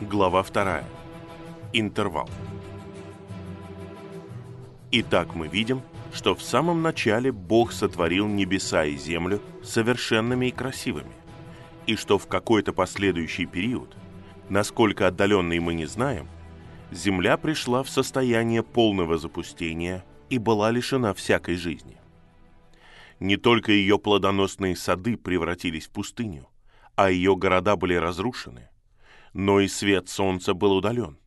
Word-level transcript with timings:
глава 0.00 0.42
2. 0.42 0.84
Интервал. 1.72 2.28
Итак, 4.92 5.34
мы 5.34 5.48
видим, 5.48 5.80
что 6.12 6.34
в 6.34 6.42
самом 6.42 6.82
начале 6.82 7.32
Бог 7.32 7.72
сотворил 7.72 8.28
небеса 8.28 8.84
и 8.84 8.96
землю 8.96 9.40
совершенными 9.62 10.46
и 10.46 10.50
красивыми, 10.50 11.14
и 11.86 11.96
что 11.96 12.18
в 12.18 12.26
какой-то 12.26 12.74
последующий 12.74 13.46
период, 13.46 13.96
насколько 14.50 15.06
отдаленный 15.06 15.60
мы 15.60 15.72
не 15.72 15.86
знаем, 15.86 16.28
земля 16.90 17.38
пришла 17.38 17.82
в 17.82 17.88
состояние 17.88 18.62
полного 18.62 19.16
запустения 19.16 20.04
и 20.28 20.36
была 20.36 20.70
лишена 20.70 21.14
всякой 21.14 21.56
жизни. 21.56 21.96
Не 23.18 23.38
только 23.38 23.72
ее 23.72 23.98
плодоносные 23.98 24.76
сады 24.76 25.16
превратились 25.16 25.86
в 25.86 25.90
пустыню, 25.90 26.48
а 26.96 27.10
ее 27.10 27.34
города 27.34 27.76
были 27.76 27.94
разрушены– 27.94 28.68
но 29.38 29.60
и 29.60 29.68
свет 29.68 30.08
солнца 30.08 30.54
был 30.54 30.72
удален. 30.72 31.18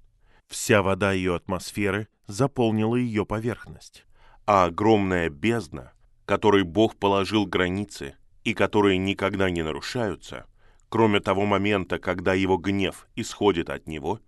Вся 0.48 0.82
вода 0.82 1.12
ее 1.12 1.36
атмосферы 1.36 2.08
заполнила 2.26 2.96
ее 2.96 3.24
поверхность, 3.24 4.04
а 4.48 4.66
огромная 4.66 5.30
бездна, 5.30 5.94
которой 6.26 6.64
Бог 6.64 6.96
положил 6.96 7.46
границы 7.46 8.16
и 8.44 8.56
которые 8.56 8.98
никогда 8.98 9.52
не 9.52 9.62
нарушаются, 9.62 10.48
кроме 10.90 11.20
того 11.20 11.46
момента, 11.46 12.00
когда 12.00 12.34
его 12.34 12.58
гнев 12.58 13.08
исходит 13.16 13.70
от 13.70 13.86
него, 13.86 14.20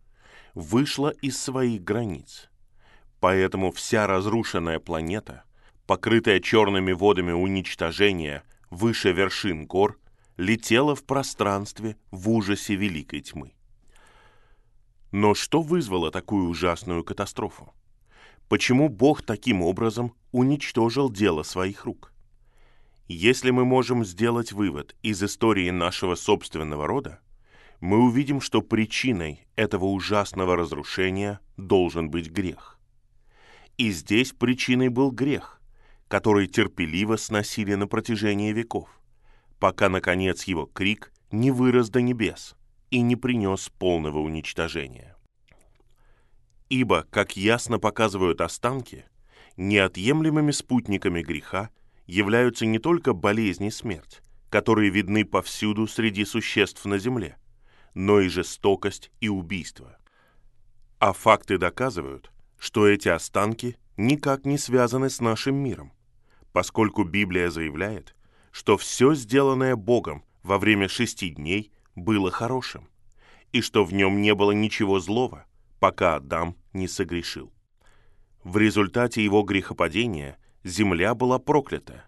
вышла 0.53 1.09
из 1.09 1.41
своих 1.41 1.83
границ. 1.83 2.51
Поэтому 3.19 3.71
вся 3.71 4.05
разрушенная 4.05 4.77
планета, 4.77 5.43
покрытая 5.87 6.39
черными 6.39 6.91
водами 6.91 7.31
уничтожения 7.31 8.43
выше 8.69 9.11
вершин 9.11 9.65
гор, 9.65 9.99
летела 10.37 10.95
в 10.95 11.03
пространстве 11.03 11.97
в 12.11 12.29
ужасе 12.29 12.75
великой 12.75 13.21
тьмы. 13.21 13.53
Но 15.11 15.33
что 15.33 15.61
вызвало 15.61 16.09
такую 16.09 16.47
ужасную 16.47 17.03
катастрофу? 17.03 17.73
Почему 18.47 18.87
Бог 18.87 19.21
таким 19.21 19.61
образом 19.61 20.13
уничтожил 20.31 21.09
дело 21.09 21.43
своих 21.43 21.85
рук? 21.85 22.13
Если 23.07 23.51
мы 23.51 23.65
можем 23.65 24.05
сделать 24.05 24.53
вывод 24.53 24.95
из 25.01 25.21
истории 25.21 25.69
нашего 25.69 26.15
собственного 26.15 26.87
рода, 26.87 27.19
мы 27.81 27.97
увидим, 27.97 28.39
что 28.39 28.61
причиной 28.61 29.45
этого 29.57 29.85
ужасного 29.85 30.55
разрушения 30.55 31.41
должен 31.57 32.09
быть 32.09 32.29
грех. 32.29 32.79
И 33.77 33.91
здесь 33.91 34.31
причиной 34.31 34.89
был 34.89 35.11
грех, 35.11 35.61
который 36.07 36.47
терпеливо 36.47 37.17
сносили 37.17 37.73
на 37.75 37.87
протяжении 37.87 38.53
веков, 38.53 39.01
пока, 39.59 39.89
наконец, 39.89 40.43
его 40.43 40.67
крик 40.67 41.11
не 41.31 41.51
вырос 41.51 41.89
до 41.89 42.01
небес– 42.01 42.55
и 42.91 43.01
не 43.01 43.15
принес 43.15 43.69
полного 43.69 44.19
уничтожения. 44.19 45.15
Ибо, 46.69 47.07
как 47.09 47.35
ясно 47.35 47.79
показывают 47.79 48.41
останки, 48.41 49.05
неотъемлемыми 49.57 50.51
спутниками 50.51 51.21
греха 51.21 51.69
являются 52.05 52.65
не 52.65 52.79
только 52.79 53.13
болезни 53.13 53.67
и 53.67 53.71
смерть, 53.71 54.21
которые 54.49 54.91
видны 54.91 55.25
повсюду 55.25 55.87
среди 55.87 56.25
существ 56.25 56.85
на 56.85 56.97
земле, 56.97 57.37
но 57.93 58.19
и 58.19 58.27
жестокость 58.27 59.11
и 59.19 59.29
убийство. 59.29 59.97
А 60.99 61.13
факты 61.13 61.57
доказывают, 61.57 62.31
что 62.57 62.87
эти 62.87 63.07
останки 63.07 63.77
никак 63.97 64.45
не 64.45 64.57
связаны 64.57 65.09
с 65.09 65.19
нашим 65.19 65.55
миром, 65.55 65.93
поскольку 66.51 67.03
Библия 67.03 67.49
заявляет, 67.49 68.15
что 68.51 68.77
все 68.77 69.13
сделанное 69.13 69.75
Богом 69.75 70.23
во 70.43 70.57
время 70.57 70.87
шести 70.87 71.29
дней 71.29 71.71
было 71.95 72.31
хорошим, 72.31 72.87
и 73.51 73.61
что 73.61 73.83
в 73.83 73.93
нем 73.93 74.21
не 74.21 74.33
было 74.33 74.51
ничего 74.51 74.99
злого, 74.99 75.45
пока 75.79 76.15
Адам 76.15 76.55
не 76.73 76.87
согрешил. 76.87 77.51
В 78.43 78.57
результате 78.57 79.23
его 79.23 79.43
грехопадения 79.43 80.37
земля 80.63 81.13
была 81.15 81.39
проклята, 81.39 82.05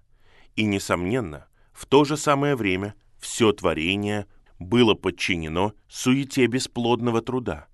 и, 0.55 0.65
несомненно, 0.65 1.47
в 1.71 1.85
то 1.85 2.05
же 2.05 2.17
самое 2.17 2.55
время 2.55 2.95
все 3.19 3.51
творение 3.51 4.27
было 4.59 4.93
подчинено 4.93 5.73
суете 5.87 6.45
бесплодного 6.47 7.21
труда, 7.21 7.67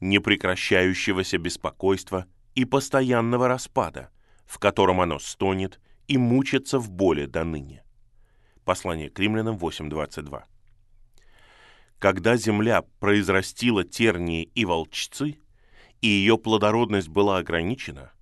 непрекращающегося 0.00 1.38
беспокойства 1.38 2.26
и 2.54 2.64
постоянного 2.64 3.48
распада, 3.48 4.10
в 4.44 4.58
котором 4.58 5.00
оно 5.00 5.18
стонет 5.18 5.80
и 6.06 6.18
мучится 6.18 6.78
в 6.78 6.90
боли 6.90 7.26
до 7.26 7.44
ныне. 7.44 7.82
Послание 8.64 9.10
к 9.10 9.18
римлянам 9.18 9.56
8.22 9.56 10.44
когда 12.04 12.36
земля 12.36 12.82
произрастила 13.00 13.82
тернии 13.82 14.50
и 14.54 14.66
волчцы, 14.66 15.38
и 16.02 16.06
ее 16.06 16.36
плодородность 16.36 17.08
была 17.08 17.38
ограничена, 17.38 18.12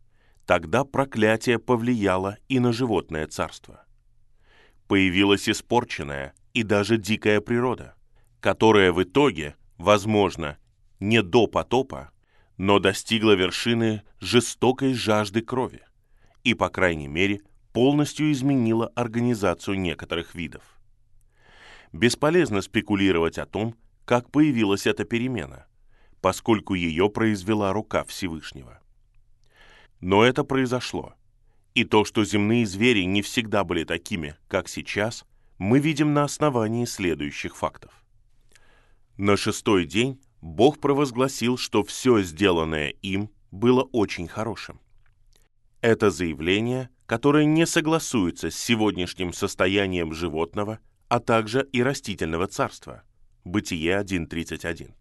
тогда 0.47 0.85
проклятие 0.85 1.59
повлияло 1.59 2.39
и 2.49 2.61
на 2.61 2.73
животное 2.73 3.27
царство. 3.27 3.85
Появилась 4.87 5.49
испорченная 5.49 6.33
и 6.55 6.63
даже 6.63 6.97
дикая 6.97 7.41
природа, 7.41 7.97
которая 8.39 8.93
в 8.93 9.03
итоге, 9.03 9.57
возможно, 9.79 10.59
не 11.01 11.21
до 11.21 11.49
потопа, 11.49 12.13
но 12.59 12.79
достигла 12.79 13.33
вершины 13.33 14.05
жестокой 14.21 14.95
жажды 14.95 15.41
крови 15.41 15.83
и, 16.45 16.55
по 16.55 16.69
крайней 16.69 17.09
мере, 17.09 17.41
полностью 17.73 18.31
изменила 18.31 18.87
организацию 18.95 19.77
некоторых 19.77 20.37
видов. 20.37 20.63
Бесполезно 21.93 22.63
спекулировать 22.63 23.39
о 23.39 23.47
том, 23.47 23.75
как 24.07 24.31
появилась 24.31 24.87
эта 24.87 25.05
перемена, 25.05 25.67
поскольку 26.21 26.75
ее 26.75 27.11
произвела 27.11 27.73
рука 27.73 28.05
Всевышнего. 28.05 28.81
Но 30.01 30.25
это 30.25 30.43
произошло. 30.43 31.15
И 31.75 31.85
то, 31.85 32.05
что 32.05 32.25
земные 32.25 32.67
звери 32.67 33.03
не 33.03 33.23
всегда 33.23 33.63
были 33.63 33.85
такими, 33.85 34.37
как 34.49 34.69
сейчас, 34.69 35.25
мы 35.59 35.79
видим 35.79 36.13
на 36.13 36.25
основании 36.25 36.87
следующих 36.87 37.57
фактов. 37.57 37.93
На 39.17 39.37
шестой 39.37 39.87
день 39.87 40.21
Бог 40.41 40.81
провозгласил, 40.81 41.57
что 41.57 41.85
все 41.85 42.23
сделанное 42.23 42.89
им 42.89 43.31
было 43.51 43.83
очень 43.83 44.29
хорошим. 44.29 44.81
Это 45.83 46.11
заявление, 46.11 46.89
которое 47.07 47.45
не 47.45 47.67
согласуется 47.67 48.51
с 48.51 48.57
сегодняшним 48.57 49.35
состоянием 49.35 50.15
животного– 50.15 50.79
а 51.13 51.21
также 51.21 51.69
и 51.73 51.83
растительного 51.83 52.47
царства. 52.47 53.03
Бытие 53.45 54.01
1.31. 54.01 54.95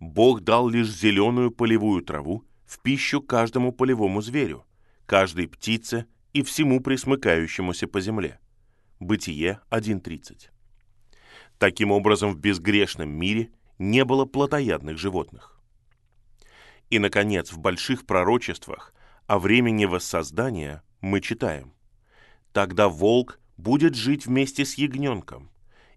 Бог 0.00 0.42
дал 0.42 0.68
лишь 0.68 0.90
зеленую 0.90 1.50
полевую 1.50 2.02
траву 2.02 2.44
в 2.66 2.78
пищу 2.82 3.22
каждому 3.22 3.72
полевому 3.72 4.20
зверю, 4.20 4.66
каждой 5.06 5.48
птице 5.48 6.04
и 6.34 6.42
всему 6.42 6.80
присмыкающемуся 6.80 7.86
по 7.86 8.02
земле. 8.02 8.38
Бытие 9.00 9.60
1.30. 9.70 10.50
Таким 11.56 11.90
образом, 11.90 12.34
в 12.34 12.38
безгрешном 12.38 13.08
мире 13.08 13.48
не 13.78 14.04
было 14.04 14.26
плотоядных 14.26 14.98
животных. 14.98 15.58
И, 16.90 16.98
наконец, 16.98 17.50
в 17.50 17.58
больших 17.58 18.04
пророчествах 18.04 18.92
о 19.26 19.38
времени 19.38 19.86
воссоздания 19.86 20.82
мы 21.00 21.22
читаем 21.22 21.72
«Тогда 22.52 22.90
волк 22.90 23.40
будет 23.58 23.96
жить 23.96 24.24
вместе 24.26 24.64
с 24.64 24.74
ягненком, 24.74 25.50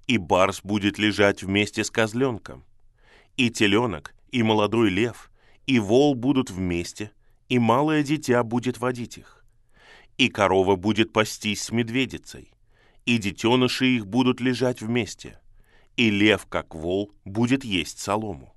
и 0.07 0.17
барс 0.17 0.61
будет 0.63 0.97
лежать 0.97 1.43
вместе 1.43 1.83
с 1.83 1.91
козленком, 1.91 2.65
и 3.37 3.49
теленок, 3.49 4.13
и 4.31 4.43
молодой 4.43 4.89
лев, 4.89 5.31
и 5.67 5.79
вол 5.79 6.15
будут 6.15 6.49
вместе, 6.49 7.11
и 7.47 7.59
малое 7.59 8.03
дитя 8.03 8.43
будет 8.43 8.79
водить 8.79 9.19
их, 9.19 9.45
и 10.17 10.27
корова 10.27 10.75
будет 10.75 11.13
пастись 11.13 11.61
с 11.61 11.71
медведицей, 11.71 12.51
и 13.05 13.17
детеныши 13.17 13.85
их 13.85 14.07
будут 14.07 14.41
лежать 14.41 14.81
вместе, 14.81 15.39
и 15.95 16.09
лев, 16.09 16.47
как 16.47 16.73
вол, 16.73 17.13
будет 17.25 17.63
есть 17.63 17.99
солому, 17.99 18.55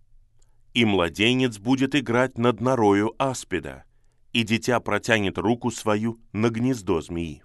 и 0.72 0.84
младенец 0.86 1.58
будет 1.58 1.94
играть 1.94 2.38
над 2.38 2.60
норою 2.60 3.14
аспида, 3.18 3.84
и 4.32 4.42
дитя 4.44 4.80
протянет 4.80 5.36
руку 5.38 5.70
свою 5.70 6.18
на 6.32 6.48
гнездо 6.48 7.00
змеи 7.00 7.43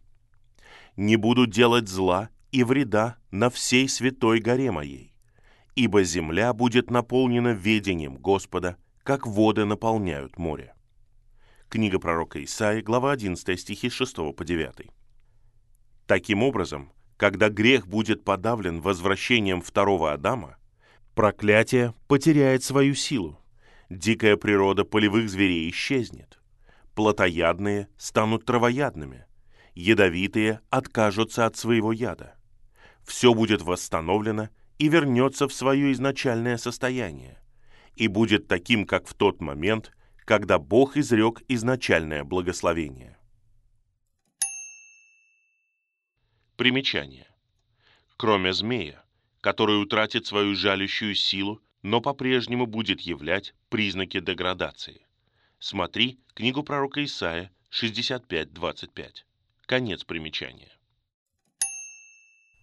не 0.99 1.15
буду 1.15 1.47
делать 1.47 1.87
зла 1.87 2.29
и 2.51 2.65
вреда 2.65 3.15
на 3.31 3.49
всей 3.49 3.87
святой 3.87 4.41
горе 4.41 4.69
моей, 4.69 5.13
ибо 5.73 6.03
земля 6.03 6.51
будет 6.53 6.91
наполнена 6.91 7.53
ведением 7.53 8.17
Господа, 8.17 8.75
как 9.03 9.25
воды 9.25 9.63
наполняют 9.63 10.37
море». 10.37 10.75
Книга 11.69 11.99
пророка 11.99 12.43
Исаии, 12.43 12.81
глава 12.81 13.13
11, 13.13 13.57
стихи 13.57 13.89
6 13.89 14.35
по 14.35 14.43
9. 14.43 14.89
Таким 16.05 16.43
образом, 16.43 16.91
когда 17.15 17.47
грех 17.47 17.87
будет 17.87 18.25
подавлен 18.25 18.81
возвращением 18.81 19.61
второго 19.61 20.11
Адама, 20.11 20.57
проклятие 21.15 21.93
потеряет 22.09 22.61
свою 22.63 22.93
силу, 22.93 23.39
дикая 23.89 24.35
природа 24.35 24.83
полевых 24.83 25.29
зверей 25.29 25.69
исчезнет, 25.69 26.41
плотоядные 26.93 27.87
станут 27.97 28.43
травоядными, 28.43 29.25
ядовитые 29.79 30.59
откажутся 30.69 31.45
от 31.45 31.55
своего 31.55 31.93
яда. 31.93 32.35
Все 33.05 33.33
будет 33.33 33.61
восстановлено 33.61 34.49
и 34.77 34.89
вернется 34.89 35.47
в 35.47 35.53
свое 35.53 35.91
изначальное 35.93 36.57
состояние. 36.57 37.37
и 37.95 38.07
будет 38.07 38.47
таким, 38.47 38.85
как 38.85 39.07
в 39.07 39.13
тот 39.13 39.41
момент, 39.41 39.91
когда 40.23 40.57
Бог 40.57 40.95
изрек 40.95 41.41
изначальное 41.49 42.23
благословение. 42.23 43.17
Примечание. 46.55 47.27
Кроме 48.15 48.53
змея, 48.53 49.03
который 49.41 49.81
утратит 49.81 50.25
свою 50.25 50.55
жалящую 50.55 51.13
силу, 51.13 51.61
но 51.81 51.99
по-прежнему 51.99 52.67
будет 52.67 53.01
являть 53.01 53.53
признаки 53.67 54.21
деградации. 54.21 55.05
Смотри 55.59 56.19
книгу 56.33 56.63
пророка 56.63 57.03
Исаия 57.03 57.51
65.25. 57.71 59.28
Конец 59.69 60.03
примечания. 60.03 60.71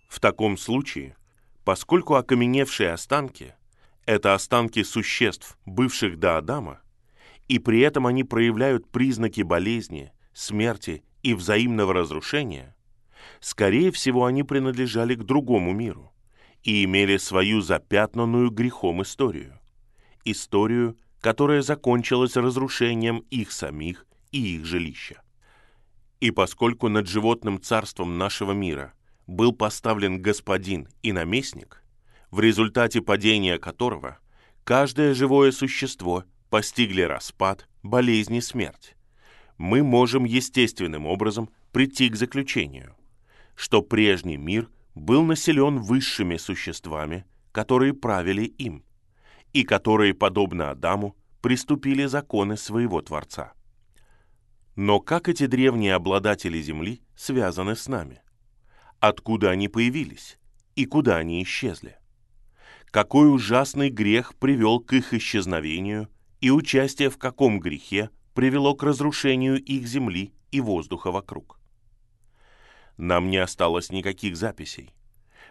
В 0.09 0.19
таком 0.19 0.57
случае, 0.57 1.17
поскольку 1.65 2.17
окаменевшие 2.17 2.91
останки– 2.91 3.55
это 4.07 4.35
останки 4.35 4.83
существ, 4.83 5.57
бывших 5.67 6.19
до 6.19 6.37
Адама, 6.37 6.81
и 7.47 7.61
при 7.61 7.79
этом 7.79 8.09
они 8.09 8.25
проявляют 8.25 8.91
признаки 8.91 9.43
болезни, 9.43 10.11
смерти 10.35 11.05
и 11.23 11.35
взаимного 11.35 11.95
разрушения, 11.95 12.75
скорее 13.39 13.93
всего, 13.93 14.25
они 14.25 14.43
принадлежали 14.43 15.15
к 15.15 15.23
другому 15.23 15.73
миру 15.73 16.13
и 16.65 16.83
имели 16.83 17.19
свою 17.19 17.61
запятнанную 17.61 18.51
грехом 18.51 19.03
историю. 19.03 19.61
Историю, 20.25 20.99
которая 21.21 21.63
закончилась 21.63 22.35
разрушением 22.35 23.19
их 23.31 23.53
самих 23.53 24.07
и 24.33 24.57
их 24.57 24.65
жилища. 24.65 25.23
И 26.21 26.31
поскольку 26.31 26.89
над 26.89 27.07
животным 27.07 27.61
царством 27.61 28.17
нашего 28.17 28.53
мира 28.53 28.95
был 29.27 29.53
поставлен 29.53 30.23
господин 30.23 30.89
и 31.03 31.13
наместник, 31.13 31.83
в 32.31 32.41
результате 32.41 33.03
падения 33.03 33.59
которого 33.59 34.19
каждое 34.65 35.15
живое 35.15 35.53
существо 35.53 36.25
постигли 36.49 37.03
распад, 37.03 37.69
болезнь 37.83 38.35
и 38.35 38.41
смерть, 38.41 38.97
мы 39.59 39.83
можем 39.83 40.25
естественным 40.25 41.07
образом 41.07 41.51
прийти 41.73 42.09
к 42.09 42.17
заключению, 42.17 42.97
что 43.55 43.83
прежний 43.83 44.37
мир 44.37 44.69
был 44.95 45.23
населен 45.25 45.79
высшими 45.79 46.37
существами, 46.37 47.27
которые 47.53 47.95
правили 47.95 48.45
им, 48.45 48.85
и 49.53 49.65
которые, 49.65 50.15
подобно 50.15 50.71
Адаму, 50.71 51.17
приступили 51.41 52.07
законы 52.07 52.57
своего 52.57 53.01
Творца. 53.03 53.53
Но 54.77 55.01
как 55.01 55.31
эти 55.31 55.47
древние 55.47 55.95
обладатели 55.95 56.61
Земли 56.61 57.01
связаны 57.17 57.77
с 57.77 57.89
нами? 57.89 58.21
Откуда 59.01 59.51
они 59.51 59.69
появились 59.69 60.39
и 60.75 60.85
куда 60.85 61.17
они 61.17 61.43
исчезли? 61.43 61.97
Какой 62.91 63.35
ужасный 63.35 63.89
грех 63.89 64.35
привел 64.37 64.81
к 64.81 64.93
их 64.93 65.15
исчезновению 65.15 66.09
и 66.43 66.51
участие 66.51 67.09
в 67.09 67.17
каком 67.17 67.59
грехе 67.59 68.11
привело 68.35 68.75
к 68.75 68.83
разрушению 68.83 69.63
их 69.63 69.87
земли 69.87 70.35
и 70.51 70.61
воздуха 70.61 71.11
вокруг? 71.11 71.59
Нам 72.99 73.31
не 73.31 73.39
осталось 73.39 73.91
никаких 73.91 74.37
записей. 74.37 74.93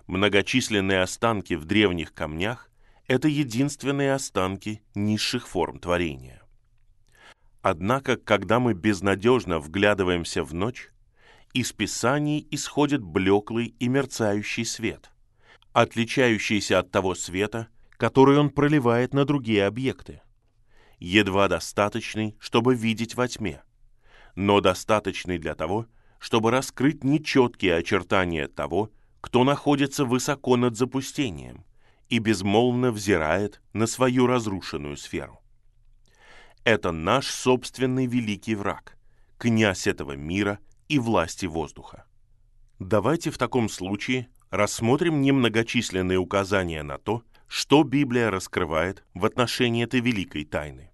Многочисленные 0.06 1.02
останки 1.02 1.56
в 1.56 1.66
древних 1.66 2.14
камнях– 2.14 2.70
это 3.08 3.28
единственные 3.28 4.14
останки 4.14 4.84
низших 4.94 5.48
форм 5.48 5.80
творения. 5.80 6.45
Однако, 7.68 8.16
когда 8.16 8.60
мы 8.60 8.76
безнадежно 8.76 9.58
вглядываемся 9.58 10.44
в 10.44 10.54
ночь, 10.54 10.92
из 11.52 11.74
Писаний 11.74 12.48
исходит 12.52 13.02
блеклый 13.02 13.74
и 13.80 13.88
мерцающий 13.88 14.66
свет, 14.66 15.10
отличающийся 15.74 16.78
от 16.78 16.92
того 16.92 17.16
света, 17.16 17.70
который 17.98 18.38
он 18.38 18.52
проливает 18.52 19.16
на 19.16 19.26
другие 19.26 19.66
объекты. 19.66 20.22
Едва 21.00 21.48
достаточный, 21.48 22.38
чтобы 22.40 22.76
видеть 22.76 23.16
во 23.16 23.28
тьме, 23.28 23.64
но 24.36 24.62
достаточный 24.62 25.40
для 25.40 25.56
того, 25.56 25.88
чтобы 26.20 26.52
раскрыть 26.52 27.04
нечеткие 27.04 27.78
очертания 27.78 28.48
того, 28.48 28.92
кто 29.22 29.44
находится 29.44 30.06
высоко 30.06 30.56
над 30.56 30.78
запустением 30.78 31.66
и 32.10 32.20
безмолвно 32.20 32.92
взирает 32.92 33.60
на 33.74 33.88
свою 33.88 34.28
разрушенную 34.28 34.98
сферу. 34.98 35.42
Это 36.66 36.92
наш 36.92 37.28
собственный 37.28 38.08
великий 38.08 38.56
враг, 38.56 38.98
князь 39.38 39.86
этого 39.86 40.14
мира 40.14 40.58
и 40.90 40.98
власти 40.98 41.46
воздуха. 41.46 42.06
Давайте 42.80 43.30
в 43.30 43.38
таком 43.38 43.70
случае 43.70 44.30
рассмотрим 44.50 45.22
немногочисленные 45.22 46.18
указания 46.18 46.82
на 46.82 46.98
то, 46.98 47.22
что 47.48 47.84
Библия 47.84 48.32
раскрывает 48.32 49.06
в 49.14 49.26
отношении 49.26 49.84
этой 49.84 50.00
великой 50.00 50.44
тайны. 50.44 50.90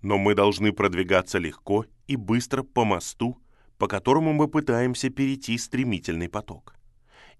Но 0.00 0.16
мы 0.16 0.36
должны 0.36 0.72
продвигаться 0.72 1.38
легко 1.38 1.84
и 2.06 2.14
быстро 2.14 2.62
по 2.62 2.84
мосту, 2.84 3.36
по 3.78 3.88
которому 3.88 4.32
мы 4.32 4.46
пытаемся 4.46 5.10
перейти 5.10 5.58
стремительный 5.58 6.28
поток, 6.28 6.76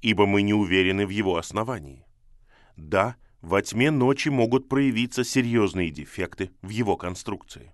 ибо 0.01 0.27
мы 0.27 0.43
не 0.43 0.55
уверены 0.55 1.07
в 1.07 1.11
его 1.11 1.37
основании. 1.37 2.05
Да, 2.77 3.15
во 3.41 3.63
тьме 3.63 3.91
ночи 3.91 4.29
могут 4.29 4.69
проявиться 4.69 5.25
серьезные 5.25 5.91
дефекты 5.91 6.51
в 6.63 6.71
его 6.71 6.97
конструкции. 6.97 7.73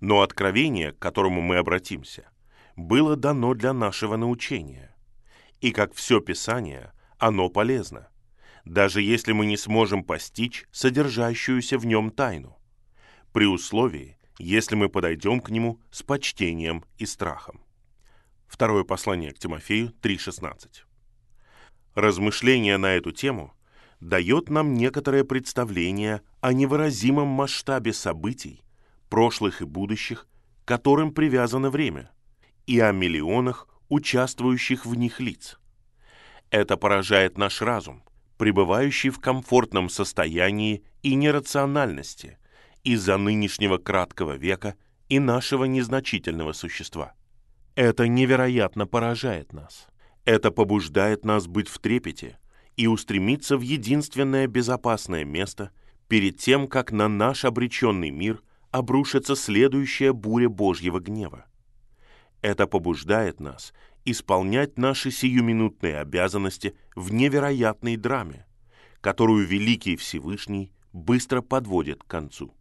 Но 0.00 0.22
откровение, 0.22 0.92
к 0.92 0.98
которому 0.98 1.40
мы 1.40 1.56
обратимся, 1.56 2.28
было 2.74 3.16
дано 3.16 3.54
для 3.54 3.72
нашего 3.72 4.16
научения. 4.16 4.94
И 5.60 5.72
как 5.72 5.94
все 5.94 6.20
Писание, 6.20 6.92
оно 7.18 7.48
полезно, 7.48 8.08
даже 8.64 9.00
если 9.00 9.32
мы 9.32 9.46
не 9.46 9.56
сможем 9.56 10.04
постичь 10.04 10.66
содержащуюся 10.70 11.78
в 11.78 11.86
нем 11.86 12.10
тайну, 12.10 12.58
при 13.32 13.46
условии, 13.46 14.18
если 14.38 14.74
мы 14.74 14.88
подойдем 14.88 15.40
к 15.40 15.50
нему 15.50 15.80
с 15.90 16.02
почтением 16.02 16.84
и 16.98 17.06
страхом. 17.06 17.62
Второе 18.46 18.84
послание 18.84 19.32
к 19.32 19.38
Тимофею 19.38 19.92
3.16. 20.02 20.84
Размышления 21.94 22.76
на 22.76 22.94
эту 22.94 23.12
тему 23.12 23.54
дает 24.00 24.50
нам 24.50 24.74
некоторое 24.74 25.24
представление 25.24 26.22
о 26.40 26.52
невыразимом 26.52 27.28
масштабе 27.28 27.92
событий, 27.92 28.62
прошлых 29.08 29.62
и 29.62 29.64
будущих, 29.64 30.28
которым 30.64 31.12
привязано 31.12 31.70
время, 31.70 32.10
и 32.66 32.78
о 32.80 32.92
миллионах 32.92 33.68
участвующих 33.88 34.84
в 34.84 34.94
них 34.94 35.20
лиц. 35.20 35.58
Это 36.50 36.76
поражает 36.76 37.38
наш 37.38 37.62
разум, 37.62 38.02
пребывающий 38.38 39.10
в 39.10 39.20
комфортном 39.20 39.88
состоянии 39.88 40.84
и 41.02 41.14
нерациональности 41.14 42.38
из-за 42.84 43.16
нынешнего 43.16 43.78
краткого 43.78 44.36
века 44.36 44.74
и 45.08 45.18
нашего 45.18 45.64
незначительного 45.64 46.52
существа. 46.52 47.14
Это 47.74 48.08
невероятно 48.08 48.86
поражает 48.86 49.52
нас. 49.52 49.86
Это 50.24 50.50
побуждает 50.50 51.24
нас 51.24 51.46
быть 51.46 51.68
в 51.68 51.78
трепете– 51.78 52.38
и 52.76 52.86
устремиться 52.86 53.56
в 53.56 53.62
единственное 53.62 54.46
безопасное 54.46 55.24
место 55.24 55.70
перед 56.08 56.38
тем, 56.38 56.68
как 56.68 56.92
на 56.92 57.08
наш 57.08 57.44
обреченный 57.44 58.10
мир 58.10 58.42
обрушится 58.70 59.34
следующая 59.34 60.12
буря 60.12 60.48
Божьего 60.48 61.00
гнева. 61.00 61.46
Это 62.42 62.66
побуждает 62.66 63.40
нас 63.40 63.72
исполнять 64.04 64.78
наши 64.78 65.10
сиюминутные 65.10 65.98
обязанности 65.98 66.76
в 66.94 67.12
невероятной 67.12 67.96
драме, 67.96 68.46
которую 69.00 69.46
Великий 69.46 69.96
Всевышний 69.96 70.70
быстро 70.92 71.42
подводит 71.42 72.04
к 72.04 72.06
концу. 72.06 72.54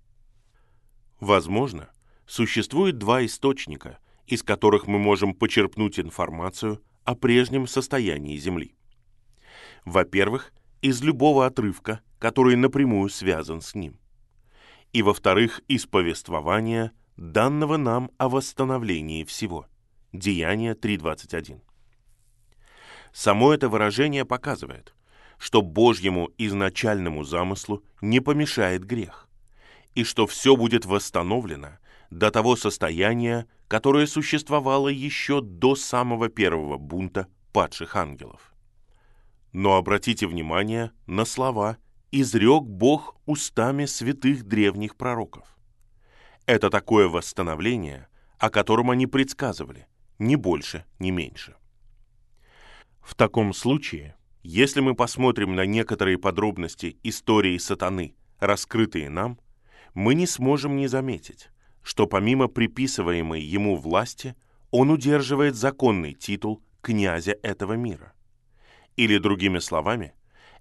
Возможно, 1.19 1.89
существует 2.25 2.97
два 2.97 3.25
источника, 3.25 3.99
из 4.25 4.43
которых 4.43 4.87
мы 4.87 4.97
можем 4.97 5.33
почерпнуть 5.33 5.99
информацию 5.99 6.81
о 7.03 7.15
прежнем 7.15 7.67
состоянии 7.67 8.37
Земли. 8.37 8.74
Во-первых, 9.85 10.51
из 10.81 11.01
любого 11.03 11.45
отрывка, 11.45 12.01
который 12.19 12.55
напрямую 12.55 13.09
связан 13.09 13.61
с 13.61 13.75
ним. 13.75 13.99
И 14.93 15.03
во-вторых, 15.03 15.61
из 15.67 15.85
повествования, 15.85 16.91
данного 17.17 17.77
нам 17.77 18.11
о 18.17 18.29
восстановлении 18.29 19.23
всего. 19.23 19.67
Деяние 20.11 20.73
3.21. 20.73 21.61
Само 23.13 23.53
это 23.53 23.69
выражение 23.69 24.25
показывает, 24.25 24.93
что 25.37 25.61
Божьему 25.61 26.31
изначальному 26.37 27.23
замыслу 27.23 27.83
не 28.01 28.19
помешает 28.19 28.83
грех, 28.83 29.29
и 29.93 30.03
что 30.03 30.25
все 30.25 30.55
будет 30.55 30.85
восстановлено 30.85 31.77
до 32.09 32.31
того 32.31 32.55
состояния, 32.55 33.47
которое 33.67 34.07
существовало 34.07 34.89
еще 34.89 35.41
до 35.41 35.75
самого 35.75 36.29
первого 36.29 36.77
бунта 36.77 37.27
падших 37.51 37.95
ангелов. 37.95 38.54
Но 39.57 39.77
обратите 39.77 40.27
внимание 40.27 40.91
на 41.07 41.23
слова 41.23 41.77
«изрек 42.11 42.63
Бог 42.63 43.15
устами 43.25 43.85
святых 43.85 44.43
древних 44.43 44.97
пророков». 44.97 45.47
Это 46.45 46.69
такое 46.69 47.07
восстановление, 47.07 48.09
о 48.37 48.49
котором 48.49 48.91
они 48.91 49.07
предсказывали, 49.07 49.87
ни 50.19 50.35
больше, 50.35 50.83
ни 50.99 51.09
меньше. 51.09 51.55
В 52.99 53.15
таком 53.15 53.53
случае, 53.53 54.17
если 54.43 54.81
мы 54.81 54.93
посмотрим 54.93 55.55
на 55.55 55.65
некоторые 55.65 56.17
подробности 56.17 56.97
истории 57.03 57.57
сатаны, 57.57 58.13
раскрытые 58.41 59.09
нам, 59.09 59.39
мы 59.93 60.15
не 60.15 60.27
сможем 60.27 60.75
не 60.75 60.87
заметить, 60.87 61.47
что 61.81 62.07
помимо 62.07 62.49
приписываемой 62.49 63.41
ему 63.41 63.77
власти, 63.77 64.35
он 64.71 64.89
удерживает 64.89 65.55
законный 65.55 66.13
титул 66.13 66.61
князя 66.81 67.37
этого 67.41 67.75
мира. 67.75 68.14
Или, 68.95 69.17
другими 69.17 69.59
словами, 69.59 70.13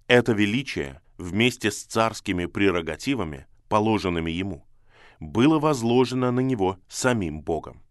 это 0.09 0.33
величие 0.33 1.01
вместе 1.19 1.71
с 1.71 1.85
царскими 1.85 2.47
прерогативами, 2.47 3.47
положенными 3.69 4.31
ему, 4.31 4.67
было 5.21 5.59
возложено 5.59 6.31
на 6.33 6.41
него 6.41 6.79
самим 6.89 7.41
Богом. 7.43 7.83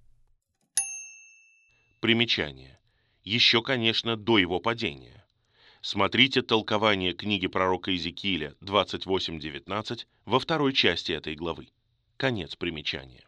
Примечание. 2.02 2.80
Еще, 3.24 3.62
конечно, 3.62 4.18
до 4.18 4.38
его 4.38 4.60
падения. 4.60 5.26
Смотрите 5.82 6.42
толкование 6.42 7.14
книги 7.14 7.48
пророка 7.48 7.92
Иезекииля 7.92 8.56
28.19 8.62 10.06
во 10.26 10.40
второй 10.40 10.74
части 10.74 11.14
этой 11.14 11.36
главы. 11.36 11.70
Конец 12.18 12.56
примечания. 12.56 13.24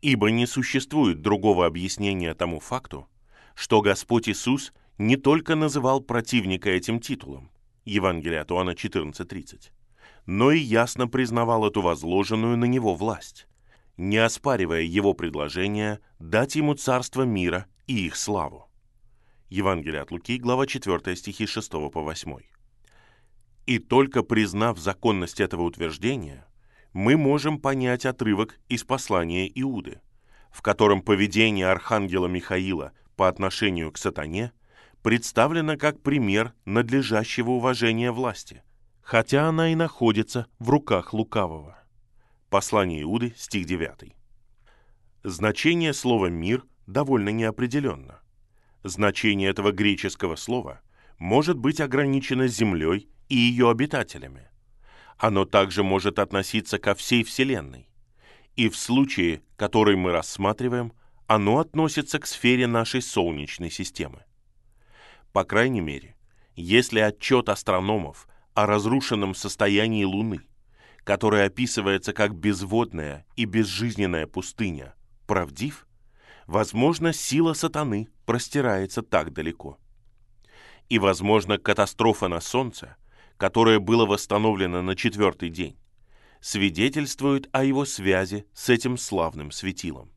Ибо 0.00 0.30
не 0.30 0.46
существует 0.46 1.22
другого 1.22 1.66
объяснения 1.66 2.34
тому 2.34 2.60
факту, 2.60 3.08
что 3.54 3.80
Господь 3.80 4.28
Иисус 4.28 4.72
не 4.98 5.16
только 5.16 5.54
называл 5.54 6.00
противника 6.00 6.70
этим 6.70 7.00
титулом, 7.00 7.50
Евангелие 7.84 8.40
от 8.40 8.50
Иоанна 8.50 8.70
14.30, 8.70 9.70
но 10.26 10.50
и 10.50 10.58
ясно 10.58 11.06
признавал 11.06 11.66
эту 11.66 11.80
возложенную 11.80 12.56
на 12.56 12.64
него 12.64 12.94
власть, 12.94 13.46
не 13.96 14.18
оспаривая 14.18 14.82
его 14.82 15.14
предложение 15.14 16.00
дать 16.18 16.56
ему 16.56 16.74
царство 16.74 17.22
мира 17.22 17.66
и 17.86 18.06
их 18.06 18.16
славу. 18.16 18.68
Евангелие 19.48 20.02
от 20.02 20.10
Луки, 20.10 20.36
глава 20.36 20.66
4, 20.66 21.16
стихи 21.16 21.46
6 21.46 21.70
по 21.70 22.02
8. 22.02 22.36
И 23.66 23.78
только 23.78 24.22
признав 24.22 24.78
законность 24.78 25.40
этого 25.40 25.62
утверждения, 25.62 26.44
мы 26.92 27.16
можем 27.16 27.58
понять 27.58 28.04
отрывок 28.04 28.58
из 28.68 28.82
послания 28.84 29.50
Иуды, 29.54 30.00
в 30.50 30.60
котором 30.60 31.02
поведение 31.02 31.68
архангела 31.68 32.26
Михаила 32.26 32.92
по 33.16 33.28
отношению 33.28 33.92
к 33.92 33.98
сатане 33.98 34.52
представлено 35.02 35.76
как 35.76 36.00
пример 36.02 36.54
надлежащего 36.64 37.50
уважения 37.50 38.10
власти, 38.12 38.62
хотя 39.02 39.48
она 39.48 39.72
и 39.72 39.74
находится 39.74 40.46
в 40.58 40.70
руках 40.70 41.12
лукавого. 41.12 41.78
Послание 42.50 43.02
Иуды, 43.02 43.34
стих 43.36 43.66
9. 43.66 44.14
Значение 45.24 45.92
слова 45.92 46.26
«мир» 46.26 46.64
довольно 46.86 47.30
неопределенно. 47.30 48.20
Значение 48.82 49.50
этого 49.50 49.72
греческого 49.72 50.36
слова 50.36 50.80
может 51.18 51.58
быть 51.58 51.80
ограничено 51.80 52.46
землей 52.46 53.08
и 53.28 53.36
ее 53.36 53.70
обитателями– 53.70 54.48
оно 55.18 55.44
также 55.44 55.82
может 55.82 56.20
относиться 56.20 56.78
ко 56.78 56.94
всей 56.94 57.24
Вселенной. 57.24 57.88
И 58.54 58.68
в 58.68 58.76
случае, 58.76 59.42
который 59.56 59.96
мы 59.96 60.12
рассматриваем, 60.12 60.92
оно 61.26 61.58
относится 61.58 62.20
к 62.20 62.26
сфере 62.26 62.66
нашей 62.66 63.02
Солнечной 63.02 63.70
системы. 63.70 64.24
По 65.32 65.44
крайней 65.44 65.80
мере, 65.80 66.16
если 66.54 67.00
отчет 67.00 67.48
астрономов 67.48 68.28
о 68.54 68.66
разрушенном 68.66 69.34
состоянии 69.34 70.04
Луны, 70.04 70.40
который 71.04 71.44
описывается 71.44 72.12
как 72.12 72.34
безводная 72.34 73.26
и 73.36 73.44
безжизненная 73.44 74.26
пустыня, 74.26 74.94
правдив, 75.26 75.86
возможно, 76.46 77.12
сила 77.12 77.52
сатаны 77.52 78.08
простирается 78.26 79.02
так 79.02 79.32
далеко. 79.32 79.78
И, 80.88 80.98
возможно, 80.98 81.58
катастрофа 81.58 82.28
на 82.28 82.40
Солнце– 82.40 82.96
которое 83.38 83.78
было 83.78 84.04
восстановлено 84.04 84.82
на 84.82 84.94
четвертый 84.96 85.48
день, 85.48 85.78
свидетельствует 86.40 87.48
о 87.52 87.64
его 87.64 87.84
связи 87.84 88.46
с 88.52 88.68
этим 88.68 88.98
славным 88.98 89.52
светилом. 89.52 90.12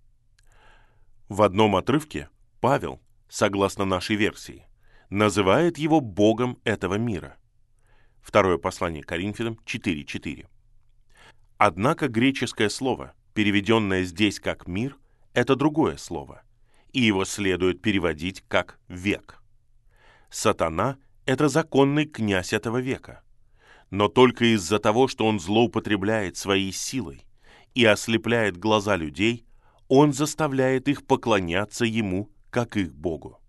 В 1.29 1.43
одном 1.43 1.75
отрывке 1.75 2.29
Павел, 2.59 2.99
согласно 3.29 3.85
нашей 3.85 4.17
версии, 4.17 4.65
называет 5.11 5.77
его 5.77 5.99
Богом 5.99 6.57
этого 6.63 6.95
мира. 6.95 7.37
Второе 8.21 8.57
послание 8.57 9.03
Коринфянам 9.03 9.59
4.4. 9.65 10.47
Однако 11.57 12.07
греческое 12.07 12.69
слово, 12.69 13.13
переведенное 13.33 14.03
здесь 14.03 14.39
как 14.39 14.67
«мир», 14.67 14.97
это 15.33 15.55
другое 15.55 15.97
слово, 15.97 16.41
и 16.93 17.01
его 17.01 17.25
следует 17.25 17.81
переводить 17.81 18.43
как 18.47 18.79
«век». 18.87 19.43
Сатана 20.29 20.97
это 21.25 21.49
законный 21.49 22.05
князь 22.05 22.53
этого 22.53 22.77
века. 22.77 23.21
Но 23.89 24.07
только 24.07 24.53
из-за 24.55 24.79
того, 24.79 25.09
что 25.09 25.25
он 25.25 25.39
злоупотребляет 25.39 26.37
своей 26.37 26.71
силой 26.71 27.25
и 27.73 27.83
ослепляет 27.83 28.55
глаза 28.55 28.95
людей, 28.95 29.45
он 29.89 30.13
заставляет 30.13 30.87
их 30.87 31.05
поклоняться 31.05 31.83
ему, 31.83 32.29
как 32.49 32.77
их 32.77 32.95
Богу. 32.95 33.40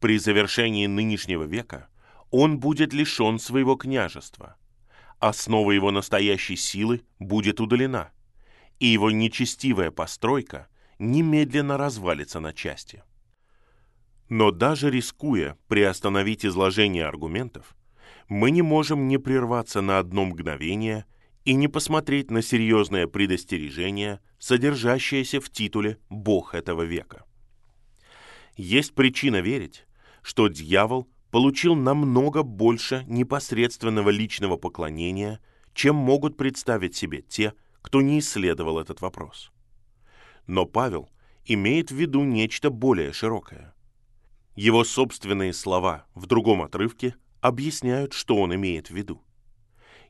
При 0.00 0.18
завершении 0.18 0.86
нынешнего 0.86 1.44
века 1.44 1.88
он 2.30 2.58
будет 2.58 2.94
лишен 2.94 3.38
своего 3.38 3.76
княжества. 3.76 4.56
Основа 5.18 5.72
его 5.72 5.90
настоящей 5.90 6.56
силы 6.56 7.02
будет 7.18 7.60
удалена, 7.60 8.10
и 8.78 8.86
его 8.86 9.10
нечестивая 9.10 9.90
постройка 9.90 10.68
немедленно 10.98 11.76
развалится 11.76 12.40
на 12.40 12.54
части. 12.54 13.04
Но 14.30 14.50
даже 14.50 14.90
рискуя 14.90 15.58
приостановить 15.68 16.46
изложение 16.46 17.04
аргументов, 17.04 17.76
мы 18.28 18.50
не 18.52 18.62
можем 18.62 19.06
не 19.06 19.18
прерваться 19.18 19.82
на 19.82 19.98
одно 19.98 20.24
мгновение 20.24 21.04
и 21.44 21.54
не 21.54 21.68
посмотреть 21.68 22.30
на 22.30 22.40
серьезное 22.40 23.06
предостережение, 23.06 24.20
содержащееся 24.38 25.40
в 25.40 25.50
титуле 25.50 25.98
«Бог 26.08 26.54
этого 26.54 26.82
века». 26.82 27.24
Есть 28.56 28.94
причина 28.94 29.40
верить, 29.40 29.84
что 30.22 30.48
дьявол 30.48 31.08
получил 31.30 31.74
намного 31.74 32.42
больше 32.42 33.04
непосредственного 33.06 34.10
личного 34.10 34.56
поклонения, 34.56 35.40
чем 35.74 35.96
могут 35.96 36.36
представить 36.36 36.96
себе 36.96 37.22
те, 37.22 37.54
кто 37.82 38.02
не 38.02 38.18
исследовал 38.18 38.78
этот 38.78 39.00
вопрос. 39.00 39.52
Но 40.46 40.66
Павел 40.66 41.08
имеет 41.44 41.90
в 41.90 41.94
виду 41.94 42.24
нечто 42.24 42.70
более 42.70 43.12
широкое– 43.12 43.74
его 44.60 44.84
собственные 44.84 45.54
слова 45.54 46.04
в 46.14 46.26
другом 46.26 46.60
отрывке 46.60 47.14
объясняют, 47.40 48.12
что 48.12 48.36
он 48.36 48.54
имеет 48.54 48.90
в 48.90 48.94
виду. 48.94 49.22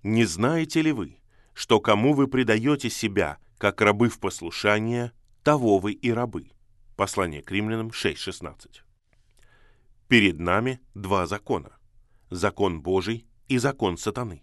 «Не 0.03 0.25
знаете 0.25 0.83
ли 0.83 0.91
вы, 0.91 1.19
что 1.53 1.79
кому 1.79 2.15
вы 2.15 2.27
предаете 2.27 2.91
себя, 2.91 3.39
как 3.59 3.81
рабы 3.81 4.09
в 4.09 4.19
послушание, 4.19 5.13
того 5.45 5.79
вы 5.79 5.93
и 5.93 6.11
рабы?» 6.11 6.51
Послание 6.97 7.43
к 7.43 7.51
римлянам 7.53 7.91
6.16. 7.91 8.81
Перед 10.11 10.39
нами 10.41 10.79
два 10.95 11.27
закона. 11.27 11.71
Закон 12.29 12.83
Божий 12.83 13.25
и 13.49 13.57
закон 13.57 13.97
сатаны. 13.97 14.43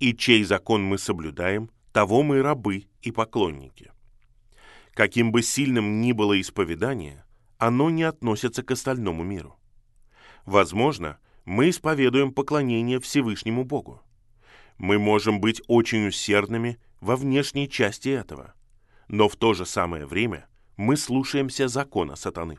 И 0.00 0.14
чей 0.14 0.44
закон 0.44 0.84
мы 0.84 0.98
соблюдаем, 0.98 1.70
того 1.92 2.22
мы 2.22 2.42
рабы 2.42 2.84
и 3.00 3.10
поклонники. 3.10 3.90
Каким 4.92 5.32
бы 5.32 5.42
сильным 5.42 6.02
ни 6.02 6.12
было 6.12 6.38
исповедание– 6.38 7.24
оно 7.60 7.90
не 7.90 8.04
относится 8.04 8.62
к 8.62 8.70
остальному 8.70 9.22
миру. 9.22 9.58
Возможно, 10.46 11.18
мы 11.44 11.68
исповедуем 11.68 12.32
поклонение 12.32 12.98
Всевышнему 12.98 13.64
Богу. 13.64 14.02
Мы 14.78 14.98
можем 14.98 15.40
быть 15.40 15.60
очень 15.68 16.08
усердными 16.08 16.78
во 17.00 17.16
внешней 17.16 17.68
части 17.68 18.08
этого, 18.08 18.54
но 19.08 19.28
в 19.28 19.36
то 19.36 19.52
же 19.52 19.66
самое 19.66 20.06
время 20.06 20.46
мы 20.78 20.96
слушаемся 20.96 21.68
закона 21.68 22.16
сатаны. 22.16 22.58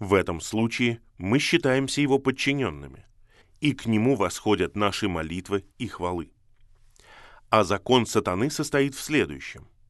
В 0.00 0.14
этом 0.14 0.40
случае 0.40 1.00
мы 1.16 1.38
считаемся 1.38 2.00
его 2.00 2.18
подчиненными, 2.18 3.06
и 3.60 3.72
к 3.72 3.86
нему 3.86 4.16
восходят 4.16 4.74
наши 4.74 5.08
молитвы 5.08 5.64
и 5.78 5.86
хвалы. 5.86 6.32
А 7.48 7.62
закон 7.62 8.06
сатаны 8.06 8.50
состоит 8.50 8.96
в 8.96 9.00
следующем– 9.00 9.68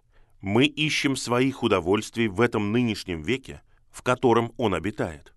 мы 0.40 0.64
ищем 0.64 1.16
своих 1.16 1.62
удовольствий 1.62 2.28
в 2.28 2.40
этом 2.40 2.72
нынешнем 2.72 3.22
веке, 3.22 3.62
в 3.90 4.02
котором 4.02 4.52
он 4.56 4.74
обитает, 4.74 5.34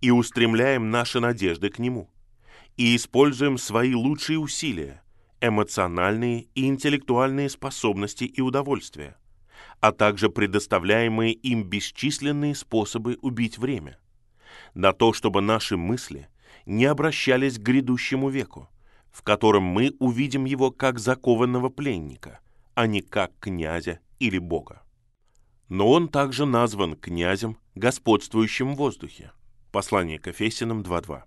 и 0.00 0.10
устремляем 0.10 0.90
наши 0.90 1.20
надежды 1.20 1.70
к 1.70 1.78
нему, 1.78 2.10
и 2.76 2.94
используем 2.94 3.56
свои 3.56 3.94
лучшие 3.94 4.38
усилия, 4.38 5.02
эмоциональные 5.40 6.48
и 6.54 6.66
интеллектуальные 6.66 7.48
способности 7.48 8.24
и 8.24 8.40
удовольствия, 8.40 9.16
а 9.80 9.92
также 9.92 10.28
предоставляемые 10.28 11.32
им 11.32 11.64
бесчисленные 11.64 12.54
способы 12.54 13.18
убить 13.22 13.56
время, 13.56 13.98
на 14.74 14.92
то, 14.92 15.12
чтобы 15.12 15.40
наши 15.40 15.76
мысли 15.76 16.28
не 16.66 16.84
обращались 16.84 17.58
к 17.58 17.62
грядущему 17.62 18.28
веку, 18.28 18.68
в 19.10 19.22
котором 19.22 19.62
мы 19.62 19.94
увидим 19.98 20.44
его 20.44 20.70
как 20.70 20.98
закованного 20.98 21.68
пленника, 21.68 22.40
а 22.74 22.86
не 22.86 23.00
как 23.00 23.32
князя 23.38 24.00
или 24.18 24.38
Бога. 24.38 24.82
Но 25.68 25.90
он 25.90 26.08
также 26.08 26.46
назван 26.46 26.96
князем, 26.96 27.58
господствующим 27.74 28.74
в 28.74 28.78
воздухе. 28.78 29.32
Послание 29.72 30.18
к 30.18 30.26
Ефесянам 30.28 30.82
2.2. 30.82 31.22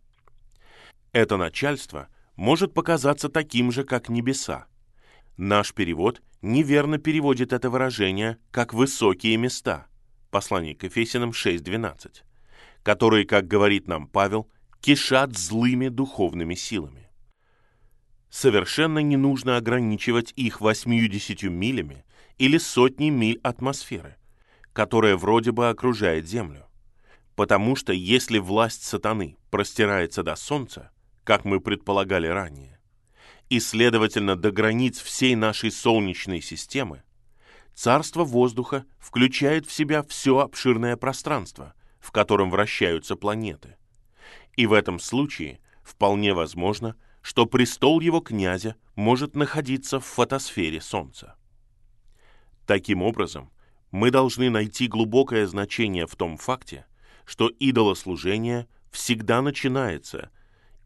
Это 1.12 1.38
начальство 1.38 2.08
может 2.36 2.74
показаться 2.74 3.30
таким 3.30 3.72
же, 3.72 3.84
как 3.84 4.10
небеса. 4.10 4.68
Наш 5.38 5.74
перевод 5.74 6.22
неверно 6.42 6.98
переводит 6.98 7.54
это 7.54 7.70
выражение 7.70 8.38
как 8.52 8.74
«высокие 8.74 9.38
места» 9.38 9.88
послание 10.30 10.76
к 10.76 10.84
Ефесянам 10.84 11.32
6.12, 11.32 12.22
которые, 12.88 13.26
как 13.26 13.50
говорит 13.50 13.90
нам 13.90 14.08
Павел, 14.08 14.50
кишат 14.80 15.38
злыми 15.38 15.90
духовными 15.90 16.56
силами. 16.56 17.10
Совершенно 18.30 19.00
не 19.00 19.18
нужно 19.18 19.58
ограничивать 19.58 20.32
их 20.38 20.62
80 20.62 21.44
милями 21.52 22.06
или 22.38 22.58
сотней 22.58 23.10
миль 23.10 23.42
атмосферы, 23.44 24.16
которая 24.72 25.18
вроде 25.18 25.52
бы 25.52 25.68
окружает 25.68 26.30
Землю. 26.30 26.66
Потому 27.36 27.76
что 27.76 27.92
если 27.92 28.38
власть 28.38 28.84
сатаны 28.84 29.36
простирается 29.52 30.24
до 30.24 30.38
Солнца, 30.38 30.92
как 31.26 31.44
мы 31.44 31.60
предполагали 31.60 32.28
ранее, 32.28 32.80
и, 33.50 33.60
следовательно, 33.60 34.38
до 34.38 34.50
границ 34.50 35.02
всей 35.02 35.36
нашей 35.36 35.72
Солнечной 35.72 36.40
системы, 36.40 37.04
царство 37.74 38.24
воздуха 38.24 38.86
включает 38.98 39.66
в 39.66 39.74
себя 39.74 40.04
все 40.04 40.40
обширное 40.40 40.96
пространство, 40.96 41.74
в 42.08 42.12
котором 42.12 42.50
вращаются 42.50 43.18
планеты. 43.18 43.76
И 44.56 44.66
в 44.66 44.72
этом 44.72 44.98
случае 44.98 45.60
вполне 45.84 46.34
возможно, 46.34 46.96
что 47.22 47.46
престол 47.46 48.00
его 48.00 48.22
князя 48.22 48.78
может 48.96 49.36
находиться 49.36 50.00
в 50.00 50.06
фотосфере 50.06 50.80
Солнца. 50.80 51.36
Таким 52.66 53.02
образом, 53.02 53.52
мы 53.92 54.10
должны 54.10 54.50
найти 54.50 54.88
глубокое 54.88 55.46
значение 55.48 56.08
в 56.08 56.16
том 56.16 56.38
факте, 56.38 56.86
что 57.26 57.50
идолослужение 57.50 58.70
всегда 58.90 59.42
начинается 59.42 60.32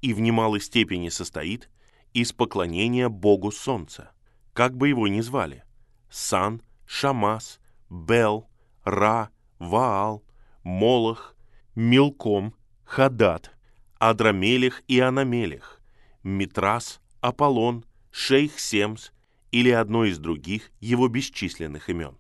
и 0.02 0.16
в 0.16 0.22
немалой 0.22 0.60
степени 0.60 1.10
состоит 1.10 1.70
из 2.14 2.34
поклонения 2.34 3.10
Богу 3.10 3.52
Солнца, 3.52 4.10
как 4.54 4.76
бы 4.76 4.90
его 4.90 5.08
ни 5.08 5.22
звали– 5.22 5.64
Сан, 6.10 6.64
Шамас, 6.88 7.60
Бел, 7.92 8.50
Ра, 8.84 9.30
Ваал, 9.60 10.24
Молох, 10.64 11.36
Милком, 11.76 12.54
Хадат, 12.86 13.52
Адрамелих 13.98 14.84
и 14.88 15.00
Анамелих, 15.00 15.82
Митрас, 16.24 17.02
Аполлон, 17.20 17.86
Шейх 18.12 18.60
Семс 18.60 19.12
или 19.52 19.70
одно 19.70 20.06
из 20.06 20.18
других 20.20 20.72
его 20.80 21.08
бесчисленных 21.08 21.90
имен. 21.90 22.18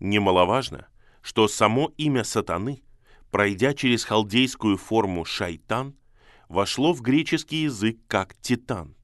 Немаловажно, 0.00 0.86
что 1.22 1.48
само 1.48 1.92
имя 1.96 2.24
сатаны, 2.24 2.82
пройдя 3.30 3.74
через 3.74 4.04
халдейскую 4.04 4.76
форму 4.76 5.24
«шайтан», 5.24 5.96
вошло 6.48 6.92
в 6.92 7.00
греческий 7.00 7.62
язык 7.62 7.98
как 8.06 8.34
«титан». 8.36 8.96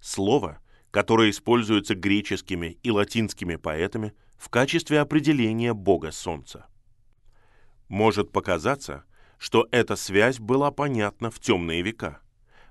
Слово, 0.00 0.58
которое 0.90 1.30
используется 1.30 1.94
греческими 1.94 2.78
и 2.82 2.90
латинскими 2.90 3.56
поэтами 3.56 4.12
в 4.36 4.48
качестве 4.48 5.00
определения 5.00 5.72
бога 5.72 6.12
солнца. 6.12 6.66
Может 7.88 8.32
показаться, 8.32 9.04
что 9.38 9.68
эта 9.70 9.96
связь 9.96 10.38
была 10.38 10.70
понятна 10.70 11.30
в 11.30 11.38
темные 11.38 11.82
века, 11.82 12.20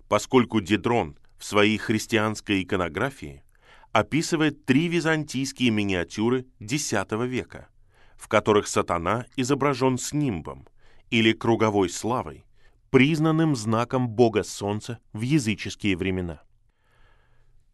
поскольку 0.07 0.59
Дидрон 0.59 1.17
в 1.37 1.45
своей 1.45 1.77
христианской 1.77 2.63
иконографии 2.63 3.43
описывает 3.91 4.65
три 4.65 4.87
византийские 4.87 5.69
миниатюры 5.69 6.47
X 6.59 6.91
века, 6.91 7.69
в 8.15 8.27
которых 8.27 8.67
сатана 8.67 9.27
изображен 9.35 9.97
с 9.97 10.13
нимбом 10.13 10.67
или 11.09 11.31
круговой 11.31 11.89
славой, 11.89 12.45
признанным 12.89 13.55
знаком 13.55 14.09
бога 14.09 14.43
солнца 14.43 14.99
в 15.13 15.21
языческие 15.21 15.95
времена. 15.95 16.41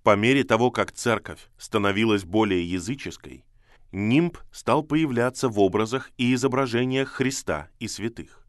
По 0.04 0.15
мере 0.15 0.43
того, 0.43 0.71
как 0.71 0.91
церковь 0.91 1.49
становилась 1.58 2.23
более 2.23 2.69
языческой, 2.69 3.45
нимб 3.91 4.38
стал 4.52 4.84
появляться 4.84 5.49
в 5.49 5.60
образах 5.60 6.12
и 6.17 6.34
изображениях 6.34 7.10
Христа 7.10 7.69
и 7.80 7.88
святых. 7.88 8.47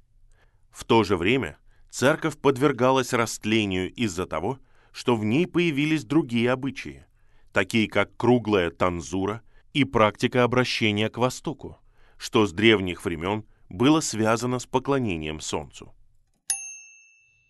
В 0.70 0.84
то 0.84 1.04
же 1.04 1.16
время 1.16 1.58
церковь 1.90 2.38
подвергалась 2.38 3.12
растлению 3.12 3.92
из-за 3.92 4.26
того, 4.26 4.58
что 4.92 5.16
в 5.16 5.24
ней 5.24 5.46
появились 5.46 6.04
другие 6.04 6.50
обычаи, 6.50 7.06
такие 7.52 7.88
как 7.88 8.16
круглая 8.16 8.70
танзура 8.70 9.42
и 9.72 9.84
практика 9.84 10.44
обращения 10.44 11.08
к 11.08 11.18
Востоку, 11.18 11.78
что 12.18 12.46
с 12.46 12.52
древних 12.52 13.04
времен 13.04 13.44
было 13.68 14.00
связано 14.00 14.58
с 14.58 14.66
поклонением 14.66 15.40
Солнцу. 15.40 15.94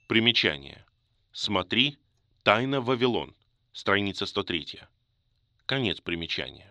Примечание. 0.08 0.84
Смотри 1.32 1.98
«Тайна 2.42 2.80
Вавилон», 2.80 3.34
страница 3.72 4.26
103. 4.26 4.80
Конец 5.66 6.00
примечания. 6.00 6.69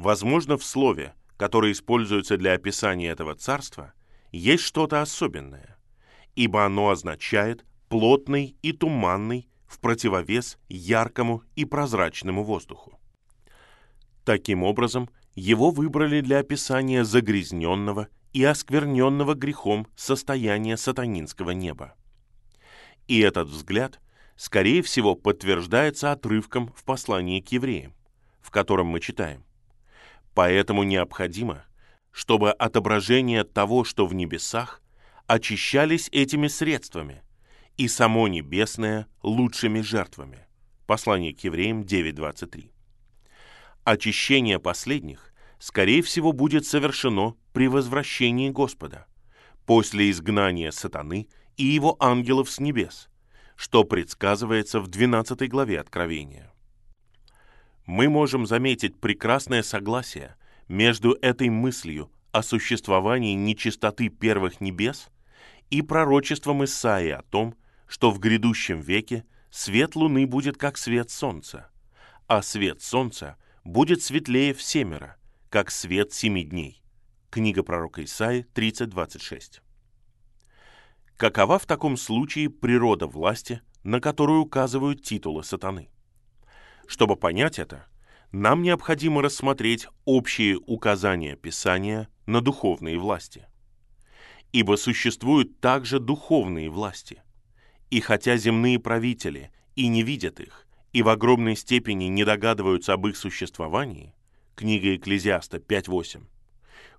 Возможно, 0.00 0.56
в 0.56 0.64
слове, 0.64 1.12
которое 1.36 1.72
используется 1.72 2.38
для 2.38 2.54
описания 2.54 3.10
этого 3.10 3.34
царства, 3.34 3.92
есть 4.32 4.62
что-то 4.62 5.02
особенное, 5.02 5.76
ибо 6.34 6.64
оно 6.64 6.88
означает 6.88 7.66
плотный 7.90 8.56
и 8.62 8.72
туманный 8.72 9.50
в 9.66 9.78
противовес 9.78 10.56
яркому 10.70 11.42
и 11.54 11.66
прозрачному 11.66 12.44
воздуху. 12.44 12.98
Таким 14.24 14.62
образом, 14.62 15.10
его 15.34 15.70
выбрали 15.70 16.22
для 16.22 16.38
описания 16.38 17.04
загрязненного 17.04 18.08
и 18.32 18.42
оскверненного 18.42 19.34
грехом 19.34 19.86
состояния 19.96 20.78
сатанинского 20.78 21.50
неба. 21.50 21.92
И 23.06 23.20
этот 23.20 23.48
взгляд, 23.48 24.00
скорее 24.36 24.80
всего, 24.80 25.14
подтверждается 25.14 26.10
отрывком 26.10 26.72
в 26.74 26.84
послании 26.84 27.42
к 27.42 27.52
евреям, 27.52 27.92
в 28.40 28.50
котором 28.50 28.86
мы 28.86 29.00
читаем. 29.00 29.44
Поэтому 30.40 30.84
необходимо, 30.84 31.66
чтобы 32.12 32.50
отображения 32.52 33.44
того, 33.44 33.84
что 33.84 34.06
в 34.06 34.14
небесах, 34.14 34.80
очищались 35.26 36.08
этими 36.12 36.48
средствами, 36.48 37.20
и 37.76 37.88
само 37.88 38.26
небесное 38.26 39.06
лучшими 39.22 39.82
жертвами. 39.82 40.46
Послание 40.86 41.34
к 41.34 41.40
евреям 41.40 41.82
9.23. 41.82 42.70
Очищение 43.84 44.58
последних, 44.58 45.34
скорее 45.58 46.00
всего, 46.00 46.32
будет 46.32 46.64
совершено 46.64 47.36
при 47.52 47.68
возвращении 47.68 48.48
Господа, 48.48 49.08
после 49.66 50.10
изгнания 50.10 50.70
сатаны 50.70 51.28
и 51.58 51.66
его 51.66 51.98
ангелов 52.00 52.50
с 52.50 52.60
небес, 52.60 53.10
что 53.56 53.84
предсказывается 53.84 54.80
в 54.80 54.88
12 54.88 55.50
главе 55.50 55.78
Откровения. 55.78 56.50
Мы 57.86 58.08
можем 58.08 58.46
заметить 58.46 59.00
прекрасное 59.00 59.62
согласие 59.62 60.36
между 60.68 61.12
этой 61.20 61.48
мыслью 61.48 62.10
о 62.32 62.42
существовании 62.42 63.34
нечистоты 63.34 64.08
первых 64.08 64.60
небес 64.60 65.08
и 65.70 65.82
пророчеством 65.82 66.64
Исаии 66.64 67.10
о 67.10 67.22
том, 67.22 67.54
что 67.86 68.10
в 68.10 68.20
грядущем 68.20 68.80
веке 68.80 69.24
свет 69.50 69.96
луны 69.96 70.26
будет 70.26 70.56
как 70.56 70.78
свет 70.78 71.10
солнца, 71.10 71.70
а 72.26 72.42
свет 72.42 72.82
солнца 72.82 73.36
будет 73.64 74.02
светлее 74.02 74.54
всемеро, 74.54 75.16
как 75.48 75.70
свет 75.70 76.12
семи 76.12 76.44
дней. 76.44 76.82
Книга 77.30 77.62
пророка 77.62 78.04
Исаи 78.04 78.46
30.26. 78.54 79.60
Какова 81.16 81.58
в 81.58 81.66
таком 81.66 81.96
случае 81.96 82.48
природа 82.48 83.06
власти, 83.06 83.60
на 83.82 84.00
которую 84.00 84.40
указывают 84.40 85.02
титулы 85.02 85.44
сатаны? 85.44 85.90
Чтобы 86.90 87.14
понять 87.14 87.60
это, 87.60 87.86
нам 88.32 88.62
необходимо 88.62 89.22
рассмотреть 89.22 89.86
общие 90.06 90.58
указания 90.58 91.36
Писания 91.36 92.08
на 92.26 92.40
духовные 92.40 92.98
власти. 92.98 93.46
Ибо 94.50 94.74
существуют 94.74 95.60
также 95.60 96.00
духовные 96.00 96.68
власти. 96.68 97.22
И 97.90 98.00
хотя 98.00 98.36
земные 98.36 98.80
правители 98.80 99.52
и 99.76 99.86
не 99.86 100.02
видят 100.02 100.40
их, 100.40 100.66
и 100.92 101.02
в 101.02 101.08
огромной 101.08 101.54
степени 101.54 102.06
не 102.06 102.24
догадываются 102.24 102.94
об 102.94 103.06
их 103.06 103.16
существовании, 103.16 104.12
книга 104.56 104.96
Экклезиаста 104.96 105.58
5.8, 105.58 106.24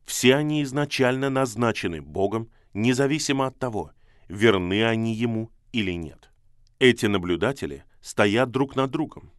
все 0.06 0.36
они 0.38 0.63
изначально 0.63 1.30
назначены 1.30 2.01
Богом, 2.01 2.49
независимо 2.73 3.47
от 3.47 3.60
того, 3.60 3.91
верны 4.30 4.86
они 4.86 5.13
Ему 5.13 5.51
или 5.73 5.91
нет. 5.91 6.32
Эти 6.80 7.08
наблюдатели 7.08 7.84
стоят 7.99 8.51
друг 8.51 8.77
над 8.77 8.89
другом, 8.89 9.34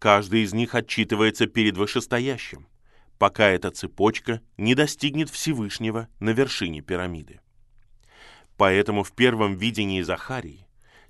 Каждый 0.00 0.44
из 0.44 0.54
них 0.54 0.74
отчитывается 0.74 1.46
перед 1.46 1.76
вышестоящим, 1.76 2.66
пока 3.18 3.48
эта 3.48 3.70
цепочка 3.70 4.40
не 4.56 4.74
достигнет 4.74 5.28
Всевышнего 5.28 6.08
на 6.20 6.30
вершине 6.30 6.80
пирамиды. 6.80 7.40
Поэтому 8.56 9.02
в 9.02 9.12
первом 9.12 9.56
видении 9.56 10.00
Захарии 10.00 10.66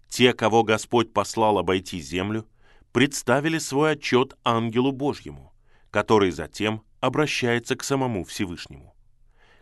те, 0.08 0.32
кого 0.32 0.64
Господь 0.64 1.12
послал 1.12 1.58
обойти 1.58 2.00
землю, 2.00 2.48
представили 2.90 3.58
свой 3.58 3.92
отчет 3.92 4.36
ангелу 4.42 4.90
Божьему, 4.90 5.52
который 5.92 6.32
затем 6.32 6.82
обращается 6.98 7.76
к 7.76 7.84
самому 7.84 8.24
Всевышнему. 8.24 8.96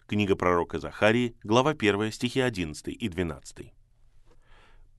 Книга 0.06 0.36
пророка 0.36 0.78
Захарии, 0.78 1.36
глава 1.44 1.72
1, 1.72 2.12
стихи 2.12 2.40
11 2.40 2.88
и 2.88 3.08
12. 3.10 3.74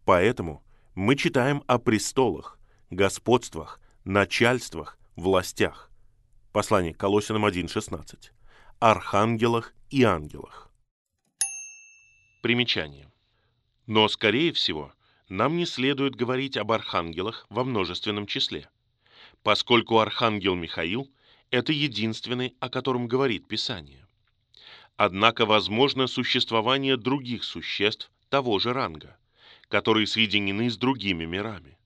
Поэтому 0.06 0.64
мы 0.94 1.16
читаем 1.16 1.64
о 1.66 1.80
престолах, 1.80 2.60
господствах, 2.92 3.80
начальствах, 4.06 4.98
властях. 5.16 5.92
Послание 6.52 6.94
к 6.94 6.98
Колосинам 6.98 7.46
1.16. 7.46 8.32
Архангелах 8.80 9.74
и 9.90 10.04
ангелах. 10.04 10.72
Примечание. 12.42 13.12
Но, 13.86 14.08
скорее 14.08 14.54
всего, 14.54 14.94
нам 15.28 15.58
не 15.58 15.66
следует 15.66 16.16
говорить 16.16 16.58
об 16.58 16.72
архангелах 16.72 17.46
во 17.50 17.64
множественном 17.64 18.26
числе, 18.26 18.70
поскольку 19.44 20.00
архангел 20.00 20.56
Михаил– 20.56 21.12
это 21.52 21.74
единственный, 21.74 22.56
о 22.60 22.70
котором 22.70 23.08
говорит 23.08 23.48
Писание. 23.48 24.06
Однако 24.96 25.46
возможно 25.46 26.08
существование 26.08 26.98
других 26.98 27.44
существ 27.44 28.12
того 28.30 28.60
же 28.60 28.74
ранга, 28.74 29.18
которые 29.68 30.08
соединены 30.08 30.70
с 30.70 30.78
другими 30.78 31.26
мирами. 31.26 31.78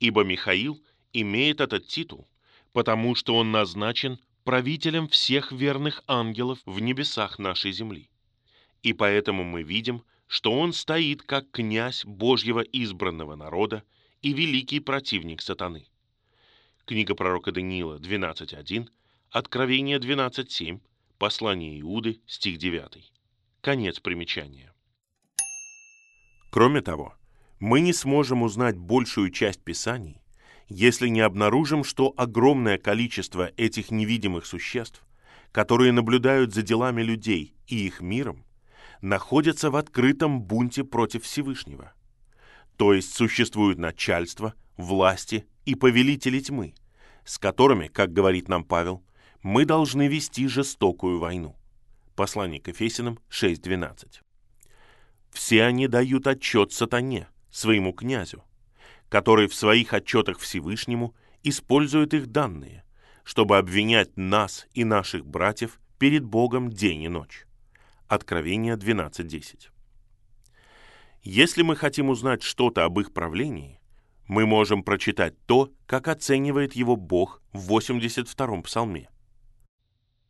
Ибо 0.00 0.24
Михаил 0.24 0.82
имеет 1.12 1.60
этот 1.60 1.86
титул, 1.86 2.28
потому 2.72 3.14
что 3.14 3.36
он 3.36 3.52
назначен 3.52 4.18
правителем 4.44 5.08
всех 5.08 5.52
верных 5.52 6.02
ангелов 6.06 6.58
в 6.64 6.80
небесах 6.80 7.38
нашей 7.38 7.72
земли. 7.72 8.10
И 8.82 8.92
поэтому 8.92 9.44
мы 9.44 9.62
видим, 9.62 10.02
что 10.26 10.52
он 10.52 10.72
стоит 10.72 11.22
как 11.22 11.50
князь 11.50 12.04
Божьего 12.04 12.60
избранного 12.60 13.36
народа 13.36 13.84
и 14.22 14.32
великий 14.32 14.80
противник 14.80 15.42
сатаны. 15.42 15.86
Книга 16.86 17.14
пророка 17.14 17.52
Даниила 17.52 17.98
12.1, 17.98 18.88
Откровение 19.30 19.98
12.7, 19.98 20.80
Послание 21.18 21.80
Иуды, 21.80 22.20
стих 22.26 22.58
9. 22.58 23.12
Конец 23.60 24.00
примечания. 24.00 24.74
Кроме 26.50 26.80
того, 26.80 27.14
мы 27.60 27.80
не 27.80 27.92
сможем 27.92 28.42
узнать 28.42 28.76
большую 28.76 29.30
часть 29.30 29.62
Писаний, 29.62 30.21
если 30.68 31.08
не 31.08 31.20
обнаружим, 31.20 31.84
что 31.84 32.14
огромное 32.16 32.78
количество 32.78 33.50
этих 33.56 33.90
невидимых 33.90 34.46
существ, 34.46 35.04
которые 35.50 35.92
наблюдают 35.92 36.54
за 36.54 36.62
делами 36.62 37.02
людей 37.02 37.54
и 37.66 37.86
их 37.86 38.00
миром, 38.00 38.44
находятся 39.00 39.70
в 39.70 39.76
открытом 39.76 40.40
бунте 40.40 40.84
против 40.84 41.24
Всевышнего. 41.24 41.92
То 42.76 42.94
есть 42.94 43.14
существуют 43.14 43.78
начальство, 43.78 44.54
власти 44.76 45.46
и 45.64 45.74
повелители 45.74 46.40
тьмы, 46.40 46.74
с 47.24 47.38
которыми, 47.38 47.88
как 47.88 48.12
говорит 48.12 48.48
нам 48.48 48.64
Павел, 48.64 49.04
мы 49.42 49.64
должны 49.64 50.08
вести 50.08 50.46
жестокую 50.46 51.18
войну. 51.18 51.56
Послание 52.14 52.60
к 52.60 52.68
Ефесиным 52.68 53.18
6.12. 53.30 54.20
Все 55.30 55.64
они 55.64 55.88
дают 55.88 56.26
отчет 56.26 56.72
сатане, 56.72 57.28
своему 57.50 57.92
князю, 57.92 58.44
который 59.12 59.46
в 59.46 59.54
своих 59.54 59.92
отчетах 59.92 60.38
Всевышнему 60.38 61.14
использует 61.42 62.14
их 62.14 62.28
данные, 62.28 62.82
чтобы 63.24 63.58
обвинять 63.58 64.16
нас 64.16 64.66
и 64.72 64.84
наших 64.84 65.26
братьев 65.26 65.78
перед 65.98 66.24
Богом 66.24 66.70
день 66.70 67.02
и 67.02 67.08
ночь. 67.08 67.44
Откровение 68.08 68.74
12.10. 68.76 69.68
Если 71.24 71.60
мы 71.60 71.76
хотим 71.76 72.08
узнать 72.08 72.42
что-то 72.42 72.86
об 72.86 72.98
их 73.00 73.12
правлении, 73.12 73.82
мы 74.28 74.46
можем 74.46 74.82
прочитать 74.82 75.34
то, 75.44 75.70
как 75.84 76.08
оценивает 76.08 76.72
его 76.72 76.96
Бог 76.96 77.42
в 77.52 77.70
82-м 77.70 78.62
псалме. 78.62 79.10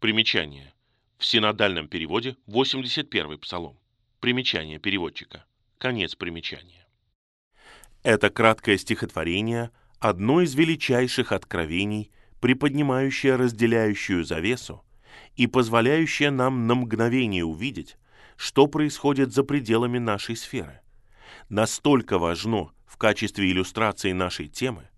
Примечание. 0.01 0.75
В 1.19 1.25
синодальном 1.25 1.87
переводе 1.87 2.37
81-й 2.49 3.39
псалом. 3.39 3.79
Примечание 4.19 4.81
переводчика. 4.81 5.45
Конец 5.79 6.17
примечания. 6.17 6.83
Это 8.03 8.31
краткое 8.31 8.79
стихотворение– 8.79 9.71
одно 10.01 10.41
из 10.41 10.57
величайших 10.57 11.31
откровений, 11.31 12.11
приподнимающее 12.41 13.37
разделяющую 13.37 14.25
завесу 14.25 14.83
и 15.37 15.47
позволяющее 15.47 16.33
нам 16.33 16.67
на 16.67 16.75
мгновение 16.75 17.45
увидеть, 17.45 17.97
что 18.37 18.67
происходит 18.67 19.33
за 19.33 19.45
пределами 19.45 19.99
нашей 19.99 20.35
сферы. 20.35 20.81
Настолько 21.49 22.19
важно 22.19 22.73
в 22.87 22.97
качестве 22.97 23.53
иллюстрации 23.53 24.11
нашей 24.11 24.49
темы, 24.49 24.89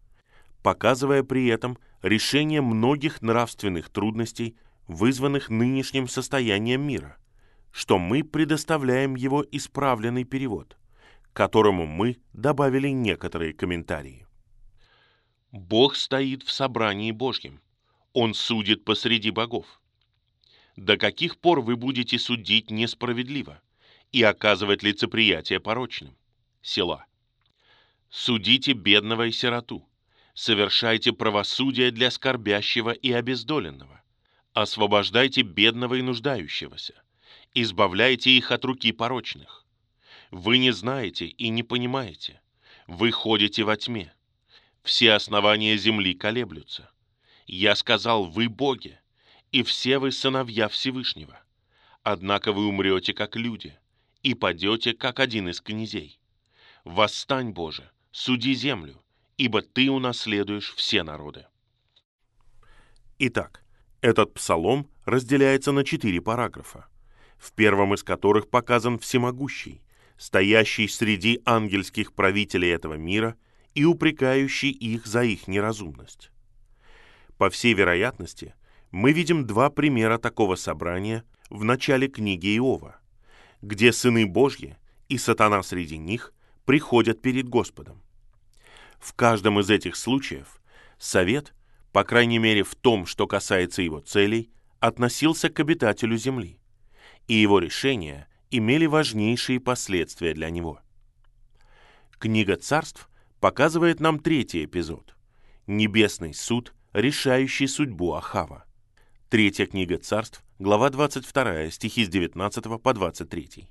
показывая 0.62 1.22
при 1.22 1.46
этом 1.48 1.76
решение 2.00 2.62
многих 2.62 3.20
нравственных 3.20 3.90
трудностей, 3.90 4.56
вызванных 4.88 5.50
нынешним 5.50 6.08
состоянием 6.08 6.80
мира, 6.80 7.18
что 7.70 7.98
мы 7.98 8.24
предоставляем 8.24 9.14
его 9.14 9.44
исправленный 9.50 10.24
перевод– 10.24 10.78
которому 11.34 11.84
мы 11.84 12.18
добавили 12.32 12.88
некоторые 12.88 13.52
комментарии. 13.52 14.26
Бог 15.50 15.96
стоит 15.96 16.44
в 16.44 16.50
собрании 16.50 17.10
Божьем. 17.10 17.60
Он 18.12 18.34
судит 18.34 18.84
посреди 18.84 19.30
богов. 19.30 19.66
До 20.76 20.96
каких 20.96 21.38
пор 21.38 21.60
вы 21.60 21.76
будете 21.76 22.18
судить 22.18 22.70
несправедливо 22.70 23.60
и 24.12 24.22
оказывать 24.22 24.84
лицеприятие 24.84 25.58
порочным? 25.58 26.16
Села. 26.62 27.04
Судите 28.10 28.72
бедного 28.72 29.26
и 29.26 29.32
сироту. 29.32 29.88
Совершайте 30.34 31.12
правосудие 31.12 31.90
для 31.90 32.12
скорбящего 32.12 32.90
и 32.90 33.10
обездоленного. 33.10 34.02
Освобождайте 34.52 35.42
бедного 35.42 35.94
и 35.94 36.02
нуждающегося. 36.02 36.94
Избавляйте 37.54 38.30
их 38.30 38.52
от 38.52 38.64
руки 38.64 38.92
порочных 38.92 39.63
вы 40.34 40.58
не 40.58 40.72
знаете 40.72 41.26
и 41.26 41.48
не 41.48 41.62
понимаете. 41.62 42.40
Вы 42.88 43.12
ходите 43.12 43.62
во 43.62 43.76
тьме. 43.76 44.12
Все 44.82 45.12
основания 45.12 45.76
земли 45.76 46.12
колеблются. 46.12 46.90
Я 47.46 47.76
сказал, 47.76 48.24
вы 48.24 48.48
боги, 48.48 48.98
и 49.52 49.62
все 49.62 50.00
вы 50.00 50.10
сыновья 50.10 50.68
Всевышнего. 50.68 51.38
Однако 52.02 52.52
вы 52.52 52.66
умрете, 52.66 53.14
как 53.14 53.36
люди, 53.36 53.78
и 54.24 54.34
падете, 54.34 54.92
как 54.92 55.20
один 55.20 55.48
из 55.48 55.60
князей. 55.60 56.18
Восстань, 56.82 57.52
Боже, 57.52 57.88
суди 58.10 58.54
землю, 58.54 59.00
ибо 59.36 59.62
ты 59.62 59.88
унаследуешь 59.88 60.74
все 60.74 61.04
народы. 61.04 61.46
Итак, 63.20 63.64
этот 64.00 64.34
псалом 64.34 64.90
разделяется 65.04 65.70
на 65.70 65.84
четыре 65.84 66.20
параграфа, 66.20 66.88
в 67.38 67.52
первом 67.52 67.94
из 67.94 68.02
которых 68.02 68.50
показан 68.50 68.98
всемогущий, 68.98 69.80
стоящий 70.16 70.88
среди 70.88 71.40
ангельских 71.44 72.12
правителей 72.12 72.74
этого 72.74 72.94
мира 72.94 73.36
и 73.74 73.84
упрекающий 73.84 74.70
их 74.70 75.06
за 75.06 75.24
их 75.24 75.48
неразумность. 75.48 76.30
По 77.36 77.50
всей 77.50 77.74
вероятности, 77.74 78.54
мы 78.90 79.12
видим 79.12 79.46
два 79.46 79.70
примера 79.70 80.18
такого 80.18 80.54
собрания 80.54 81.24
в 81.50 81.64
начале 81.64 82.08
книги 82.08 82.56
Иова, 82.56 83.00
где 83.60 83.92
сыны 83.92 84.26
Божьи 84.26 84.76
и 85.08 85.18
сатана 85.18 85.62
среди 85.62 85.98
них 85.98 86.32
приходят 86.64 87.20
перед 87.20 87.48
Господом. 87.48 88.02
В 88.98 89.14
каждом 89.14 89.60
из 89.60 89.68
этих 89.68 89.96
случаев 89.96 90.62
совет, 90.98 91.54
по 91.92 92.04
крайней 92.04 92.38
мере 92.38 92.62
в 92.62 92.74
том, 92.74 93.04
что 93.04 93.26
касается 93.26 93.82
его 93.82 94.00
целей, 94.00 94.50
относился 94.80 95.50
к 95.50 95.60
обитателю 95.60 96.16
земли, 96.16 96.60
и 97.26 97.34
его 97.34 97.58
решения 97.58 98.28
имели 98.56 98.86
важнейшие 98.86 99.58
последствия 99.58 100.32
для 100.32 100.48
него. 100.48 100.80
Книга 102.18 102.56
царств 102.56 103.10
показывает 103.40 103.98
нам 103.98 104.20
третий 104.20 104.64
эпизод– 104.64 105.16
небесный 105.66 106.32
суд, 106.32 106.72
решающий 106.92 107.66
судьбу 107.66 108.12
Ахава. 108.12 108.64
Третья 109.28 109.66
книга 109.66 109.98
царств, 109.98 110.44
глава 110.60 110.90
22, 110.90 111.70
стихи 111.70 112.04
с 112.04 112.08
19 112.08 112.80
по 112.80 112.94
23. 112.94 113.68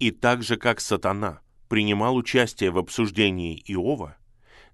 И 0.00 0.10
так 0.10 0.42
же, 0.42 0.56
как 0.56 0.80
сатана 0.80 1.40
принимал 1.68 2.16
участие 2.16 2.72
в 2.72 2.78
обсуждении 2.78 3.62
Иова, 3.68 4.16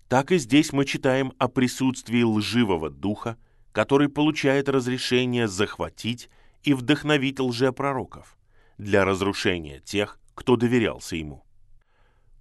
так 0.09 0.33
и 0.33 0.39
здесь 0.39 0.73
мы 0.73 0.87
читаем 0.87 1.35
о 1.37 1.49
присутствии 1.49 2.23
лживого 2.23 2.89
духа, 2.89 3.37
который 3.73 4.09
получает 4.09 4.71
разрешение 4.71 5.47
захватить 5.47 6.31
и 6.63 6.73
вдохновить 6.73 7.39
лжепророков– 7.39 8.39
для 8.79 9.05
разрушения 9.05 9.81
тех, 9.81 10.19
кто 10.35 10.57
доверялся 10.57 11.17
ему. 11.17 11.45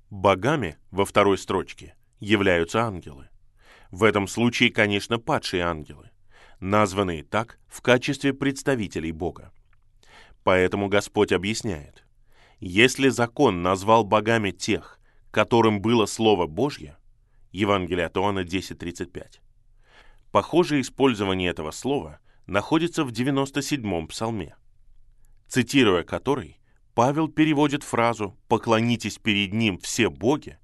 Богами 0.10 0.78
во 0.92 1.06
второй 1.06 1.38
строчке 1.38 1.96
являются 2.20 2.84
ангелы. 2.84 3.30
В 3.92 4.04
этом 4.04 4.28
случае, 4.28 4.72
конечно, 4.72 5.20
падшие 5.20 5.64
ангелы, 5.64 6.12
названные 6.60 7.24
так 7.24 7.60
в 7.68 7.82
качестве 7.82 8.34
представителей 8.34 9.12
Бога. 9.12 9.52
Поэтому 10.44 10.88
Господь 10.88 11.32
объясняет, 11.32 12.06
если 12.60 13.10
закон 13.10 13.62
назвал 13.62 14.04
богами 14.04 14.52
тех, 14.52 15.00
которым 15.32 15.82
было 15.82 16.06
Слово 16.06 16.48
Божье, 16.48 16.98
Евангелие 17.52 18.06
от 18.06 18.18
Иоанна 18.18 18.44
10.35, 18.44 19.40
похожее 20.32 20.82
использование 20.82 21.50
этого 21.50 21.72
слова 21.72 22.20
находится 22.48 23.04
в 23.04 23.12
97-м 23.12 24.08
псалме 24.08 24.56
цитируя 25.52 26.04
который, 26.04 26.58
Павел 26.96 27.28
переводит 27.28 27.84
фразу 27.84 28.36
«поклонитесь 28.48 29.20
перед 29.20 29.54
ним 29.54 29.78
все 29.78 30.10
боги» 30.10 30.58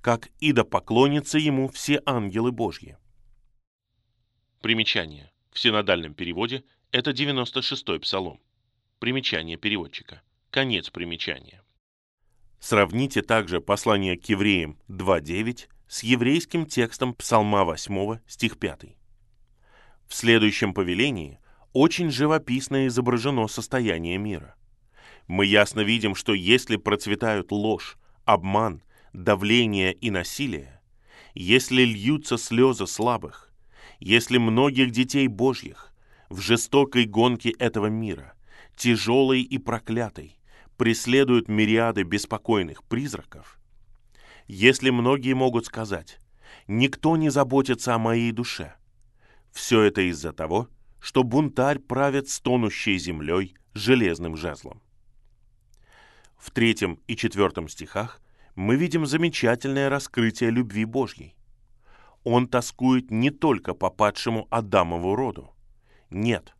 как 0.00 0.28
и 0.38 0.52
да 0.52 0.64
поклонятся 0.64 1.38
ему 1.38 1.68
все 1.68 2.02
ангелы 2.06 2.52
Божьи. 2.52 2.96
Примечание. 4.60 5.30
В 5.52 5.58
синодальном 5.58 6.14
переводе 6.14 6.64
это 6.90 7.10
96-й 7.10 8.00
псалом. 8.00 8.40
Примечание 8.98 9.56
переводчика. 9.56 10.22
Конец 10.50 10.90
примечания. 10.90 11.62
Сравните 12.60 13.22
также 13.22 13.60
послание 13.60 14.16
к 14.18 14.24
евреям 14.26 14.78
2.9 14.88 15.68
с 15.88 16.02
еврейским 16.02 16.66
текстом 16.66 17.14
Псалма 17.14 17.64
8, 17.64 18.20
стих 18.26 18.58
5. 18.58 18.96
В 20.06 20.14
следующем 20.14 20.74
повелении 20.74 21.39
очень 21.72 22.10
живописно 22.10 22.86
изображено 22.86 23.46
состояние 23.48 24.18
мира. 24.18 24.54
Мы 25.26 25.46
ясно 25.46 25.80
видим, 25.80 26.14
что 26.14 26.34
если 26.34 26.76
процветают 26.76 27.52
ложь, 27.52 27.96
обман, 28.24 28.82
давление 29.12 29.92
и 29.92 30.10
насилие, 30.10 30.80
если 31.34 31.82
льются 31.82 32.36
слезы 32.38 32.86
слабых, 32.86 33.52
если 34.00 34.38
многих 34.38 34.90
детей 34.90 35.28
Божьих 35.28 35.92
в 36.28 36.40
жестокой 36.40 37.04
гонке 37.04 37.50
этого 37.50 37.86
мира, 37.86 38.34
тяжелой 38.76 39.42
и 39.42 39.58
проклятой, 39.58 40.36
преследуют 40.76 41.48
мириады 41.48 42.02
беспокойных 42.02 42.82
призраков, 42.84 43.60
если 44.46 44.90
многие 44.90 45.34
могут 45.34 45.66
сказать, 45.66 46.18
никто 46.66 47.16
не 47.16 47.28
заботится 47.28 47.94
о 47.94 47.98
моей 47.98 48.32
душе, 48.32 48.74
все 49.52 49.82
это 49.82 50.00
из-за 50.08 50.32
того, 50.32 50.64
что 50.64 50.79
бунтарь 51.22 51.78
правит 51.78 52.28
стонущей 52.28 52.98
землей 52.98 53.54
железным 53.74 54.36
жезлом. 54.36 54.82
В 56.36 56.50
третьем 56.50 56.98
и 57.06 57.16
четвертом 57.16 57.68
стихах 57.68 58.20
мы 58.54 58.76
видим 58.76 59.06
замечательное 59.06 59.88
раскрытие 59.88 60.50
любви 60.50 60.84
Божьей. 60.84 61.34
Он 62.24 62.48
тоскует 62.48 63.10
не 63.10 63.30
только 63.30 63.74
по 63.74 63.90
падшему 63.90 64.46
Адамову 64.50 65.14
роду. 65.14 65.54
Нет, 66.10 66.54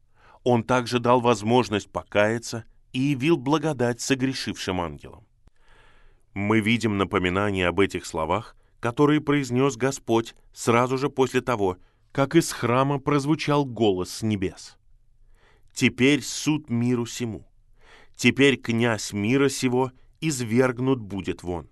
он 0.45 0.65
также 0.65 0.99
дал 0.99 1.21
возможность 1.21 1.91
покаяться 1.91 2.65
и 2.93 3.01
явил 3.01 3.37
благодать 3.37 4.01
согрешившим 4.01 4.81
ангелам. 4.81 5.27
Мы 6.35 6.61
видим 6.61 6.97
напоминание 6.97 7.69
об 7.69 7.81
этих 7.81 8.07
словах, 8.07 8.57
которые 8.79 9.21
произнес 9.21 9.77
Господь 9.77 10.35
сразу 10.53 10.97
же 10.97 11.11
после 11.11 11.41
того, 11.41 11.77
как 12.13 12.35
из 12.35 12.51
храма 12.53 12.99
прозвучал 12.99 13.65
голос 13.65 14.11
с 14.11 14.23
небес. 14.23 14.77
«Теперь 15.73 16.23
суд 16.23 16.69
миру 16.69 17.07
сему, 17.07 17.47
теперь 18.17 18.57
князь 18.57 19.13
мира 19.13 19.49
сего 19.49 19.93
извергнут 20.21 21.01
будет 21.01 21.43
вон». 21.43 21.69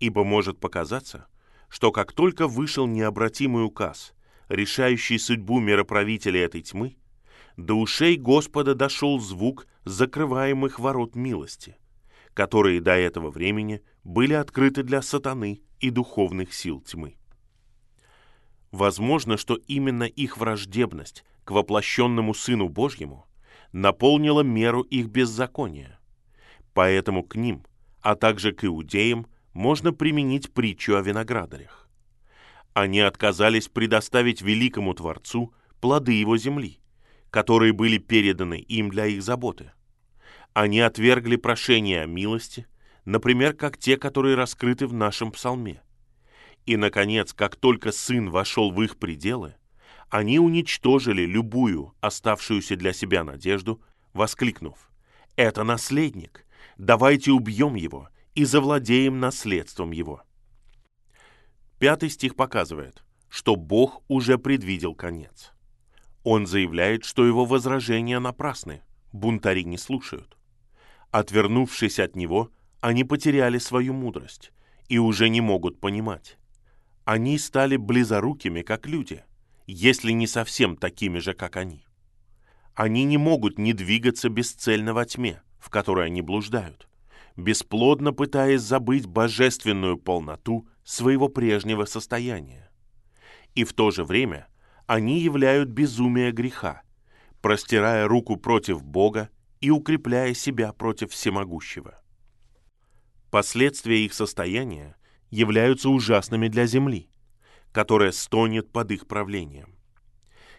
Ибо 0.00 0.24
может 0.24 0.58
показаться, 0.58 1.26
что 1.68 1.92
как 1.92 2.12
только 2.12 2.48
вышел 2.48 2.86
необратимый 2.86 3.64
указ, 3.64 4.14
решающий 4.48 5.18
судьбу 5.18 5.60
мироправителей 5.60 6.40
этой 6.40 6.62
тьмы, 6.62 6.96
до 7.56 7.74
ушей 7.74 8.16
Господа 8.16 8.74
дошел 8.74 9.20
звук 9.20 9.66
закрываемых 9.84 10.80
ворот 10.80 11.14
милости, 11.14 11.76
которые 12.32 12.80
до 12.80 12.92
этого 12.92 13.30
времени 13.30 13.82
были 14.02 14.32
открыты 14.32 14.82
для 14.82 15.02
сатаны 15.02 15.60
и 15.78 15.90
духовных 15.90 16.52
сил 16.52 16.80
тьмы. 16.80 17.16
Возможно, 18.74 19.36
что 19.36 19.54
именно 19.68 20.02
их 20.02 20.36
враждебность 20.36 21.24
к 21.44 21.52
воплощенному 21.52 22.34
Сыну 22.34 22.68
Божьему 22.68 23.24
наполнила 23.70 24.40
меру 24.40 24.80
их 24.80 25.10
беззакония. 25.10 26.00
Поэтому 26.72 27.22
к 27.22 27.36
ним, 27.36 27.62
а 28.00 28.16
также 28.16 28.50
к 28.50 28.64
иудеям, 28.64 29.28
можно 29.52 29.92
применить 29.92 30.52
притчу 30.52 30.96
о 30.96 31.02
виноградарях. 31.02 31.88
Они 32.72 32.98
отказались 32.98 33.68
предоставить 33.68 34.42
великому 34.42 34.92
Творцу 34.92 35.54
плоды 35.80 36.10
его 36.10 36.36
земли, 36.36 36.80
которые 37.30 37.72
были 37.72 37.98
переданы 37.98 38.58
им 38.58 38.90
для 38.90 39.06
их 39.06 39.22
заботы. 39.22 39.70
Они 40.52 40.80
отвергли 40.80 41.36
прошения 41.36 42.02
о 42.02 42.06
милости, 42.06 42.66
например, 43.04 43.52
как 43.54 43.78
те, 43.78 43.96
которые 43.96 44.34
раскрыты 44.34 44.88
в 44.88 44.92
нашем 44.92 45.30
псалме– 45.30 45.80
и, 46.66 46.76
наконец, 46.76 47.32
как 47.32 47.56
только 47.56 47.92
сын 47.92 48.30
вошел 48.30 48.70
в 48.70 48.82
их 48.82 48.96
пределы, 48.96 49.54
они 50.08 50.38
уничтожили 50.38 51.22
любую 51.22 51.94
оставшуюся 52.00 52.76
для 52.76 52.92
себя 52.92 53.24
надежду, 53.24 53.82
воскликнув 54.12 54.90
«Это 55.36 55.64
наследник! 55.64 56.46
Давайте 56.78 57.32
убьем 57.32 57.74
его 57.74 58.08
и 58.34 58.44
завладеем 58.44 59.20
наследством 59.20 59.90
его!» 59.92 60.22
Пятый 61.78 62.10
стих 62.10 62.36
показывает, 62.36 63.04
что 63.28 63.56
Бог 63.56 64.02
уже 64.08 64.38
предвидел 64.38 64.94
конец. 64.94 65.52
Он 66.22 66.46
заявляет, 66.46 67.04
что 67.04 67.26
его 67.26 67.44
возражения 67.44 68.18
напрасны, 68.18 68.82
бунтари 69.12 69.64
не 69.64 69.76
слушают. 69.76 70.38
Отвернувшись 71.10 71.98
от 71.98 72.16
него, 72.16 72.50
они 72.80 73.04
потеряли 73.04 73.58
свою 73.58 73.92
мудрость 73.92 74.52
и 74.88 74.98
уже 74.98 75.28
не 75.28 75.40
могут 75.40 75.80
понимать. 75.80 76.38
Они 77.04 77.38
стали 77.38 77.76
близорукими, 77.76 78.62
как 78.62 78.86
люди, 78.86 79.24
если 79.66 80.12
не 80.12 80.26
совсем 80.26 80.76
такими 80.76 81.18
же, 81.18 81.34
как 81.34 81.56
они. 81.56 81.84
Они 82.74 83.04
не 83.04 83.18
могут 83.18 83.58
не 83.58 83.72
двигаться 83.72 84.28
бесцельно 84.30 84.94
во 84.94 85.04
тьме, 85.04 85.42
в 85.58 85.68
которой 85.68 86.06
они 86.06 86.22
блуждают, 86.22 86.88
бесплодно 87.36 88.12
пытаясь 88.12 88.62
забыть 88.62 89.06
божественную 89.06 89.98
полноту 89.98 90.66
своего 90.82 91.28
прежнего 91.28 91.84
состояния. 91.84 92.70
И 93.54 93.64
в 93.64 93.74
то 93.74 93.90
же 93.90 94.04
время 94.04 94.48
они 94.86 95.20
являют 95.20 95.68
безумие 95.68 96.32
греха, 96.32 96.82
простирая 97.42 98.08
руку 98.08 98.36
против 98.36 98.82
Бога 98.82 99.28
и 99.60 99.70
укрепляя 99.70 100.32
себя 100.32 100.72
против 100.72 101.12
всемогущего. 101.12 102.00
Последствия 103.30 104.04
их 104.04 104.14
состояния 104.14 104.96
являются 105.34 105.90
ужасными 105.90 106.46
для 106.46 106.66
Земли, 106.66 107.10
которая 107.72 108.12
стонет 108.12 108.70
под 108.70 108.92
их 108.92 109.08
правлением. 109.08 109.74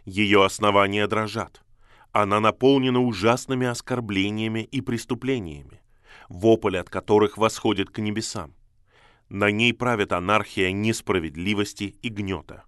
Ее 0.03 0.43
основания 0.43 1.07
дрожат. 1.07 1.63
Она 2.11 2.41
наполнена 2.41 2.99
ужасными 3.01 3.67
оскорблениями 3.67 4.59
и 4.59 4.81
преступлениями, 4.81 5.81
вопль 6.27 6.77
от 6.77 6.89
которых 6.89 7.37
восходит 7.37 7.89
к 7.89 7.99
небесам. 7.99 8.53
На 9.29 9.49
ней 9.49 9.73
правит 9.73 10.11
анархия 10.11 10.71
несправедливости 10.71 11.95
и 12.01 12.09
гнета. 12.09 12.65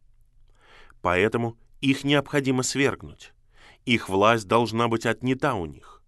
Поэтому 1.02 1.58
их 1.82 2.06
необходимо 2.06 2.64
свергнуть. 2.64 3.34
Их 3.86 4.08
власть 4.08 4.48
должна 4.48 4.88
быть 4.88 5.06
отнята 5.06 5.56
у 5.56 5.66
них. 5.66 6.02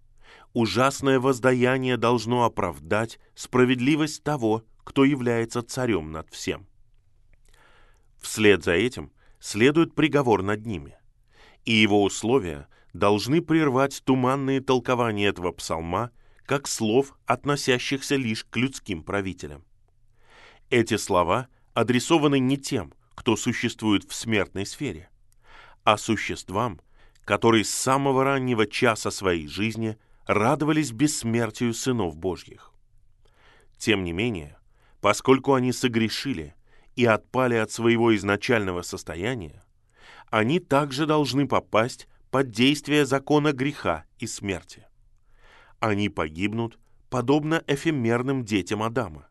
Ужасное 0.54 1.20
воздаяние 1.20 1.98
должно 1.98 2.46
оправдать 2.46 3.20
справедливость 3.36 4.24
того, 4.24 4.64
кто 4.89 5.06
является 5.06 5.62
царем 5.62 6.12
над 6.12 6.34
всем. 6.34 6.65
Вслед 8.19 8.63
за 8.63 8.71
этим 8.71 9.12
следует 9.39 9.93
приговор 9.93 10.41
над 10.41 10.65
ними, 10.65 10.97
и 11.63 11.73
его 11.73 12.04
условия 12.04 12.67
должны 12.93 13.43
прервать 13.43 14.02
туманные 14.04 14.62
толкования 14.62 15.28
этого 15.28 15.52
псалма 15.52 16.10
как 16.43 16.67
слов, 16.67 17.13
относящихся 17.28 18.15
лишь 18.15 18.43
к 18.43 18.58
людским 18.58 19.04
правителям. 19.04 19.63
Эти 20.71 20.97
слова 20.97 21.49
адресованы 21.75 22.39
не 22.39 22.58
тем, 22.58 22.91
кто 23.13 23.36
существует 23.36 24.10
в 24.10 24.15
смертной 24.15 24.65
сфере, 24.65 25.12
а 25.84 25.97
существам, 25.97 26.82
которые 27.25 27.63
с 27.63 27.69
самого 27.69 28.23
раннего 28.23 28.65
часа 28.65 29.12
своей 29.12 29.47
жизни 29.47 29.99
радовались 30.25 30.91
бессмертию 30.91 31.75
сынов 31.75 32.17
Божьих. 32.17 32.73
Тем 33.78 34.04
не 34.04 34.13
менее, 34.13 34.59
Поскольку 35.02 35.54
они 35.54 35.72
согрешили 35.72 36.56
и 36.96 37.06
отпали 37.06 37.56
от 37.56 37.72
своего 37.72 38.16
изначального 38.16 38.82
состояния, 38.82 39.64
они 40.30 40.60
также 40.60 41.06
должны 41.06 41.48
попасть 41.48 42.08
под 42.30 42.52
действие 42.52 43.06
закона 43.06 43.54
греха 43.54 44.06
и 44.20 44.28
смерти. 44.28 44.86
Они 45.80 46.10
погибнут, 46.10 46.78
подобно 47.10 47.64
эфемерным 47.68 48.44
детям 48.44 48.84
Адама, 48.84 49.28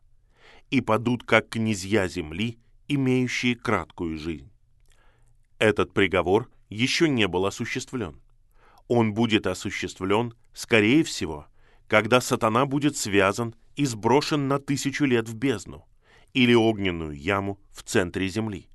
и 0.71 0.81
падут 0.81 1.23
как 1.23 1.49
князья 1.49 2.07
земли, 2.07 2.59
имеющие 2.87 3.55
краткую 3.55 4.17
жизнь. 4.17 4.51
Этот 5.59 5.93
приговор 5.93 6.49
еще 6.69 7.07
не 7.07 7.27
был 7.27 7.45
осуществлен. 7.45 8.19
Он 8.87 9.13
будет 9.13 9.45
осуществлен, 9.45 10.33
скорее 10.53 11.03
всего, 11.03 11.45
когда 11.89 12.21
сатана 12.21 12.67
будет 12.67 12.95
связан 12.95 13.55
и 13.75 13.83
сброшен 13.83 14.47
на 14.47 14.59
тысячу 14.59 15.05
лет 15.05 15.27
в 15.27 15.35
бездну 15.35 15.85
или 16.33 16.53
огненную 16.53 17.13
яму 17.13 17.59
в 17.71 17.81
центре 17.81 18.27
земли, 18.27 18.69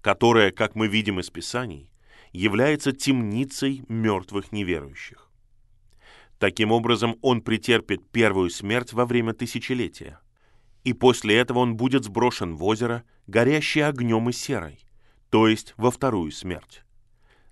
которая, 0.00 0.50
как 0.50 0.74
мы 0.74 0.88
видим 0.88 1.20
из 1.20 1.28
Писаний, 1.28 1.92
является 2.32 2.92
темницей 2.92 3.84
мертвых 3.88 4.50
неверующих. 4.50 5.30
Таким 6.38 6.72
образом, 6.72 7.18
он 7.20 7.42
претерпит 7.42 8.08
первую 8.10 8.48
смерть 8.48 8.94
во 8.94 9.04
время 9.04 9.34
тысячелетия 9.34 10.18
и 10.84 10.94
после 10.94 11.36
этого 11.36 11.58
он 11.58 11.76
будет 11.76 12.04
сброшен 12.04 12.54
в 12.54 12.64
озеро, 12.64 13.04
горящее 13.26 13.86
огнем 13.86 14.30
и 14.30 14.32
серой, 14.32 14.78
то 15.28 15.46
есть 15.46 15.74
во 15.76 15.90
вторую 15.90 16.32
смерть. 16.32 16.82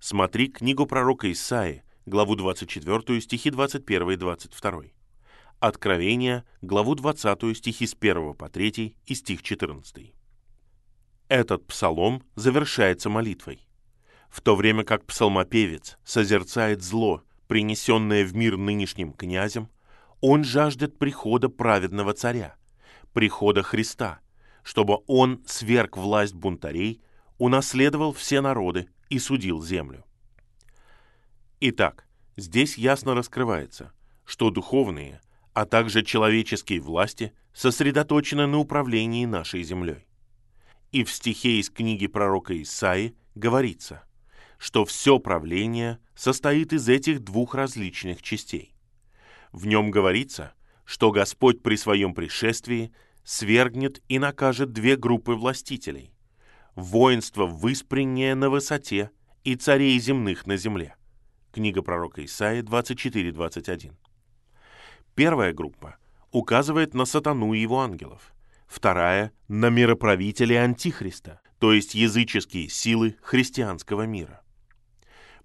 Смотри 0.01 0.47
книгу 0.49 0.87
пророка 0.87 1.31
Исаи, 1.31 1.83
главу 2.07 2.37
24, 2.37 3.21
стихи 3.21 3.51
21 3.51 4.11
и 4.13 4.17
22. 4.17 4.83
Откровение, 5.59 6.45
главу 6.63 6.95
20, 6.95 7.57
стихи 7.57 7.87
с 7.87 7.97
1 7.99 8.35
по 8.35 8.49
3 8.49 8.97
и 9.07 9.15
стих 9.15 9.43
14. 9.43 10.15
Этот 11.29 11.67
псалом 11.67 12.23
завершается 12.37 13.11
молитвой. 13.11 13.61
В 14.31 14.41
то 14.41 14.55
время 14.55 14.85
как 14.85 15.05
псалмопевец 15.05 15.99
созерцает 16.05 16.83
зло, 16.83 17.23
принесенное 17.49 18.25
в 18.25 18.35
мир 18.37 18.57
нынешним 18.57 19.13
князем, 19.13 19.69
он 20.21 20.45
жаждет 20.45 20.99
прихода 20.99 21.49
праведного 21.49 22.13
царя, 22.13 22.55
прихода 23.13 23.63
Христа, 23.63 24.21
чтобы 24.63 24.99
он 25.07 25.43
сверг 25.47 25.97
власть 25.97 26.35
бунтарей, 26.35 27.01
унаследовал 27.39 28.13
все 28.13 28.41
народы 28.41 28.89
и 29.09 29.19
судил 29.19 29.63
землю. 29.63 30.06
Итак, 31.61 32.07
здесь 32.37 32.77
ясно 32.77 33.15
раскрывается, 33.15 33.93
что 34.27 34.51
духовные, 34.51 35.23
а 35.55 35.65
также 35.65 36.03
человеческие 36.03 36.81
власти 36.81 37.33
сосредоточены 37.55 38.47
на 38.47 38.59
управлении 38.59 39.25
нашей 39.25 39.63
землей. 39.63 40.07
И 40.93 41.03
в 41.03 41.11
стихе 41.11 41.59
из 41.59 41.71
книги 41.71 42.07
пророка 42.07 42.61
Исаи 42.61 43.17
говорится, 43.35 44.03
что 44.59 44.85
все 44.85 45.19
правление 45.19 45.99
состоит 46.15 46.75
из 46.75 46.91
этих 46.91 47.21
двух 47.21 47.55
различных 47.55 48.21
частей. 48.21 48.75
В 49.51 49.67
нем 49.67 49.91
говорится, 49.91 50.53
что 50.85 51.11
Господь 51.11 51.63
при 51.63 51.77
своем 51.77 52.15
пришествии 52.15 52.93
свергнет 53.25 54.03
и 54.09 54.19
накажет 54.19 54.73
две 54.73 54.97
группы 54.97 55.33
властителей– 55.33 56.13
воинство 56.75 57.47
выспреннее 57.47 58.35
на 58.35 58.51
высоте 58.51 59.11
и 59.43 59.57
царей 59.57 59.99
земных 59.99 60.47
на 60.47 60.59
земле. 60.59 60.95
Книга 61.57 61.81
пророка 61.81 62.23
Исаия 62.23 62.63
24.21. 62.63 63.95
Первая 65.15 65.55
группа 65.55 65.97
указывает 66.31 66.93
на 66.93 67.07
сатану 67.07 67.55
и 67.55 67.61
его 67.61 67.81
ангелов, 67.81 68.35
вторая– 68.67 69.33
на 69.49 69.71
мироправителей 69.71 70.63
Антихриста, 70.63 71.41
то 71.59 71.73
есть 71.73 71.95
языческие 71.95 72.69
силы 72.69 73.17
христианского 73.23 74.03
мира. 74.03 74.43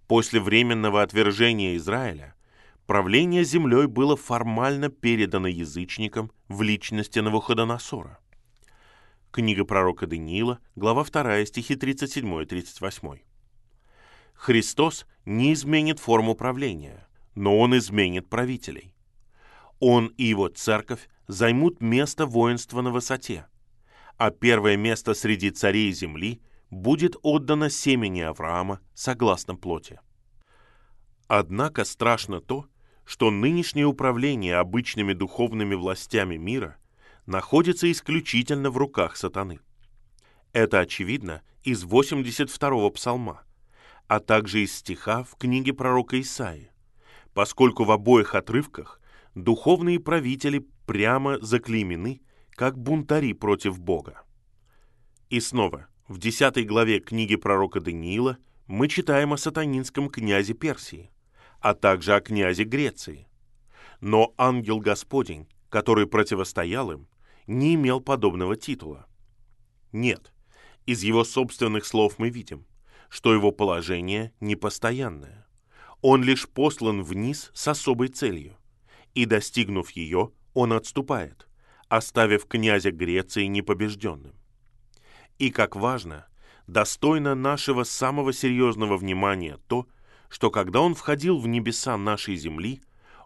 После 0.08 0.42
временного 0.42 1.02
отвержения 1.02 1.78
Израиля 1.78 2.36
правление 2.88 3.46
землей 3.46 3.86
было 3.86 4.18
формально 4.18 4.90
передано 4.90 5.48
язычникам 5.48 6.30
в 6.50 6.62
личности 6.62 7.20
Навуходоносора. 7.20 8.20
Книга 9.32 9.64
пророка 9.64 10.08
Даниила, 10.08 10.60
глава 10.76 11.06
2, 11.06 11.46
стихи 11.46 11.78
37 11.78 12.42
и 12.42 12.46
38. 12.46 13.31
Христос 14.42 15.06
не 15.24 15.54
изменит 15.54 16.00
форму 16.00 16.34
правления, 16.34 17.08
но 17.36 17.60
Он 17.60 17.78
изменит 17.78 18.28
правителей. 18.28 18.96
Он 19.80 20.08
и 20.18 20.24
его 20.24 20.48
церковь 20.48 21.10
займут 21.28 21.80
место 21.80 22.26
воинства 22.26 22.82
на 22.82 22.90
высоте, 22.90 23.46
а 24.18 24.32
первое 24.32 24.78
место 24.78 25.14
среди 25.14 25.52
царей 25.52 25.92
земли 25.92 26.42
будет 26.72 27.18
отдано 27.22 27.70
семени 27.70 28.22
Авраама 28.22 28.80
согласно 28.96 29.56
плоти. 29.56 30.00
Однако 31.28 31.84
страшно 31.84 32.42
то, 32.42 32.66
что 33.06 33.30
нынешнее 33.30 33.86
управление 33.86 34.56
обычными 34.56 35.14
духовными 35.14 35.76
властями 35.76 36.38
мира 36.38 36.78
находится 37.28 37.92
исключительно 37.92 38.72
в 38.72 38.78
руках 38.78 39.18
сатаны. 39.18 39.60
Это 40.52 40.80
очевидно 40.80 41.44
из 41.64 41.86
82-го 41.86 42.90
псалма, 42.90 43.44
а 44.12 44.20
также 44.20 44.64
из 44.64 44.76
стиха 44.76 45.24
в 45.24 45.38
книге 45.38 45.72
пророка 45.72 46.20
Исаии, 46.20 46.70
поскольку 47.34 47.86
в 47.86 47.92
обоих 47.92 48.36
отрывках 48.36 49.00
духовные 49.36 50.02
правители 50.02 50.68
прямо 50.86 51.40
заклеймены 51.40 52.20
как 52.50 52.78
бунтари 52.78 53.32
против 53.32 53.80
Бога. 53.80 54.24
И 55.30 55.40
снова, 55.40 55.88
в 56.10 56.18
10 56.18 56.68
главе 56.68 57.00
книги 57.00 57.38
пророка 57.38 57.80
Даниила 57.80 58.38
мы 58.68 58.90
читаем 58.90 59.32
о 59.32 59.38
сатанинском 59.38 60.10
князе 60.10 60.56
Персии, 60.56 61.10
а 61.62 61.74
также 61.74 62.14
о 62.14 62.20
князе 62.20 62.66
Греции. 62.66 63.30
Но 64.02 64.34
ангел 64.38 64.82
Господень, 64.82 65.48
который 65.70 66.06
противостоял 66.06 66.92
им, 66.92 67.08
не 67.48 67.76
имел 67.76 68.02
подобного 68.02 68.58
титула. 68.58 69.08
Нет, 69.94 70.34
из 70.86 71.02
его 71.02 71.24
собственных 71.24 71.86
слов 71.86 72.20
мы 72.20 72.30
видим, 72.30 72.66
что 73.12 73.34
его 73.34 73.52
положение 73.52 74.34
непостоянное. 74.40 75.46
Он 76.02 76.24
лишь 76.24 76.48
послан 76.48 77.04
вниз 77.04 77.52
с 77.54 77.68
особой 77.68 78.08
целью, 78.08 78.58
и, 79.14 79.26
достигнув 79.26 79.92
ее, 79.92 80.32
он 80.54 80.72
отступает, 80.72 81.46
оставив 81.90 82.46
князя 82.46 82.92
Греции 82.92 83.46
непобежденным. 83.46 84.34
И, 85.40 85.52
как 85.52 85.76
важно, 85.76 86.26
достойно 86.68 87.36
нашего 87.36 87.84
самого 87.84 88.32
серьезного 88.32 88.96
внимания 88.96 89.60
то, 89.68 89.88
что 90.30 90.50
когда 90.50 90.80
он 90.80 90.96
входил 90.96 91.38
в 91.38 91.48
небеса 91.50 91.98
нашей 91.98 92.38
земли, 92.38 92.82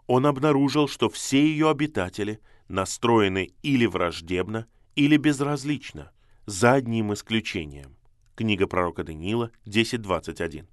он 0.08 0.26
обнаружил, 0.26 0.88
что 0.88 1.08
все 1.08 1.46
ее 1.46 1.70
обитатели 1.70 2.40
настроены 2.66 3.52
или 3.62 3.86
враждебно, 3.86 4.66
или 4.96 5.16
безразлично, 5.16 6.10
за 6.46 6.72
одним 6.72 7.12
исключением. 7.14 7.95
Книга 8.36 8.66
пророка 8.66 9.02
Даниила 9.02 9.50
10.21. 9.64 10.66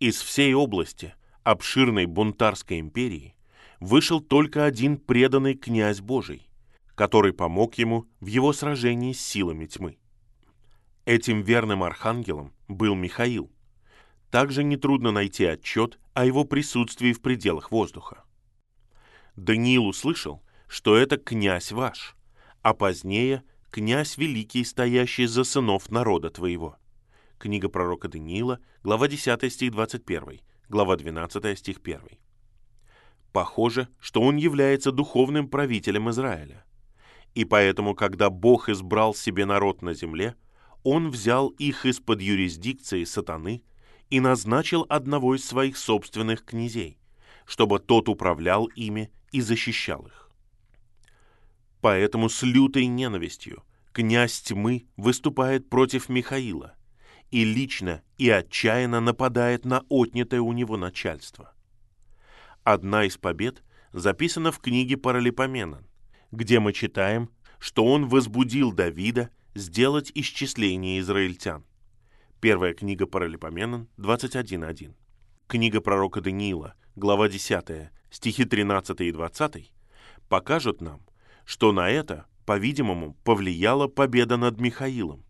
Из 0.00 0.20
всей 0.20 0.52
области 0.52 1.14
обширной 1.44 2.04
бунтарской 2.04 2.78
империи 2.78 3.34
вышел 3.80 4.20
только 4.20 4.66
один 4.66 4.98
преданный 4.98 5.54
князь 5.54 6.02
Божий, 6.02 6.46
который 6.94 7.32
помог 7.32 7.76
ему 7.76 8.04
в 8.20 8.26
его 8.26 8.52
сражении 8.52 9.14
с 9.14 9.26
силами 9.26 9.64
тьмы. 9.64 9.96
Этим 11.06 11.40
верным 11.40 11.82
архангелом 11.82 12.52
был 12.68 12.94
Михаил. 12.94 13.50
Также 14.30 14.64
нетрудно 14.64 15.10
найти 15.10 15.46
отчет 15.46 15.98
о 16.12 16.26
его 16.26 16.44
присутствии 16.44 17.14
в 17.14 17.22
пределах 17.22 17.70
воздуха. 17.70 18.24
Даниил 19.36 19.86
услышал, 19.86 20.42
что 20.68 20.98
это 20.98 21.16
князь 21.16 21.72
ваш, 21.72 22.14
а 22.60 22.74
позднее 22.74 23.42
князь 23.70 24.16
великий, 24.16 24.64
стоящий 24.64 25.26
за 25.26 25.44
сынов 25.44 25.90
народа 25.90 26.30
твоего. 26.30 26.76
Книга 27.38 27.68
пророка 27.68 28.08
Даниила, 28.08 28.60
глава 28.82 29.08
10 29.08 29.52
стих 29.52 29.72
21, 29.72 30.40
глава 30.68 30.96
12 30.96 31.58
стих 31.58 31.78
1. 31.82 32.00
Похоже, 33.32 33.88
что 34.00 34.22
он 34.22 34.36
является 34.36 34.90
духовным 34.90 35.48
правителем 35.48 36.10
Израиля. 36.10 36.64
И 37.34 37.44
поэтому, 37.44 37.94
когда 37.94 38.30
Бог 38.30 38.68
избрал 38.68 39.14
себе 39.14 39.44
народ 39.44 39.82
на 39.82 39.94
земле, 39.94 40.34
он 40.82 41.10
взял 41.10 41.48
их 41.48 41.84
из-под 41.84 42.22
юрисдикции 42.22 43.04
сатаны 43.04 43.62
и 44.10 44.20
назначил 44.20 44.86
одного 44.88 45.36
из 45.36 45.44
своих 45.44 45.76
собственных 45.76 46.44
князей, 46.44 46.98
чтобы 47.44 47.78
тот 47.78 48.08
управлял 48.08 48.66
ими 48.66 49.12
и 49.30 49.40
защищал 49.42 50.06
их. 50.06 50.27
Поэтому 51.80 52.28
с 52.28 52.42
лютой 52.42 52.86
ненавистью 52.86 53.62
князь 53.92 54.40
тьмы 54.40 54.86
выступает 54.96 55.68
против 55.68 56.08
Михаила 56.08 56.74
и 57.30 57.44
лично 57.44 58.02
и 58.16 58.30
отчаянно 58.30 59.00
нападает 59.00 59.64
на 59.64 59.84
отнятое 59.88 60.40
у 60.40 60.52
него 60.52 60.76
начальство. 60.76 61.52
Одна 62.64 63.04
из 63.04 63.16
побед 63.16 63.62
записана 63.92 64.52
в 64.52 64.58
книге 64.60 64.96
Паралипоменон, 64.96 65.86
где 66.32 66.60
мы 66.60 66.72
читаем, 66.72 67.30
что 67.58 67.84
он 67.84 68.06
возбудил 68.06 68.72
Давида 68.72 69.30
сделать 69.54 70.12
исчисление 70.14 71.00
израильтян. 71.00 71.64
Первая 72.40 72.74
книга 72.74 73.06
Паралипоменон 73.06 73.88
21.1. 73.98 74.94
Книга 75.46 75.80
пророка 75.80 76.20
Даниила, 76.20 76.74
глава 76.94 77.28
10, 77.28 77.90
стихи 78.10 78.44
13 78.44 79.00
и 79.00 79.12
20, 79.12 79.72
покажут 80.28 80.80
нам, 80.80 81.00
что 81.48 81.72
на 81.72 81.88
это, 81.88 82.26
по-видимому, 82.44 83.14
повлияла 83.24 83.88
победа 83.88 84.36
над 84.36 84.60
Михаилом 84.60 85.24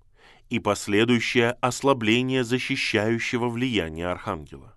и 0.50 0.58
последующее 0.58 1.52
ослабление 1.60 2.42
защищающего 2.42 3.48
влияния 3.48 4.08
архангела. 4.08 4.74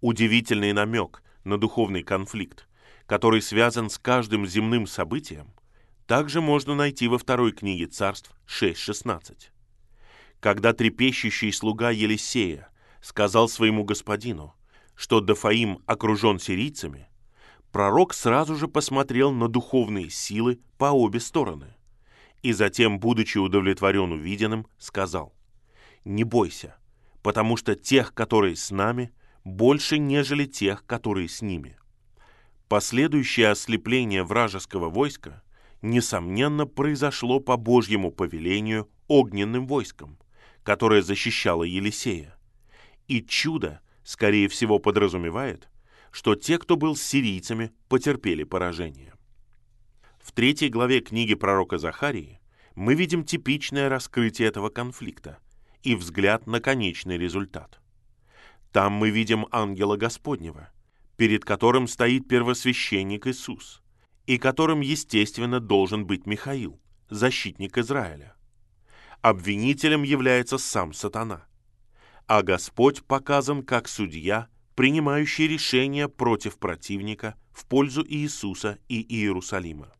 Удивительный 0.00 0.72
намек 0.72 1.22
на 1.44 1.58
духовный 1.58 2.02
конфликт 2.02 2.68
который 3.08 3.40
связан 3.40 3.88
с 3.88 3.98
каждым 3.98 4.46
земным 4.46 4.86
событием, 4.86 5.50
также 6.06 6.42
можно 6.42 6.74
найти 6.74 7.08
во 7.08 7.16
второй 7.16 7.52
книге 7.52 7.86
царств 7.86 8.30
6.16. 8.46 9.48
Когда 10.40 10.74
трепещущий 10.74 11.50
слуга 11.50 11.88
Елисея 11.88 12.68
сказал 13.00 13.48
своему 13.48 13.84
господину, 13.84 14.54
что 14.94 15.20
Дафаим 15.20 15.82
окружен 15.86 16.38
сирийцами, 16.38 17.07
пророк 17.72 18.14
сразу 18.14 18.54
же 18.56 18.68
посмотрел 18.68 19.32
на 19.32 19.48
духовные 19.48 20.10
силы 20.10 20.60
по 20.78 20.86
обе 20.86 21.20
стороны. 21.20 21.74
И 22.42 22.52
затем, 22.52 23.00
будучи 23.00 23.38
удовлетворен 23.38 24.12
увиденным, 24.12 24.66
сказал, 24.78 25.34
«Не 26.04 26.24
бойся, 26.24 26.76
потому 27.22 27.56
что 27.56 27.74
тех, 27.74 28.14
которые 28.14 28.56
с 28.56 28.70
нами, 28.70 29.12
больше, 29.44 29.98
нежели 29.98 30.44
тех, 30.44 30.86
которые 30.86 31.28
с 31.28 31.42
ними». 31.42 31.76
Последующее 32.68 33.48
ослепление 33.48 34.22
вражеского 34.22 34.90
войска, 34.90 35.42
несомненно, 35.80 36.66
произошло 36.66 37.40
по 37.40 37.56
Божьему 37.56 38.12
повелению 38.12 38.88
огненным 39.08 39.66
войском, 39.66 40.18
которое 40.62 41.02
защищало 41.02 41.64
Елисея. 41.64 42.36
И 43.06 43.22
чудо, 43.22 43.80
скорее 44.04 44.48
всего, 44.48 44.78
подразумевает, 44.78 45.68
что 46.10 46.34
те, 46.34 46.58
кто 46.58 46.76
был 46.76 46.96
с 46.96 47.02
сирийцами, 47.02 47.72
потерпели 47.88 48.44
поражение. 48.44 49.14
В 50.18 50.32
третьей 50.32 50.68
главе 50.68 51.00
книги 51.00 51.34
пророка 51.34 51.78
Захарии 51.78 52.40
мы 52.74 52.94
видим 52.94 53.24
типичное 53.24 53.88
раскрытие 53.88 54.48
этого 54.48 54.68
конфликта 54.68 55.38
и 55.82 55.94
взгляд 55.94 56.46
на 56.46 56.60
конечный 56.60 57.18
результат. 57.18 57.80
Там 58.72 58.92
мы 58.92 59.10
видим 59.10 59.46
ангела 59.50 59.96
Господнего, 59.96 60.70
перед 61.16 61.44
которым 61.44 61.88
стоит 61.88 62.28
первосвященник 62.28 63.26
Иисус, 63.26 63.82
и 64.26 64.38
которым, 64.38 64.80
естественно, 64.80 65.58
должен 65.58 66.06
быть 66.06 66.26
Михаил, 66.26 66.78
защитник 67.08 67.78
Израиля. 67.78 68.36
Обвинителем 69.22 70.02
является 70.02 70.58
сам 70.58 70.92
сатана, 70.92 71.46
а 72.26 72.42
Господь 72.42 73.02
показан 73.04 73.62
как 73.62 73.88
судья, 73.88 74.48
принимающий 74.78 75.48
решения 75.48 76.06
против 76.06 76.56
противника 76.56 77.34
в 77.50 77.66
пользу 77.66 78.06
Иисуса 78.06 78.78
и 78.88 79.04
Иерусалима. 79.12 79.92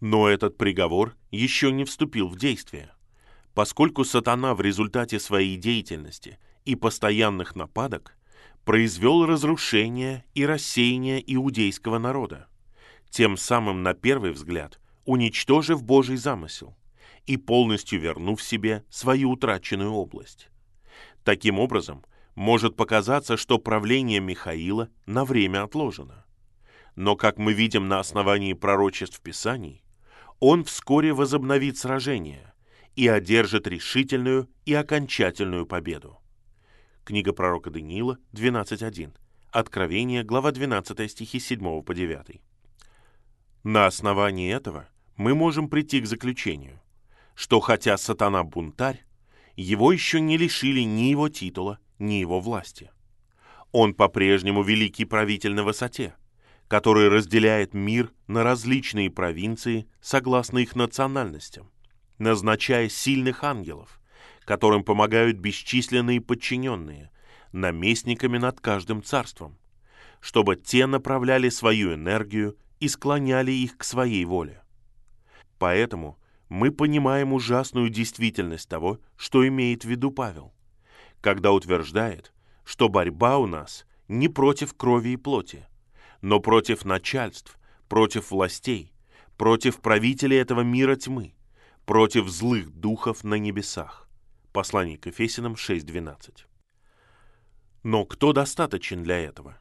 Но 0.00 0.30
этот 0.30 0.56
приговор 0.56 1.14
еще 1.30 1.70
не 1.70 1.84
вступил 1.84 2.28
в 2.28 2.38
действие, 2.38 2.90
поскольку 3.52 4.04
сатана 4.04 4.54
в 4.54 4.62
результате 4.62 5.20
своей 5.20 5.58
деятельности 5.58 6.38
и 6.64 6.74
постоянных 6.74 7.54
нападок 7.54 8.16
произвел 8.64 9.26
разрушение 9.26 10.24
и 10.32 10.46
рассеяние 10.46 11.22
иудейского 11.34 11.98
народа, 11.98 12.48
тем 13.10 13.36
самым, 13.36 13.82
на 13.82 13.92
первый 13.92 14.30
взгляд, 14.30 14.80
уничтожив 15.04 15.82
Божий 15.82 16.16
замысел 16.16 16.78
и 17.26 17.36
полностью 17.36 18.00
вернув 18.00 18.42
себе 18.42 18.86
свою 18.88 19.32
утраченную 19.32 19.92
область. 19.92 20.48
Таким 21.24 21.58
образом, 21.58 22.02
может 22.38 22.76
показаться, 22.76 23.36
что 23.36 23.58
правление 23.58 24.20
Михаила 24.20 24.88
на 25.06 25.24
время 25.24 25.64
отложено. 25.64 26.24
Но, 26.94 27.16
как 27.16 27.36
мы 27.36 27.52
видим 27.52 27.88
на 27.88 27.98
основании 27.98 28.52
пророчеств 28.52 29.20
Писаний, 29.20 29.82
он 30.38 30.62
вскоре 30.62 31.12
возобновит 31.12 31.78
сражение 31.78 32.54
и 32.94 33.08
одержит 33.08 33.66
решительную 33.66 34.48
и 34.66 34.72
окончательную 34.72 35.66
победу. 35.66 36.16
Книга 37.02 37.32
пророка 37.32 37.70
Даниила 37.70 38.18
12.1. 38.34 39.16
Откровение, 39.50 40.22
глава 40.22 40.52
12 40.52 41.10
стихи 41.10 41.40
7 41.40 41.82
по 41.82 41.92
9. 41.92 42.40
На 43.64 43.86
основании 43.86 44.54
этого 44.54 44.88
мы 45.16 45.34
можем 45.34 45.68
прийти 45.68 46.00
к 46.00 46.06
заключению, 46.06 46.80
что 47.34 47.58
хотя 47.58 47.96
сатана 47.96 48.44
бунтарь, 48.44 49.04
его 49.56 49.90
еще 49.90 50.20
не 50.20 50.36
лишили 50.36 50.82
ни 50.82 51.10
его 51.10 51.28
титула, 51.28 51.80
ни 51.98 52.14
его 52.14 52.40
власти. 52.40 52.90
Он 53.72 53.94
по-прежнему 53.94 54.62
великий 54.62 55.04
правитель 55.04 55.54
на 55.54 55.64
высоте– 55.64 56.14
который 56.68 57.08
разделяет 57.08 57.72
мир 57.72 58.12
на 58.26 58.44
различные 58.44 59.10
провинции 59.10 59.88
согласно 60.00 60.58
их 60.58 60.76
национальностям, 60.76 61.70
назначая 62.18 62.90
сильных 62.90 63.42
ангелов, 63.42 64.00
которым 64.44 64.84
помогают 64.84 65.38
бесчисленные 65.38 66.20
подчиненные, 66.20 67.10
наместниками 67.52 68.36
над 68.36 68.60
каждым 68.60 69.02
царством, 69.02 69.58
чтобы 70.20 70.56
те 70.56 70.86
направляли 70.86 71.48
свою 71.48 71.94
энергию 71.94 72.56
и 72.80 72.88
склоняли 72.88 73.50
их 73.50 73.78
к 73.78 73.84
своей 73.84 74.24
воле. 74.26 74.62
Поэтому 75.58 76.18
мы 76.50 76.70
понимаем 76.70 77.32
ужасную 77.32 77.88
действительность 77.88 78.68
того, 78.68 79.00
что 79.16 79.46
имеет 79.48 79.84
в 79.84 79.88
виду 79.88 80.10
Павел, 80.10 80.52
когда 81.20 81.52
утверждает, 81.52 82.32
что 82.64 82.88
борьба 82.88 83.38
у 83.38 83.46
нас 83.46 83.86
не 84.08 84.28
против 84.28 84.74
крови 84.74 85.10
и 85.10 85.16
плоти, 85.16 85.66
но 86.20 86.40
против 86.40 86.84
начальств, 86.84 87.58
против 87.88 88.30
властей, 88.30 88.92
против 89.36 89.80
правителей 89.80 90.40
этого 90.40 90.62
мира 90.62 90.96
тьмы, 90.96 91.34
против 91.84 92.28
злых 92.28 92.70
духов 92.70 93.24
на 93.24 93.34
небесах. 93.34 94.08
Послание 94.52 94.98
к 94.98 95.06
Ефесянам 95.06 95.54
6.12. 95.54 96.44
Но 97.82 98.04
кто 98.04 98.32
достаточен 98.32 99.02
для 99.02 99.18
этого? 99.18 99.58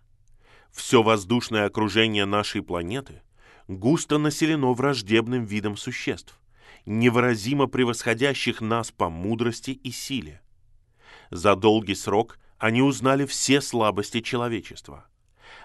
Все 0.71 1.03
воздушное 1.03 1.65
окружение 1.65 2.25
нашей 2.25 2.61
планеты 2.61 3.21
густо 3.67 4.17
населено 4.17 4.73
враждебным 4.73 5.45
видом 5.45 5.77
существ, 5.77 6.39
невыразимо 6.85 7.67
превосходящих 7.67 8.61
нас 8.61 8.91
по 8.91 9.09
мудрости 9.09 9.71
и 9.71 9.91
силе. 9.91 10.41
За 11.31 11.55
долгий 11.55 11.95
срок 11.95 12.39
они 12.57 12.81
узнали 12.81 13.25
все 13.25 13.61
слабости 13.61 14.21
человечества– 14.21 15.05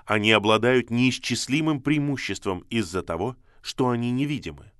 они 0.04 0.32
обладают 0.32 0.90
неисчислимым 0.90 1.80
преимуществом 1.80 2.64
из-за 2.70 3.02
того, 3.02 3.36
что 3.60 3.90
они 3.90 4.10
невидимы. 4.10 4.72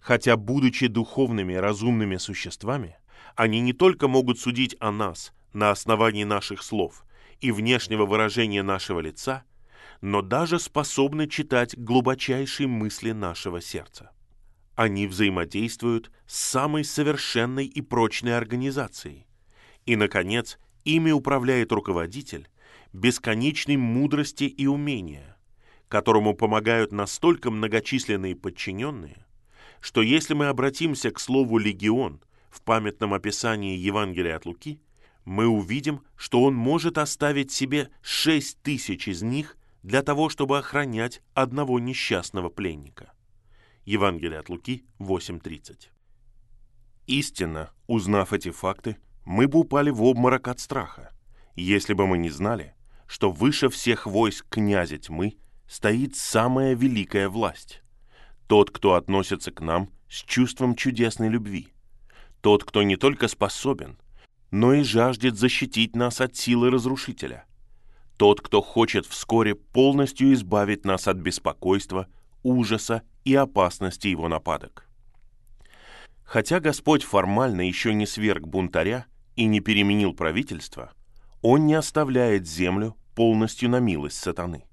Хотя, 0.00 0.36
будучи 0.36 0.86
духовными 0.86 1.54
разумными 1.54 2.16
существами, 2.16 2.96
они 3.36 3.60
не 3.60 3.72
только 3.72 4.08
могут 4.08 4.38
судить 4.40 4.76
о 4.80 4.90
нас 4.90 5.32
на 5.52 5.70
основании 5.70 6.24
наших 6.24 6.62
слов 6.62 7.04
и 7.40 7.52
внешнего 7.52 8.06
выражения 8.06 8.62
нашего 8.62 9.00
лица, 9.00 9.44
но 10.00 10.22
даже 10.22 10.58
способны 10.58 11.28
читать 11.28 11.78
глубочайшие 11.78 12.66
мысли 12.66 13.12
нашего 13.12 13.60
сердца. 13.60 14.10
Они 14.74 15.06
взаимодействуют 15.06 16.10
с 16.26 16.36
самой 16.36 16.82
совершенной 16.82 17.66
и 17.66 17.80
прочной 17.82 18.36
организацией. 18.36 19.26
И, 19.86 19.96
наконец, 19.96 20.58
ими 20.84 21.10
управляет 21.10 21.72
руководитель, 21.72 22.48
бесконечной 22.92 23.76
мудрости 23.76 24.44
и 24.44 24.66
умения, 24.66 25.36
которому 25.88 26.34
помогают 26.34 26.92
настолько 26.92 27.50
многочисленные 27.50 28.36
подчиненные, 28.36 29.26
что 29.80 30.02
если 30.02 30.34
мы 30.34 30.46
обратимся 30.46 31.10
к 31.10 31.18
слову 31.18 31.58
«легион» 31.58 32.22
в 32.50 32.62
памятном 32.62 33.14
описании 33.14 33.76
Евангелия 33.76 34.36
от 34.36 34.46
Луки, 34.46 34.80
мы 35.24 35.46
увидим, 35.46 36.02
что 36.16 36.42
он 36.42 36.54
может 36.54 36.98
оставить 36.98 37.52
себе 37.52 37.90
шесть 38.02 38.60
тысяч 38.62 39.08
из 39.08 39.22
них 39.22 39.56
для 39.82 40.02
того, 40.02 40.28
чтобы 40.28 40.58
охранять 40.58 41.22
одного 41.34 41.78
несчастного 41.78 42.48
пленника. 42.48 43.12
Евангелие 43.84 44.38
от 44.38 44.48
Луки 44.48 44.84
8.30. 44.98 45.88
Истинно, 47.06 47.70
узнав 47.88 48.32
эти 48.32 48.50
факты, 48.50 48.96
мы 49.24 49.48
бы 49.48 49.60
упали 49.60 49.90
в 49.90 50.02
обморок 50.02 50.48
от 50.48 50.60
страха, 50.60 51.12
если 51.54 51.94
бы 51.94 52.06
мы 52.06 52.18
не 52.18 52.30
знали, 52.30 52.74
что 53.06 53.30
выше 53.30 53.68
всех 53.68 54.06
войск 54.06 54.46
князя 54.48 54.98
тьмы 54.98 55.36
стоит 55.68 56.16
самая 56.16 56.74
великая 56.74 57.28
власть. 57.28 57.82
Тот, 58.46 58.70
кто 58.70 58.94
относится 58.94 59.50
к 59.50 59.60
нам 59.60 59.90
с 60.08 60.22
чувством 60.24 60.74
чудесной 60.74 61.28
любви. 61.28 61.68
Тот, 62.40 62.64
кто 62.64 62.82
не 62.82 62.96
только 62.96 63.28
способен, 63.28 63.98
но 64.50 64.74
и 64.74 64.82
жаждет 64.82 65.38
защитить 65.38 65.96
нас 65.96 66.20
от 66.20 66.36
силы 66.36 66.70
разрушителя. 66.70 67.46
Тот, 68.18 68.40
кто 68.40 68.60
хочет 68.60 69.06
вскоре 69.06 69.54
полностью 69.54 70.32
избавить 70.34 70.84
нас 70.84 71.08
от 71.08 71.16
беспокойства, 71.16 72.08
ужаса 72.42 73.02
и 73.24 73.34
опасности 73.34 74.08
его 74.08 74.28
нападок. 74.28 74.86
Хотя 76.24 76.60
Господь 76.60 77.02
формально 77.02 77.62
еще 77.62 77.94
не 77.94 78.06
сверг 78.06 78.46
бунтаря 78.46 79.06
и 79.36 79.46
не 79.46 79.60
переменил 79.60 80.14
правительство, 80.14 80.92
Он 81.40 81.66
не 81.66 81.74
оставляет 81.74 82.46
землю 82.46 82.96
полностью 83.14 83.68
на 83.70 83.80
милость 83.80 84.18
сатаны. 84.18 84.64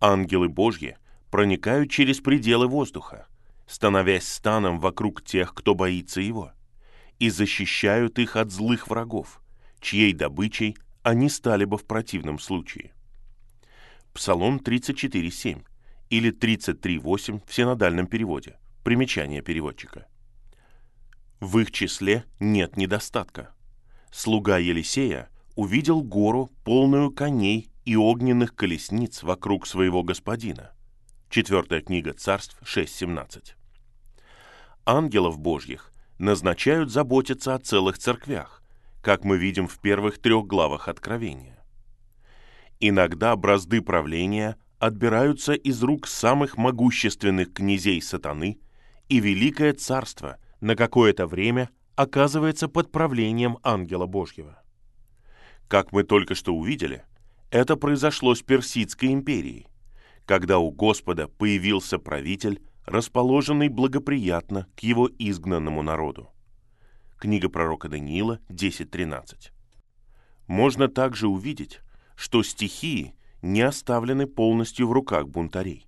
Ангелы 0.00 0.48
Божьи 0.48 0.96
проникают 1.30 1.90
через 1.90 2.20
пределы 2.20 2.66
воздуха, 2.66 3.26
становясь 3.66 4.28
станом 4.28 4.78
вокруг 4.78 5.22
тех, 5.22 5.54
кто 5.54 5.74
боится 5.74 6.20
его, 6.20 6.52
и 7.18 7.30
защищают 7.30 8.18
их 8.18 8.36
от 8.36 8.50
злых 8.52 8.88
врагов, 8.88 9.40
чьей 9.80 10.12
добычей 10.12 10.76
они 11.02 11.28
стали 11.28 11.64
бы 11.64 11.78
в 11.78 11.84
противном 11.84 12.38
случае. 12.38 12.92
Псалом 14.12 14.58
34.7 14.58 15.64
или 16.10 16.32
33.8 16.32 17.42
в 17.46 17.54
синодальном 17.54 18.06
переводе. 18.06 18.58
Примечание 18.82 19.42
переводчика. 19.42 20.06
В 21.40 21.58
их 21.58 21.70
числе 21.70 22.24
нет 22.40 22.76
недостатка. 22.76 23.50
Слуга 24.10 24.56
Елисея 24.56 25.28
увидел 25.54 26.02
гору, 26.02 26.50
полную 26.64 27.10
коней 27.10 27.68
и 27.84 27.96
огненных 27.96 28.54
колесниц 28.54 29.22
вокруг 29.22 29.66
своего 29.66 30.02
господина. 30.02 30.72
Четвертая 31.28 31.82
книга 31.82 32.14
царств 32.14 32.56
6.17. 32.62 33.54
Ангелов 34.86 35.38
Божьих 35.38 35.92
назначают 36.18 36.90
заботиться 36.90 37.54
о 37.54 37.58
целых 37.58 37.98
церквях, 37.98 38.62
как 39.02 39.24
мы 39.24 39.36
видим 39.36 39.68
в 39.68 39.78
первых 39.78 40.18
трех 40.18 40.46
главах 40.46 40.88
Откровения. 40.88 41.58
Иногда 42.80 43.36
бразды 43.36 43.82
правления 43.82 44.56
отбираются 44.78 45.52
из 45.52 45.82
рук 45.82 46.06
самых 46.06 46.56
могущественных 46.56 47.52
князей 47.52 48.00
сатаны, 48.00 48.58
и 49.08 49.20
Великое 49.20 49.72
Царство 49.72 50.38
на 50.60 50.76
какое-то 50.76 51.26
время 51.26 51.70
оказывается 51.94 52.68
под 52.68 52.92
правлением 52.92 53.58
ангела 53.62 54.06
Божьего. 54.06 54.62
Как 55.68 55.92
мы 55.92 56.04
только 56.04 56.34
что 56.34 56.54
увидели, 56.54 57.04
это 57.50 57.76
произошло 57.76 58.34
с 58.34 58.42
Персидской 58.42 59.12
империей, 59.12 59.66
когда 60.24 60.58
у 60.58 60.70
Господа 60.70 61.28
появился 61.28 61.98
правитель, 61.98 62.62
расположенный 62.84 63.68
благоприятно 63.68 64.66
к 64.76 64.80
его 64.80 65.10
изгнанному 65.18 65.82
народу. 65.82 66.30
Книга 67.18 67.48
пророка 67.48 67.88
Даниила 67.88 68.40
10.13. 68.48 69.50
Можно 70.46 70.88
также 70.88 71.28
увидеть, 71.28 71.80
что 72.14 72.42
стихии 72.42 73.14
не 73.42 73.62
оставлены 73.62 74.26
полностью 74.26 74.88
в 74.88 74.92
руках 74.92 75.28
бунтарей. 75.28 75.86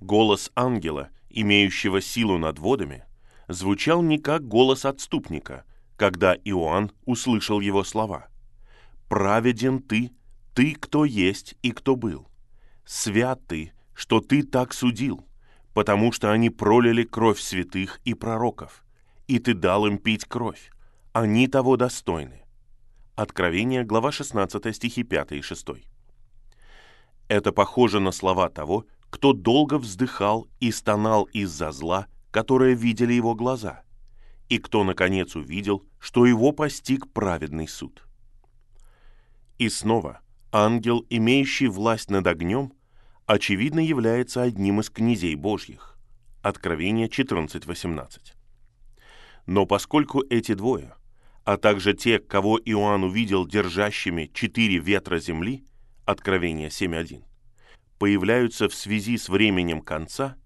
Голос 0.00 0.50
ангела, 0.56 1.10
имеющего 1.28 2.00
силу 2.00 2.38
над 2.38 2.58
водами, 2.58 3.04
звучал 3.52 4.02
не 4.02 4.18
как 4.18 4.46
голос 4.46 4.84
отступника, 4.84 5.64
когда 5.96 6.34
Иоанн 6.34 6.92
услышал 7.04 7.60
его 7.60 7.84
слова. 7.84 8.28
«Праведен 9.08 9.82
ты, 9.82 10.12
ты, 10.54 10.74
кто 10.74 11.04
есть 11.04 11.56
и 11.62 11.70
кто 11.70 11.96
был. 11.96 12.26
Свят 12.84 13.40
ты, 13.46 13.72
что 13.94 14.20
ты 14.20 14.42
так 14.42 14.72
судил, 14.72 15.26
потому 15.74 16.12
что 16.12 16.32
они 16.32 16.50
пролили 16.50 17.04
кровь 17.04 17.40
святых 17.40 18.00
и 18.04 18.14
пророков, 18.14 18.84
и 19.26 19.38
ты 19.38 19.54
дал 19.54 19.86
им 19.86 19.98
пить 19.98 20.24
кровь. 20.24 20.70
Они 21.12 21.46
того 21.46 21.76
достойны». 21.76 22.42
Откровение, 23.14 23.84
глава 23.84 24.10
16, 24.10 24.74
стихи 24.74 25.02
5 25.02 25.32
и 25.32 25.42
6. 25.42 25.66
Это 27.28 27.52
похоже 27.52 28.00
на 28.00 28.10
слова 28.10 28.48
того, 28.48 28.86
кто 29.10 29.34
долго 29.34 29.78
вздыхал 29.78 30.48
и 30.60 30.72
стонал 30.72 31.24
из-за 31.24 31.70
зла, 31.70 32.06
которое 32.32 32.74
видели 32.74 33.12
его 33.12 33.36
глаза, 33.36 33.84
и 34.48 34.58
кто, 34.58 34.82
наконец, 34.82 35.36
увидел, 35.36 35.84
что 36.00 36.26
его 36.26 36.50
постиг 36.50 37.08
праведный 37.12 37.68
суд. 37.68 38.04
И 39.58 39.68
снова, 39.68 40.20
ангел, 40.50 41.06
имеющий 41.08 41.68
власть 41.68 42.10
над 42.10 42.26
огнем, 42.26 42.72
очевидно 43.26 43.80
является 43.80 44.42
одним 44.42 44.80
из 44.80 44.90
князей 44.90 45.36
Божьих. 45.36 45.96
Откровение 46.42 47.06
14.18. 47.06 48.32
Но 49.46 49.66
поскольку 49.66 50.22
эти 50.28 50.54
двое, 50.54 50.94
а 51.44 51.56
также 51.56 51.92
те, 51.94 52.18
кого 52.18 52.58
Иоанн 52.58 53.04
увидел 53.04 53.46
держащими 53.46 54.30
четыре 54.32 54.78
ветра 54.78 55.18
земли, 55.18 55.64
Откровение 56.04 56.68
7.1, 56.68 57.22
появляются 57.98 58.68
в 58.68 58.74
связи 58.74 59.16
с 59.16 59.28
временем 59.28 59.80
конца, 59.82 60.36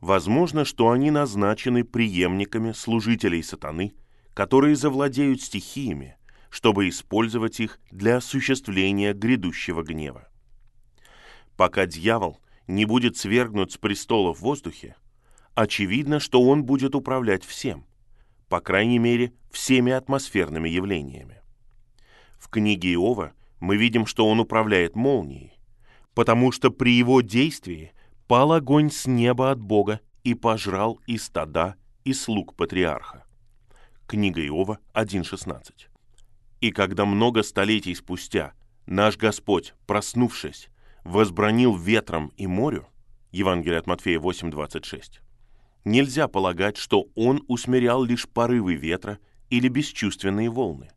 возможно, 0.00 0.64
что 0.64 0.90
они 0.90 1.10
назначены 1.10 1.84
преемниками 1.84 2.72
служителей 2.72 3.42
сатаны, 3.42 3.94
которые 4.34 4.76
завладеют 4.76 5.42
стихиями, 5.42 6.16
чтобы 6.50 6.88
использовать 6.88 7.60
их 7.60 7.80
для 7.90 8.16
осуществления 8.16 9.12
грядущего 9.12 9.82
гнева. 9.82 10.28
Пока 11.56 11.86
дьявол 11.86 12.38
не 12.66 12.84
будет 12.84 13.16
свергнут 13.16 13.72
с 13.72 13.78
престола 13.78 14.32
в 14.32 14.40
воздухе, 14.40 14.96
очевидно, 15.54 16.20
что 16.20 16.40
он 16.40 16.64
будет 16.64 16.94
управлять 16.94 17.44
всем, 17.44 17.84
по 18.48 18.60
крайней 18.60 18.98
мере, 18.98 19.32
всеми 19.50 19.92
атмосферными 19.92 20.68
явлениями. 20.68 21.42
В 22.38 22.48
книге 22.48 22.94
Иова 22.94 23.32
мы 23.58 23.76
видим, 23.76 24.06
что 24.06 24.28
он 24.28 24.38
управляет 24.38 24.94
молнией, 24.94 25.58
потому 26.14 26.52
что 26.52 26.70
при 26.70 26.92
его 26.92 27.20
действии 27.20 27.92
пал 28.28 28.52
огонь 28.52 28.90
с 28.90 29.06
неба 29.06 29.50
от 29.50 29.58
Бога 29.58 30.00
и 30.22 30.34
пожрал 30.34 31.00
и 31.06 31.16
стада, 31.16 31.76
и 32.04 32.12
слуг 32.12 32.54
патриарха. 32.54 33.24
Книга 34.06 34.46
Иова 34.46 34.78
1.16. 34.92 35.86
И 36.60 36.70
когда 36.70 37.06
много 37.06 37.42
столетий 37.42 37.94
спустя 37.94 38.52
наш 38.84 39.16
Господь, 39.16 39.74
проснувшись, 39.86 40.68
возбранил 41.04 41.74
ветром 41.74 42.30
и 42.36 42.46
морю, 42.46 42.86
Евангелие 43.32 43.78
от 43.78 43.86
Матфея 43.86 44.20
8.26, 44.20 45.20
нельзя 45.86 46.28
полагать, 46.28 46.76
что 46.76 47.06
Он 47.14 47.42
усмирял 47.48 48.04
лишь 48.04 48.28
порывы 48.28 48.74
ветра 48.74 49.18
или 49.48 49.68
бесчувственные 49.68 50.50
волны. 50.50 50.90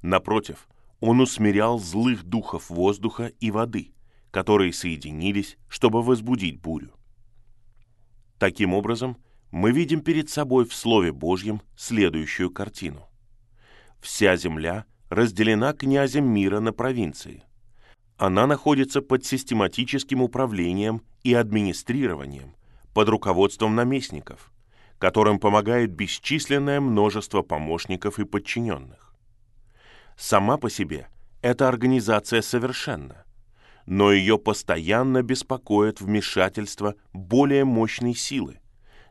Напротив, 0.00 0.66
Он 1.00 1.20
усмирял 1.20 1.78
злых 1.78 2.24
духов 2.24 2.70
воздуха 2.70 3.32
и 3.38 3.50
воды, 3.50 3.92
которые 4.38 4.72
соединились, 4.72 5.58
чтобы 5.68 6.00
возбудить 6.00 6.60
бурю. 6.60 6.92
Таким 8.38 8.72
образом, 8.72 9.16
мы 9.50 9.72
видим 9.72 10.00
перед 10.00 10.30
собой 10.30 10.64
в 10.64 10.72
Слове 10.72 11.10
Божьем 11.10 11.60
следующую 11.76 12.52
картину. 12.52 13.08
Вся 14.00 14.36
земля 14.36 14.84
разделена 15.10 15.72
князем 15.72 16.24
мира 16.24 16.60
на 16.60 16.72
провинции. 16.72 17.42
Она 18.16 18.46
находится 18.46 19.02
под 19.02 19.26
систематическим 19.26 20.22
управлением 20.22 21.02
и 21.24 21.34
администрированием, 21.34 22.54
под 22.94 23.08
руководством 23.08 23.74
наместников, 23.74 24.52
которым 25.00 25.40
помогает 25.40 25.90
бесчисленное 25.90 26.80
множество 26.80 27.42
помощников 27.42 28.20
и 28.20 28.24
подчиненных. 28.24 29.16
Сама 30.16 30.58
по 30.58 30.70
себе 30.70 31.08
эта 31.42 31.66
организация 31.66 32.40
совершенна, 32.40 33.24
но 33.90 34.12
ее 34.12 34.38
постоянно 34.38 35.22
беспокоит 35.22 36.02
вмешательство 36.02 36.94
более 37.14 37.64
мощной 37.64 38.14
силы 38.14 38.60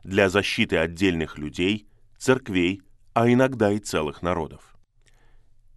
для 0.04 0.28
защиты 0.28 0.76
отдельных 0.76 1.36
людей, 1.36 1.88
церквей, 2.16 2.82
а 3.12 3.28
иногда 3.28 3.72
и 3.72 3.80
целых 3.80 4.22
народов. 4.22 4.76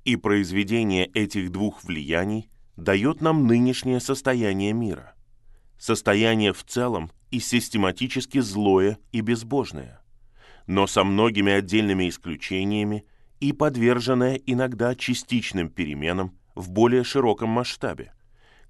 И 0.06 0.18
произведение 0.18 1.08
этих 1.08 1.52
двух 1.52 1.84
влияний 1.84 2.48
дает 2.78 3.22
нам 3.22 3.48
нынешнее 3.48 4.00
состояние 4.00 4.72
мира. 4.72 5.16
Состояние 5.80 6.54
в 6.54 6.64
целом 6.64 7.10
и 7.32 7.40
систематически 7.40 8.38
злое 8.38 9.00
и 9.12 9.22
безбожное, 9.22 10.00
но 10.68 10.86
со 10.86 11.04
многими 11.04 11.52
отдельными 11.52 12.08
исключениями 12.08 13.06
и 13.40 13.52
подверженное 13.52 14.36
иногда 14.46 14.94
частичным 14.94 15.70
переменам 15.70 16.38
в 16.54 16.70
более 16.70 17.04
широком 17.04 17.50
масштабе– 17.50 18.14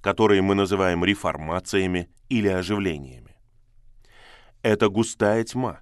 которые 0.02 0.41
мы 0.41 0.56
называем 0.56 1.06
реформациями 1.06 2.10
или 2.28 2.47
оживлениями. 2.47 3.38
Это 4.64 4.89
густая 4.89 5.43
тьма, 5.43 5.80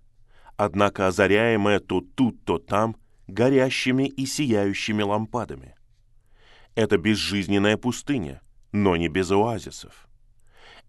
однако 0.57 1.07
озаряемая 1.07 1.79
то 1.79 2.01
тут, 2.01 2.43
то 2.43 2.59
там 2.59 2.95
горящими 3.27 4.07
и 4.07 4.25
сияющими 4.25 5.01
лампадами. 5.01 5.75
Это 6.75 6.97
безжизненная 6.97 7.77
пустыня, 7.77 8.41
но 8.71 8.95
не 8.95 9.07
без 9.07 9.31
оазисов. 9.31 10.07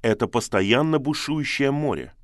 Это 0.03 0.27
постоянно 0.27 0.99
бушующее 0.99 1.71
море, 1.71 2.15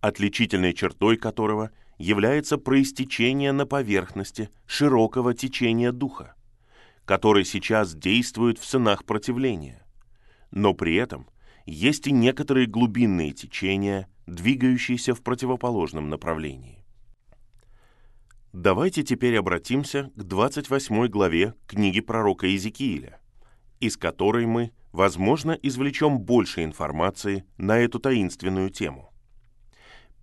отличительной 0.00 0.74
чертой 0.74 1.16
которого 1.16 1.70
является 1.98 2.58
проистечение 2.58 3.52
на 3.52 3.66
поверхности 3.66 4.50
широкого 4.66 5.34
течения 5.34 5.92
духа, 5.92 6.34
который 7.04 7.44
сейчас 7.44 7.94
действует 7.94 8.58
в 8.58 8.64
сынах 8.64 9.04
противления 9.04 9.85
но 10.50 10.74
при 10.74 10.94
этом 10.96 11.28
есть 11.66 12.06
и 12.06 12.12
некоторые 12.12 12.66
глубинные 12.66 13.32
течения, 13.32 14.08
двигающиеся 14.26 15.14
в 15.14 15.22
противоположном 15.22 16.08
направлении. 16.08 16.84
Давайте 18.52 19.02
теперь 19.02 19.36
обратимся 19.36 20.10
к 20.14 20.22
28 20.22 21.08
главе 21.08 21.54
книги 21.66 22.00
пророка 22.00 22.46
Иезекииля, 22.46 23.20
из 23.80 23.96
которой 23.96 24.46
мы, 24.46 24.72
возможно, 24.92 25.52
извлечем 25.62 26.20
больше 26.20 26.64
информации 26.64 27.44
на 27.58 27.78
эту 27.78 27.98
таинственную 27.98 28.70
тему. 28.70 29.12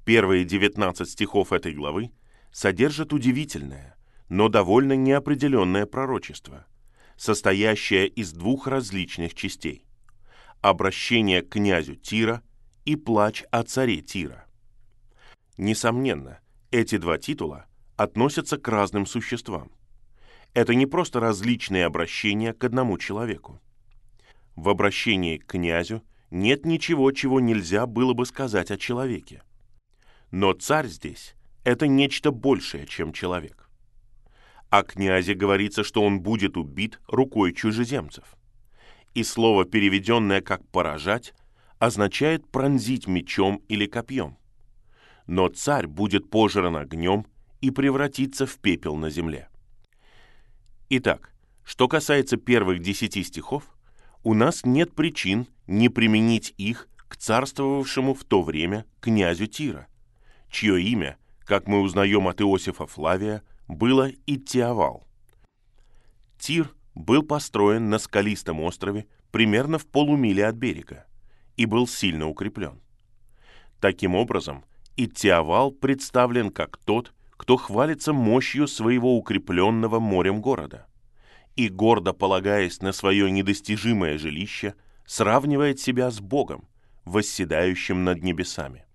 Первые 0.05 0.45
19 0.45 1.07
стихов 1.07 1.53
этой 1.53 1.73
главы 1.73 2.11
содержат 2.51 3.13
удивительное, 3.13 3.95
но 4.29 4.49
довольно 4.49 4.93
неопределенное 4.93 5.85
пророчество, 5.85 6.65
состоящее 7.17 8.07
из 8.07 8.31
двух 8.31 8.67
различных 8.67 9.35
частей– 9.35 9.85
обращение 10.63 11.41
к 11.41 11.49
князю 11.49 11.95
Тира 11.95 12.41
и 12.85 12.95
плач 12.95 13.43
о 13.51 13.63
царе 13.63 14.01
Тира. 14.01 14.45
Несомненно, 15.57 16.39
эти 16.71 16.97
два 16.97 17.17
титула 17.17 17.65
относятся 17.97 18.57
к 18.57 18.67
разным 18.69 19.05
существам. 19.05 19.71
Это 20.53 20.73
не 20.73 20.85
просто 20.85 21.19
различные 21.19 21.85
обращения 21.85 22.53
к 22.53 22.63
одному 22.63 22.97
человеку. 22.97 23.59
в 24.55 24.69
обращении 24.69 25.37
к 25.37 25.47
князю 25.47 26.01
нет 26.31 26.65
ничего, 26.65 27.11
чего 27.11 27.39
нельзя 27.39 27.85
было 27.85 28.13
бы 28.13 28.25
сказать 28.25 28.71
о 28.71 28.77
человеке. 28.77 29.41
Но 30.31 30.53
царь 30.53 30.87
здесь– 30.87 31.35
это 31.65 31.87
нечто 31.87 32.31
большее, 32.31 32.87
чем 32.87 33.11
человек. 33.11 33.69
О 34.69 34.83
князе 34.83 35.33
говорится, 35.33 35.83
что 35.83 36.03
он 36.03 36.21
будет 36.21 36.55
убит 36.55 36.99
рукой 37.07 37.51
чужеземцев. 37.51 38.37
И 39.13 39.23
слово, 39.23 39.65
переведенное 39.65 40.41
как 40.41 40.67
«поражать», 40.69 41.33
означает 41.79 42.47
пронзить 42.49 43.07
мечом 43.07 43.61
или 43.67 43.85
копьем. 43.85 44.37
Но 45.27 45.49
царь 45.49 45.87
будет 45.87 46.29
пожран 46.29 46.77
огнем 46.77 47.25
и 47.61 47.71
превратиться 47.71 48.45
в 48.45 48.57
пепел 48.57 48.95
на 48.95 49.09
земле. 49.09 49.49
Итак, 50.89 51.33
что 51.63 51.87
касается 51.87 52.37
первых 52.37 52.79
десяти 52.79 53.23
стихов, 53.23 53.63
у 54.23 54.33
нас 54.33 54.65
нет 54.65 54.93
причин 54.93 55.47
не 55.67 55.89
применить 55.89 56.53
их 56.57 56.87
к 57.07 57.17
царствовавшему 57.17 58.13
в 58.13 58.23
то 58.23 58.41
время 58.41 58.85
князю 58.99 59.47
Тира, 59.47 59.87
чье 60.49 60.81
имя, 60.81 61.17
как 61.45 61.67
мы 61.67 61.81
узнаем 61.81 62.27
от 62.27 62.41
Иосифа 62.41 62.85
Флавия, 62.85 63.43
было 63.67 64.09
Иттиавал. 64.25 65.05
Тир 66.39 66.73
был 66.95 67.23
построен 67.23 67.89
на 67.89 67.99
скалистом 67.99 68.61
острове 68.61 69.07
примерно 69.31 69.77
в 69.77 69.87
полумиле 69.87 70.45
от 70.45 70.55
берега 70.55 71.05
и 71.57 71.65
был 71.65 71.87
сильно 71.87 72.27
укреплен. 72.27 72.81
Таким 73.79 74.15
образом, 74.15 74.63
Иттиавал 74.95 75.71
представлен 75.71 76.51
как 76.51 76.77
тот, 76.77 77.13
кто 77.31 77.57
хвалится 77.57 78.13
мощью 78.13 78.67
своего 78.67 79.17
укрепленного 79.17 79.99
морем 79.99 80.39
города 80.39 80.87
и, 81.55 81.67
гордо 81.69 82.13
полагаясь 82.13 82.81
на 82.81 82.93
свое 82.93 83.29
недостижимое 83.29 84.17
жилище, 84.17 84.75
сравнивает 85.05 85.79
себя 85.79 86.09
с 86.09 86.19
Богом, 86.19 86.67
восседающим 87.05 88.03
над 88.03 88.23
небесами. 88.23 88.85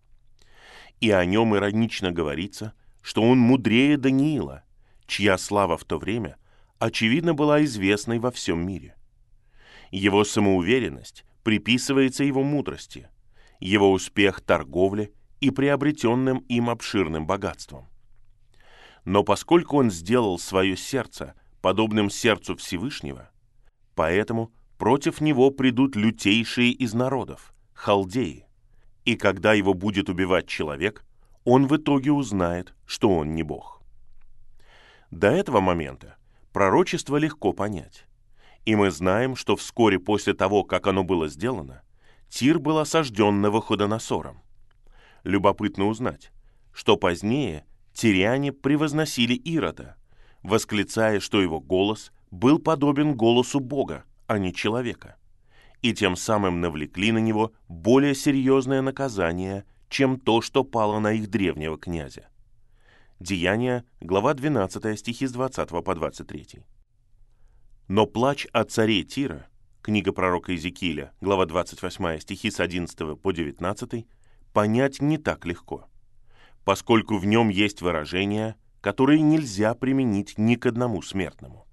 И 1.00 1.10
о 1.10 1.24
нем 1.24 1.54
иронично 1.56 2.10
говорится, 2.10 2.72
что 3.02 3.22
он 3.22 3.38
мудрее 3.38 3.96
Даниила, 3.96 4.64
чья 5.06 5.38
слава 5.38 5.76
в 5.76 5.84
то 5.84 5.98
время, 5.98 6.36
очевидно, 6.78 7.34
была 7.34 7.64
известной 7.64 8.18
во 8.18 8.30
всем 8.30 8.66
мире. 8.66 8.96
Его 9.90 10.24
самоуверенность 10.24 11.24
приписывается 11.42 12.24
его 12.24 12.42
мудрости, 12.42 13.08
его 13.60 13.90
успех 13.90 14.40
торговле 14.40 15.12
и 15.40 15.50
приобретенным 15.50 16.38
им 16.48 16.70
обширным 16.70 17.26
богатством. 17.26 17.88
Но 19.04 19.24
поскольку 19.24 19.78
он 19.78 19.90
сделал 19.90 20.38
свое 20.38 20.76
сердце 20.76 21.34
подобным 21.62 22.10
сердцу 22.10 22.56
Всевышнего, 22.56 23.30
поэтому 23.94 24.52
против 24.76 25.20
него 25.20 25.50
придут 25.50 25.96
лютейшие 25.96 26.72
из 26.72 26.92
народов, 26.94 27.54
халдеи, 27.72 28.46
и 29.04 29.16
когда 29.16 29.54
его 29.54 29.72
будет 29.72 30.10
убивать 30.10 30.46
человек, 30.46 31.04
он 31.44 31.66
в 31.66 31.76
итоге 31.76 32.12
узнает, 32.12 32.74
что 32.84 33.08
он 33.08 33.34
не 33.34 33.42
Бог. 33.42 33.82
До 35.10 35.28
этого 35.28 35.60
момента 35.60 36.17
пророчество 36.58 37.18
легко 37.18 37.52
понять. 37.52 38.04
И 38.64 38.74
мы 38.74 38.90
знаем, 38.90 39.36
что 39.36 39.54
вскоре 39.54 40.00
после 40.00 40.34
того, 40.34 40.64
как 40.64 40.88
оно 40.88 41.04
было 41.04 41.28
сделано, 41.28 41.82
Тир 42.28 42.58
был 42.58 42.78
осажден 42.78 43.40
Навуходоносором. 43.40 44.42
Любопытно 45.22 45.86
узнать, 45.86 46.32
что 46.72 46.96
позднее 46.96 47.64
тиряне 47.92 48.52
превозносили 48.52 49.34
Ирода, 49.34 49.94
восклицая, 50.42 51.20
что 51.20 51.40
его 51.40 51.60
голос 51.60 52.10
был 52.32 52.58
подобен 52.58 53.14
голосу 53.14 53.60
Бога, 53.60 54.02
а 54.26 54.38
не 54.38 54.52
человека, 54.52 55.14
и 55.80 55.94
тем 55.94 56.16
самым 56.16 56.60
навлекли 56.60 57.12
на 57.12 57.18
него 57.18 57.52
более 57.68 58.16
серьезное 58.16 58.82
наказание, 58.82 59.64
чем 59.88 60.18
то, 60.18 60.40
что 60.40 60.64
пало 60.64 60.98
на 60.98 61.12
их 61.12 61.30
древнего 61.30 61.78
князя. 61.78 62.28
Деяния, 63.20 63.84
глава 64.00 64.32
12, 64.32 64.96
стихи 64.96 65.26
с 65.26 65.32
20 65.32 65.68
по 65.70 65.92
23. 65.92 66.60
Но 67.88 68.06
плач 68.06 68.46
о 68.52 68.62
царе 68.62 69.02
Тира, 69.02 69.48
книга 69.82 70.12
пророка 70.12 70.52
Иезекииля, 70.52 71.12
глава 71.20 71.44
28, 71.46 72.20
стихи 72.20 72.48
с 72.48 72.60
11 72.60 73.20
по 73.20 73.32
19, 73.32 74.06
понять 74.52 75.02
не 75.02 75.18
так 75.18 75.46
легко, 75.46 75.88
поскольку 76.64 77.18
в 77.18 77.26
нем 77.26 77.48
есть 77.48 77.82
выражения, 77.82 78.54
которые 78.80 79.20
нельзя 79.20 79.74
применить 79.74 80.38
ни 80.38 80.54
к 80.54 80.66
одному 80.66 81.02
смертному. 81.02 81.66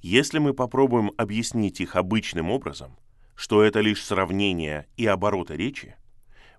Если 0.00 0.40
мы 0.40 0.54
попробуем 0.54 1.12
объяснить 1.18 1.80
их 1.80 1.94
обычным 1.94 2.50
образом, 2.50 2.98
что 3.36 3.62
это 3.62 3.78
лишь 3.78 4.04
сравнение 4.04 4.88
и 4.96 5.06
обороты 5.06 5.56
речи, 5.56 5.94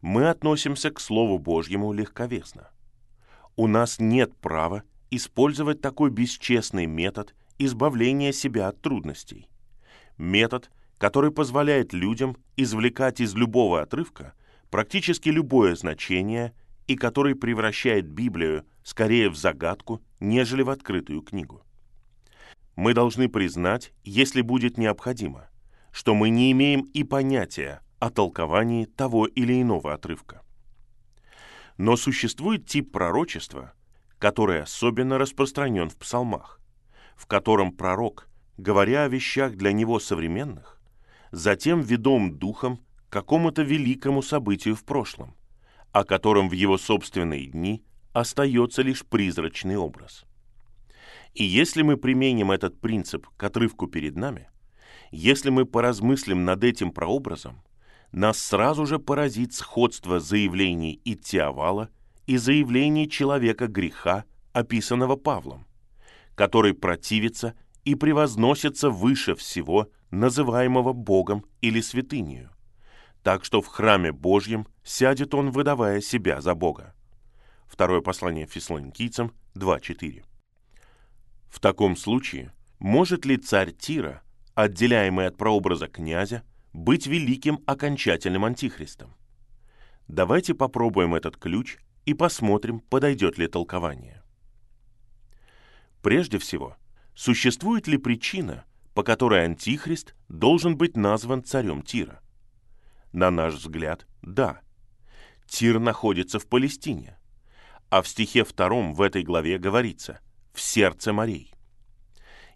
мы 0.01 0.29
относимся 0.29 0.89
к 0.89 1.01
Слову 1.01 1.37
Божьему 1.37 1.91
легковесно. 1.91 2.69
У 3.55 3.67
нас 3.67 3.99
нет 3.99 4.35
права 4.35 4.83
использовать 5.11 5.79
такой 5.79 6.09
бесчестный 6.09 6.87
метод 6.87 7.35
избавления 7.59 8.31
себя 8.31 8.67
от 8.67 8.81
трудностей. 8.81 9.47
Метод, 10.17 10.71
который 10.97 11.31
позволяет 11.31 11.93
людям 11.93 12.37
извлекать 12.57 13.19
из 13.19 13.35
любого 13.35 13.81
отрывка 13.81 14.33
практически 14.71 15.29
любое 15.29 15.75
значение 15.75 16.53
и 16.87 16.95
который 16.95 17.35
превращает 17.35 18.07
Библию 18.07 18.65
скорее 18.83 19.29
в 19.29 19.35
загадку, 19.35 20.01
нежели 20.19 20.63
в 20.63 20.69
открытую 20.71 21.21
книгу. 21.21 21.63
Мы 22.75 22.95
должны 22.95 23.29
признать, 23.29 23.93
если 24.03 24.41
будет 24.41 24.79
необходимо, 24.79 25.47
что 25.91 26.15
мы 26.15 26.29
не 26.29 26.51
имеем 26.51 26.81
и 26.93 27.03
понятия 27.03 27.81
о 27.99 28.09
толковании 28.09 28.85
того 28.85 29.27
или 29.27 29.61
иного 29.61 29.93
отрывка. 29.93 30.42
Но 31.77 31.95
существует 31.95 32.67
тип 32.67 32.91
пророчества, 32.91 33.73
который 34.19 34.61
особенно 34.61 35.17
распространен 35.17 35.89
в 35.89 35.97
псалмах, 35.97 36.59
в 37.15 37.25
котором 37.25 37.71
пророк, 37.71 38.29
говоря 38.57 39.03
о 39.03 39.07
вещах 39.07 39.55
для 39.55 39.71
него 39.71 39.99
современных, 39.99 40.81
затем 41.31 41.81
ведом 41.81 42.37
духом 42.37 42.77
к 42.77 43.13
какому-то 43.13 43.63
великому 43.63 44.21
событию 44.21 44.75
в 44.75 44.83
прошлом, 44.83 45.35
о 45.91 46.03
котором 46.03 46.49
в 46.49 46.53
его 46.53 46.77
собственные 46.77 47.47
дни 47.47 47.83
остается 48.13 48.81
лишь 48.81 49.05
призрачный 49.05 49.77
образ– 49.77 50.25
и 51.33 51.43
если 51.43 51.81
мы 51.81 51.97
применим 51.97 52.51
этот 52.51 52.79
принцип 52.79 53.27
к 53.37 53.43
отрывку 53.43 53.87
перед 53.87 54.15
нами, 54.15 54.49
если 55.11 55.49
мы 55.49 55.65
поразмыслим 55.65 56.45
над 56.45 56.63
этим 56.63 56.91
прообразом, 56.91 57.63
нас 58.13 58.37
сразу 58.37 58.85
же 58.85 58.99
поразит 58.99 59.53
сходство 59.53 60.19
заявлений 60.19 61.01
Иттиавала 61.03 61.89
и 62.27 62.37
заявлений 62.37 63.09
человека 63.09 63.67
греха, 63.67 64.23
описанного 64.53 65.15
Павлом, 65.15 65.65
который 66.35 66.75
противится 66.75 67.55
и 67.83 67.95
превозносится 67.95 68.91
выше 68.91 69.35
всего, 69.35 69.89
называемого 70.11 70.93
Богом 70.93 71.43
или 71.61 71.81
святынею. 71.81 72.51
Так 73.23 73.43
что 73.43 73.61
в 73.61 73.67
храме 73.67 74.11
Божьем 74.11 74.67
сядет 74.83 75.33
он, 75.33 75.49
выдавая 75.49 75.99
себя 75.99 76.39
за 76.39 76.53
Бога. 76.53 76.93
Второе 77.65 78.01
послание 78.01 78.45
Фессалоникийцам 78.45 79.31
2.4. 79.55 80.23
В 81.49 81.59
таком 81.59 81.95
случае, 81.95 82.53
может 82.77 83.25
ли 83.25 83.37
царь 83.37 83.71
Тира, 83.71 84.21
отделяемый 84.53 85.25
от 85.25 85.35
прообраза 85.35 85.87
князя, 85.87 86.43
быть 86.73 87.07
великим 87.07 87.61
окончательным 87.65 88.45
антихристом? 88.45 89.15
Давайте 90.07 90.53
попробуем 90.53 91.15
этот 91.15 91.37
ключ 91.37 91.77
и 92.05 92.13
посмотрим, 92.13 92.79
подойдет 92.81 93.37
ли 93.37 93.47
толкование. 93.47 94.21
Прежде 96.01 96.37
всего, 96.37 96.75
существует 97.15 97.87
ли 97.87 97.97
причина, 97.97 98.65
по 98.93 99.03
которой 99.03 99.45
антихрист 99.45 100.15
должен 100.27 100.75
быть 100.75 100.97
назван 100.97 101.43
царем 101.43 101.81
Тира? 101.81 102.21
На 103.13 103.31
наш 103.31 103.53
взгляд, 103.53 104.05
да. 104.21 104.59
Тир 105.47 105.79
находится 105.79 106.39
в 106.39 106.47
Палестине. 106.47 107.17
А 107.89 108.01
в 108.01 108.07
стихе 108.07 108.43
втором 108.43 108.93
в 108.93 109.01
этой 109.01 109.23
главе 109.23 109.57
говорится– 109.57 110.19
в 110.53 110.61
сердце 110.61 111.11
морей. 111.11 111.51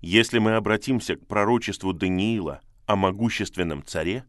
Если 0.01 0.38
мы 0.39 0.55
обратимся 0.55 1.15
к 1.15 1.26
пророчеству 1.28 1.93
Даниила 1.93 2.61
о 2.88 2.95
могущественном 2.95 3.83
царе, 3.85 4.25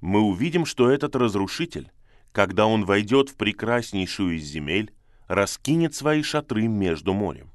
мы 0.00 0.20
увидим, 0.20 0.64
что 0.64 0.90
этот 0.90 1.14
разрушитель, 1.14 1.92
когда 2.32 2.66
он 2.66 2.84
войдет 2.84 3.28
в 3.28 3.36
прекраснейшую 3.36 4.38
из 4.38 4.44
земель, 4.44 4.92
раскинет 5.28 5.94
свои 5.94 6.22
шатры 6.22 6.66
между 6.66 7.12
морем. 7.12 7.50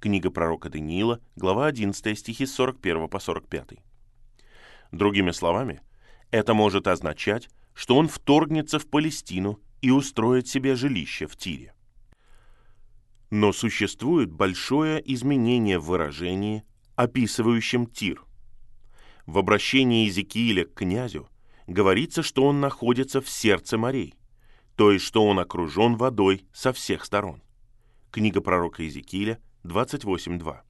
Книга 0.00 0.30
пророка 0.30 0.68
Даниила, 0.68 1.20
глава 1.36 1.66
11, 1.66 2.18
стихи 2.18 2.44
с 2.44 2.54
41 2.54 3.08
по 3.08 3.20
45. 3.20 3.78
Другими 4.90 5.30
словами, 5.30 5.80
это 6.32 6.52
может 6.52 6.88
означать, 6.88 7.48
что 7.72 7.96
он 7.96 8.08
вторгнется 8.08 8.80
в 8.80 8.88
Палестину 8.88 9.60
и 9.80 9.90
устроит 9.90 10.48
себе 10.48 10.74
жилище 10.74 11.26
в 11.26 11.36
Тире. 11.36 11.74
Но 13.30 13.52
существует 13.52 14.32
большое 14.32 15.00
изменение 15.12 15.78
в 15.78 15.84
выражении, 15.84 16.64
описывающем 16.96 17.86
Тир. 17.86 18.24
В 19.26 19.38
обращении 19.38 20.04
Иезекииля 20.04 20.64
к 20.64 20.74
князю 20.74 21.28
говорится, 21.66 22.22
что 22.22 22.44
он 22.44 22.60
находится 22.60 23.20
в 23.20 23.28
сердце 23.28 23.78
морей, 23.78 24.14
то 24.76 24.90
есть 24.90 25.04
что 25.04 25.24
он 25.24 25.38
окружен 25.38 25.96
водой 25.96 26.44
со 26.52 26.72
всех 26.72 27.04
сторон. 27.04 27.42
Книга 28.10 28.40
пророка 28.40 28.82
Иезекииля 28.82 29.38
28.2. 29.64 30.60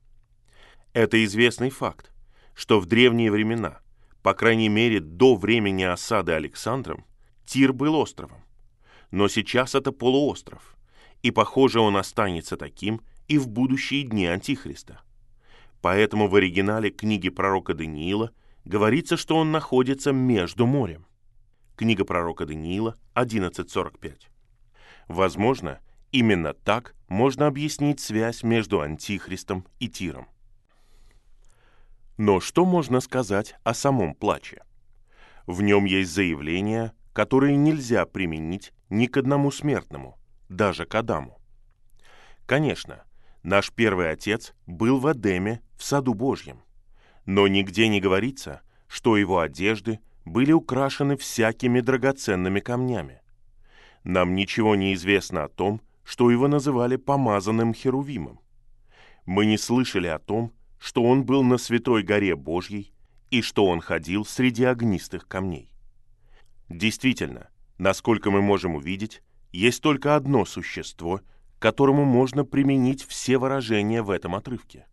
Это 0.93 1.25
известный 1.25 1.71
факт, 1.71 2.13
что 2.55 2.79
в 2.79 2.87
древние 2.87 3.31
времена, 3.31 3.81
по 4.23 4.35
крайней 4.35 4.69
мере 4.69 5.01
до 5.01 5.35
времени 5.35 5.85
осады 5.85 6.33
Александром, 6.33 7.07
Тир 7.47 7.73
был 7.73 7.95
островом. 7.95 8.45
Но 9.11 9.29
сейчас 9.29 9.75
это 9.75 9.93
полуостров, 9.93 10.77
и, 11.23 11.31
похоже, 11.31 11.81
он 11.81 11.97
останется 11.97 12.57
таким 12.57 13.01
и 13.29 13.39
в 13.39 13.49
будущие 13.49 14.03
дни 14.03 14.27
Антихриста. 14.27 15.01
Поэтому 15.81 16.29
в 16.29 16.37
оригинале 16.37 16.91
книги 16.91 17.31
пророка 17.31 17.75
Даниила 17.75 18.31
говорится, 18.65 19.17
что 19.17 19.37
он 19.37 19.51
находится 19.53 20.13
между 20.13 20.67
морем. 20.67 21.07
Книга 21.77 22.05
пророка 22.05 22.47
Даниила 22.47 22.97
11.45. 23.15 24.29
Возможно, 25.09 25.81
именно 26.11 26.55
так 26.55 26.95
можно 27.09 27.47
объяснить 27.47 28.01
связь 28.01 28.43
между 28.43 28.81
Антихристом 28.81 29.67
и 29.79 29.89
Тиром. 29.89 30.29
Но 32.17 32.41
что 32.41 32.65
можно 32.65 33.01
сказать 33.01 33.57
о 33.65 33.75
самом 33.75 34.15
плаче? 34.15 34.63
В 35.47 35.63
нем 35.63 35.87
есть 35.87 36.13
заявления, 36.13 36.93
которые 37.13 37.57
нельзя 37.57 38.07
применить 38.07 38.73
ни 38.91 39.07
к 39.07 39.17
одному 39.17 39.51
смертному, 39.51 40.19
даже 40.49 40.85
к 40.85 40.95
Адаму. 40.95 41.41
Конечно, 42.47 43.05
наш 43.43 43.73
первый 43.73 44.11
отец 44.11 44.55
был 44.67 44.99
в 44.99 45.11
Эдеме, 45.11 45.63
в 45.77 45.85
саду 45.85 46.15
Божьем, 46.15 46.63
но 47.27 47.47
нигде 47.49 47.89
не 47.89 48.01
говорится, 48.01 48.62
что 48.89 49.16
его 49.16 49.41
одежды 49.41 50.01
были 50.25 50.53
украшены 50.53 51.16
всякими 51.16 51.81
драгоценными 51.81 52.61
камнями. 52.61 53.20
Нам 54.05 54.35
ничего 54.35 54.75
не 54.75 54.95
известно 54.95 55.45
о 55.45 55.49
том, 55.49 55.81
что 56.05 56.31
его 56.31 56.49
называли 56.49 56.97
помазанным 56.97 57.75
Херувимом. 57.75 58.41
Мы 59.25 59.47
не 59.47 59.57
слышали 59.57 60.09
о 60.09 60.18
том, 60.18 60.53
что 60.79 61.05
он 61.05 61.25
был 61.25 61.45
на 61.45 61.59
святой 61.59 62.03
горе 62.03 62.35
Божьей 62.35 62.93
и 63.31 63.41
что 63.41 63.66
он 63.66 63.81
ходил 63.81 64.25
среди 64.25 64.64
огнистых 64.64 65.29
камней. 65.29 65.70
Действительно, 66.68 67.49
насколько 67.79 68.31
мы 68.31 68.43
можем 68.43 68.75
увидеть, 68.75 69.23
есть 69.53 69.81
только 69.83 70.16
одно 70.16 70.45
существо, 70.45 71.20
которому 71.59 72.05
можно 72.05 72.45
применить 72.45 73.05
все 73.05 73.39
выражения 73.39 74.03
в 74.03 74.11
этом 74.11 74.35
отрывке. 74.35 74.87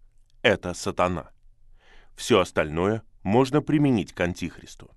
Это 0.44 0.74
сатана. 0.74 1.32
Все 2.20 2.42
остальное 2.42 3.04
можно 3.24 3.62
применить 3.62 4.12
к 4.12 4.20
Антихристу. 4.20 4.92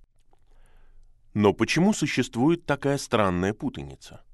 Но 1.34 1.52
почему 1.52 1.92
существует 1.92 2.66
такая 2.66 2.98
странная 2.98 3.54
путаница? 3.54 4.24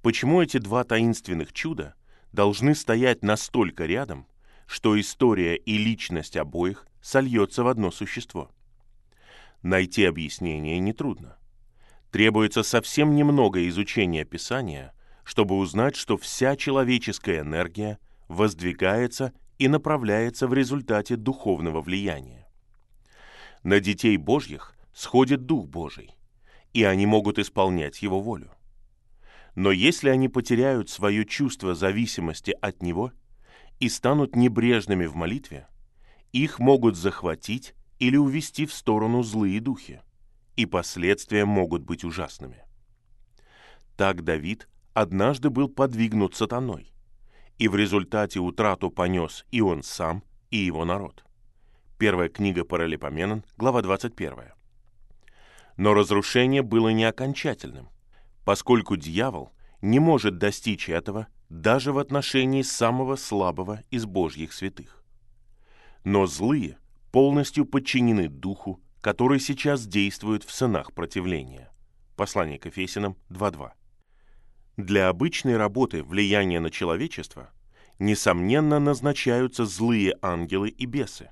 Почему 0.00 0.40
эти 0.40 0.58
два 0.58 0.84
таинственных 0.84 1.52
чуда 1.52 1.96
должны 2.30 2.76
стоять 2.76 3.24
настолько 3.24 3.84
рядом, 3.84 4.28
что 4.68 4.98
история 5.00 5.56
и 5.56 5.76
личность 5.76 6.36
обоих 6.36 6.86
сольется 7.02 7.64
в 7.64 7.66
одно 7.66 7.90
существо. 7.90 8.52
Найти 9.62 10.04
объяснение 10.04 10.78
нетрудно. 10.78 11.36
Требуется 12.12 12.62
совсем 12.62 13.16
немного 13.16 13.68
изучения 13.68 14.24
Писания, 14.24 14.94
чтобы 15.24 15.56
узнать, 15.56 15.96
что 15.96 16.16
вся 16.16 16.54
человеческая 16.54 17.40
энергия 17.40 17.98
воздвигается 18.28 19.32
и 19.60 19.68
направляется 19.68 20.48
в 20.48 20.54
результате 20.54 21.14
духовного 21.14 21.80
влияния. 21.80 22.48
На 23.62 23.78
детей 23.78 24.16
Божьих 24.16 24.74
сходит 24.92 25.46
Дух 25.46 25.68
Божий, 25.68 26.16
и 26.72 26.82
они 26.82 27.06
могут 27.06 27.38
исполнять 27.38 28.02
Его 28.02 28.20
волю. 28.20 28.50
Но 29.54 29.70
если 29.70 30.08
они 30.08 30.28
потеряют 30.28 30.90
свое 30.90 31.24
чувство 31.24 31.76
зависимости 31.76 32.56
от 32.60 32.82
Него– 32.82 33.12
и 33.80 33.88
станут 33.88 34.36
небрежными 34.36 35.06
в 35.06 35.16
молитве, 35.16 35.66
их 36.32 36.58
могут 36.58 36.96
захватить 36.96 37.74
или 37.98 38.16
увести 38.16 38.66
в 38.66 38.72
сторону 38.72 39.22
злые 39.22 39.60
духи, 39.60 40.02
и 40.54 40.66
последствия 40.66 41.46
могут 41.46 41.82
быть 41.82 42.04
ужасными. 42.04 42.62
Так 43.96 44.22
Давид 44.22 44.68
однажды 44.92 45.50
был 45.50 45.68
подвигнут 45.68 46.36
сатаной, 46.36 46.92
и 47.60 47.68
в 47.68 47.76
результате 47.76 48.40
утрату 48.40 48.90
понес 48.90 49.44
и 49.50 49.60
он 49.60 49.82
сам, 49.82 50.24
и 50.50 50.56
его 50.56 50.86
народ. 50.86 51.24
Первая 51.98 52.30
книга 52.30 52.64
Паралипоменон, 52.64 53.44
глава 53.58 53.82
21. 53.82 54.52
Но 55.76 55.92
разрушение 55.92 56.62
было 56.62 56.88
не 56.88 57.04
окончательным, 57.04 57.90
поскольку 58.46 58.96
дьявол 58.96 59.52
не 59.82 59.98
может 59.98 60.38
достичь 60.38 60.88
этого 60.88 61.26
даже 61.50 61.92
в 61.92 61.98
отношении 61.98 62.62
самого 62.62 63.16
слабого 63.16 63.82
из 63.90 64.06
Божьих 64.06 64.54
святых. 64.54 65.04
Но 66.02 66.24
злые 66.24 66.78
полностью 67.12 67.66
подчинены 67.66 68.28
Духу, 68.28 68.80
который 69.02 69.38
сейчас 69.38 69.86
действует 69.86 70.44
в 70.44 70.50
сынах 70.50 70.94
противления. 70.94 71.70
Послание 72.16 72.58
к 72.58 72.64
Ефесянам 72.64 73.18
2.2. 73.28 73.72
Для 74.80 75.10
обычной 75.10 75.58
работы 75.58 76.02
влияния 76.02 76.58
на 76.58 76.70
человечество, 76.70 77.50
несомненно, 77.98 78.78
назначаются 78.78 79.66
злые 79.66 80.14
ангелы 80.22 80.70
и 80.70 80.86
бесы. 80.86 81.30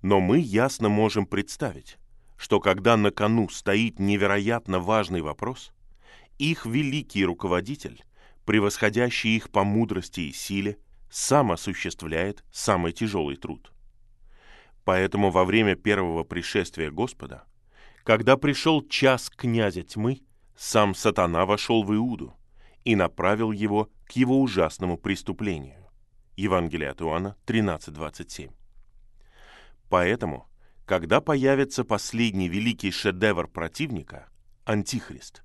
Но 0.00 0.20
мы 0.20 0.38
ясно 0.38 0.88
можем 0.88 1.26
представить, 1.26 1.98
что 2.38 2.60
когда 2.60 2.96
на 2.96 3.10
кону 3.10 3.50
стоит 3.50 3.98
невероятно 3.98 4.80
важный 4.80 5.20
вопрос, 5.20 5.70
их 6.38 6.64
великий 6.64 7.26
руководитель 7.26 8.02
превосходящий 8.46 9.36
их 9.36 9.50
по 9.50 9.64
мудрости 9.64 10.20
и 10.20 10.32
силе, 10.32 10.78
сам 11.10 11.52
осуществляет 11.52 12.42
самый 12.50 12.92
тяжелый 12.92 13.36
труд. 13.36 13.70
Поэтому 14.84 15.30
во 15.30 15.44
время 15.44 15.76
первого 15.76 16.24
пришествия 16.24 16.90
Господа, 16.90 17.44
когда 18.02 18.38
пришел 18.38 18.82
час 18.88 19.28
князя 19.28 19.82
тьмы, 19.82 20.22
сам 20.56 20.94
сатана 20.94 21.44
вошел 21.44 21.84
в 21.84 21.94
Иуду 21.94 22.34
и 22.84 22.96
направил 22.96 23.52
его 23.52 23.90
к 24.06 24.12
его 24.12 24.40
ужасному 24.40 24.96
преступлению. 24.98 25.90
Евангелие 26.36 26.90
от 26.90 27.02
Иоанна 27.02 27.36
13.27. 27.46 28.52
Поэтому, 29.88 30.48
когда 30.86 31.20
появится 31.20 31.84
последний 31.84 32.48
великий 32.48 32.90
шедевр 32.90 33.48
противника, 33.48 34.28
Антихрист, 34.64 35.42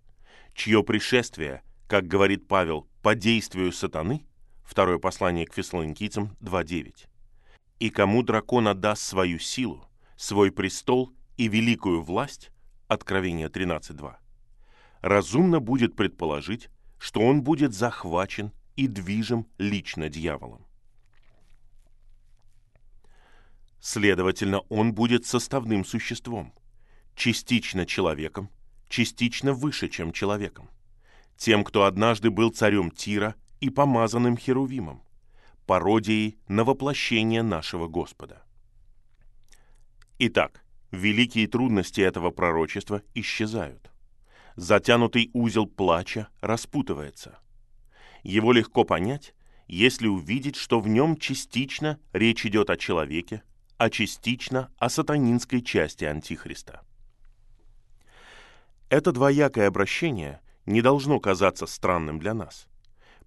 чье 0.53 0.83
пришествие 0.83 1.61
как 1.87 2.05
говорит 2.05 2.47
Павел, 2.47 2.87
по 3.01 3.15
действию 3.15 3.71
сатаны, 3.71 4.25
второе 4.63 4.99
послание 4.99 5.45
к 5.45 5.53
фессалоникийцам 5.53 6.35
2.9, 6.41 7.07
и 7.79 7.89
кому 7.89 8.23
дракон 8.23 8.67
отдаст 8.67 9.03
свою 9.03 9.39
силу, 9.39 9.87
свой 10.17 10.51
престол 10.51 11.13
и 11.37 11.47
великую 11.47 12.01
власть, 12.01 12.51
Откровение 12.89 13.47
13.2, 13.47 14.15
разумно 15.01 15.59
будет 15.59 15.95
предположить, 15.95 16.69
что 16.99 17.21
он 17.21 17.41
будет 17.41 17.73
захвачен 17.73 18.51
и 18.75 18.87
движим 18.87 19.47
лично 19.57 20.09
дьяволом. 20.09 20.65
Следовательно, 23.79 24.59
он 24.69 24.93
будет 24.93 25.25
составным 25.25 25.85
существом, 25.85 26.53
частично 27.15 27.85
человеком, 27.85 28.49
частично 28.89 29.53
выше, 29.53 29.87
чем 29.87 30.11
человеком 30.11 30.69
тем, 31.37 31.63
кто 31.63 31.85
однажды 31.85 32.29
был 32.29 32.49
царем 32.49 32.91
Тира 32.91 33.35
и 33.61 33.69
помазанным 33.69 34.37
Херувимом, 34.37 35.03
пародией 35.65 36.37
на 36.47 36.63
воплощение 36.63 37.43
нашего 37.43 37.87
Господа. 37.87 38.43
Итак, 40.19 40.63
великие 40.91 41.47
трудности 41.47 42.01
этого 42.01 42.31
пророчества 42.31 43.03
исчезают. 43.13 43.91
Затянутый 44.57 45.29
узел 45.33 45.67
плача 45.67 46.29
распутывается. 46.41 47.37
Его 48.23 48.51
легко 48.51 48.83
понять, 48.83 49.35
если 49.67 50.07
увидеть, 50.07 50.55
что 50.55 50.79
в 50.79 50.87
нем 50.87 51.15
частично 51.15 51.99
речь 52.11 52.43
идет 52.43 52.71
о 52.71 52.75
человеке, 52.75 53.43
а 53.77 53.91
частично 53.91 54.71
о 54.79 54.89
сатанинской 54.89 55.61
части 55.61 56.05
Антихриста. 56.05 56.81
Это 58.89 59.11
двоякое 59.11 59.67
обращение 59.67 60.41
не 60.65 60.81
должно 60.81 61.19
казаться 61.19 61.67
странным 61.67 62.17
для 62.17 62.33
нас, 62.33 62.67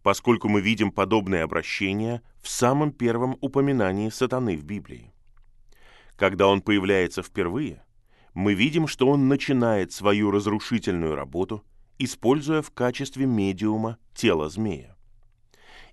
поскольку 0.02 0.48
мы 0.48 0.60
видим 0.60 0.90
подобное 0.90 1.44
обращение 1.44 2.22
в 2.42 2.48
самом 2.48 2.90
первом 2.90 3.38
упоминании 3.40 4.08
сатаны 4.08 4.56
в 4.56 4.64
Библии. 4.64 5.12
Когда 6.16 6.48
он 6.48 6.60
появляется 6.60 7.22
впервые, 7.22 7.84
мы 8.34 8.54
видим, 8.54 8.86
что 8.86 9.08
он 9.08 9.28
начинает 9.28 9.92
свою 9.92 10.30
разрушительную 10.30 11.14
работу, 11.14 11.64
используя 11.98 12.62
в 12.62 12.70
качестве 12.70 13.26
медиума 13.26 13.98
тело 14.14 14.48
змея. 14.48 14.96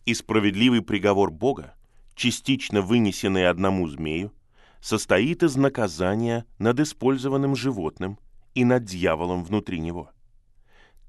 И 0.05 0.13
справедливый 0.13 0.81
приговор 0.81 1.31
Бога, 1.31 1.75
частично 2.15 2.81
вынесенный 2.81 3.47
одному 3.49 3.87
змею, 3.87 4.31
состоит 4.79 5.43
из 5.43 5.55
наказания 5.55 6.45
над 6.59 6.79
использованным 6.79 7.55
животным 7.55 8.19
и 8.53 8.63
над 8.63 8.85
дьяволом 8.85 9.43
внутри 9.43 9.79
него. 9.79 10.11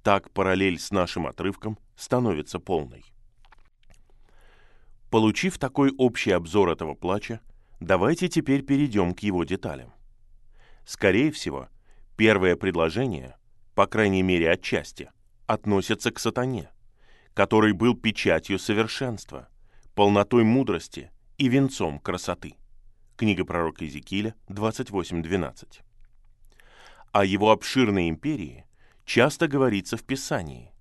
Так 0.02 0.30
параллель 0.30 0.78
с 0.78 0.90
нашим 0.90 1.26
отрывком 1.26 1.78
становится 1.96 2.58
полной. 2.58 3.04
Получив 5.10 5.58
такой 5.58 5.92
общий 5.96 6.32
обзор 6.32 6.70
этого 6.70 6.94
плача, 6.94 7.40
давайте 7.80 8.28
теперь 8.28 8.62
перейдем 8.62 9.14
к 9.14 9.20
его 9.20 9.44
деталям. 9.44 9.92
Скорее 10.88 11.30
всего, 11.32 11.68
первое 12.16 12.56
предложение, 12.56 13.36
по 13.74 13.86
крайней 13.86 14.22
мере 14.22 14.50
отчасти, 14.50 15.10
относится 15.46 16.10
к 16.10 16.18
сатане, 16.18 16.70
который 17.34 17.74
был 17.74 17.94
печатью 17.94 18.58
совершенства, 18.58 19.50
полнотой 19.94 20.44
мудрости 20.44 21.10
и 21.36 21.48
венцом 21.48 21.98
красоты. 21.98 22.54
Книга 23.18 23.44
пророка 23.44 23.84
Иезекииля 23.84 24.34
28.12. 24.48 25.80
О 27.12 27.22
его 27.22 27.50
обширной 27.50 28.08
империи 28.08 28.64
часто 29.04 29.46
говорится 29.46 29.98
в 29.98 30.04
Писании. 30.04 30.72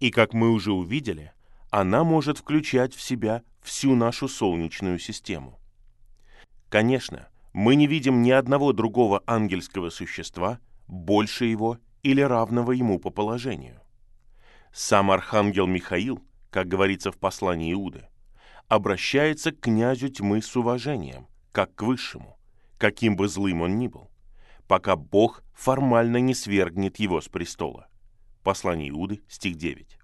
И, 0.00 0.10
как 0.10 0.34
мы 0.34 0.50
уже 0.50 0.72
увидели, 0.72 1.32
она 1.70 2.04
может 2.04 2.36
включать 2.36 2.94
в 2.94 3.00
себя 3.00 3.42
всю 3.62 3.96
нашу 3.96 4.28
Солнечную 4.28 4.98
систему. 4.98 5.58
Конечно, 6.68 7.29
мы 7.52 7.74
не 7.74 7.86
видим 7.86 8.22
ни 8.22 8.30
одного 8.30 8.72
другого 8.72 9.22
ангельского 9.26 9.90
существа, 9.90 10.60
больше 10.86 11.46
его 11.46 11.78
или 12.02 12.20
равного 12.20 12.72
ему 12.72 12.98
по 12.98 13.10
положению. 13.10 13.80
Сам 14.72 15.10
архангел 15.10 15.66
Михаил, 15.66 16.22
как 16.50 16.68
говорится 16.68 17.10
в 17.10 17.18
послании 17.18 17.72
Иуды, 17.72 18.06
обращается 18.68 19.50
к 19.50 19.60
князю 19.60 20.08
тьмы 20.08 20.42
с 20.42 20.56
уважением, 20.56 21.26
как 21.52 21.74
к 21.74 21.82
высшему, 21.82 22.38
каким 22.78 23.16
бы 23.16 23.28
злым 23.28 23.62
он 23.62 23.78
ни 23.78 23.88
был, 23.88 24.10
пока 24.68 24.94
Бог 24.94 25.42
формально 25.52 26.18
не 26.18 26.34
свергнет 26.34 26.98
его 26.98 27.20
с 27.20 27.28
престола. 27.28 27.88
Послание 28.44 28.90
Иуды, 28.90 29.20
стих 29.28 29.56
9. 29.56 29.98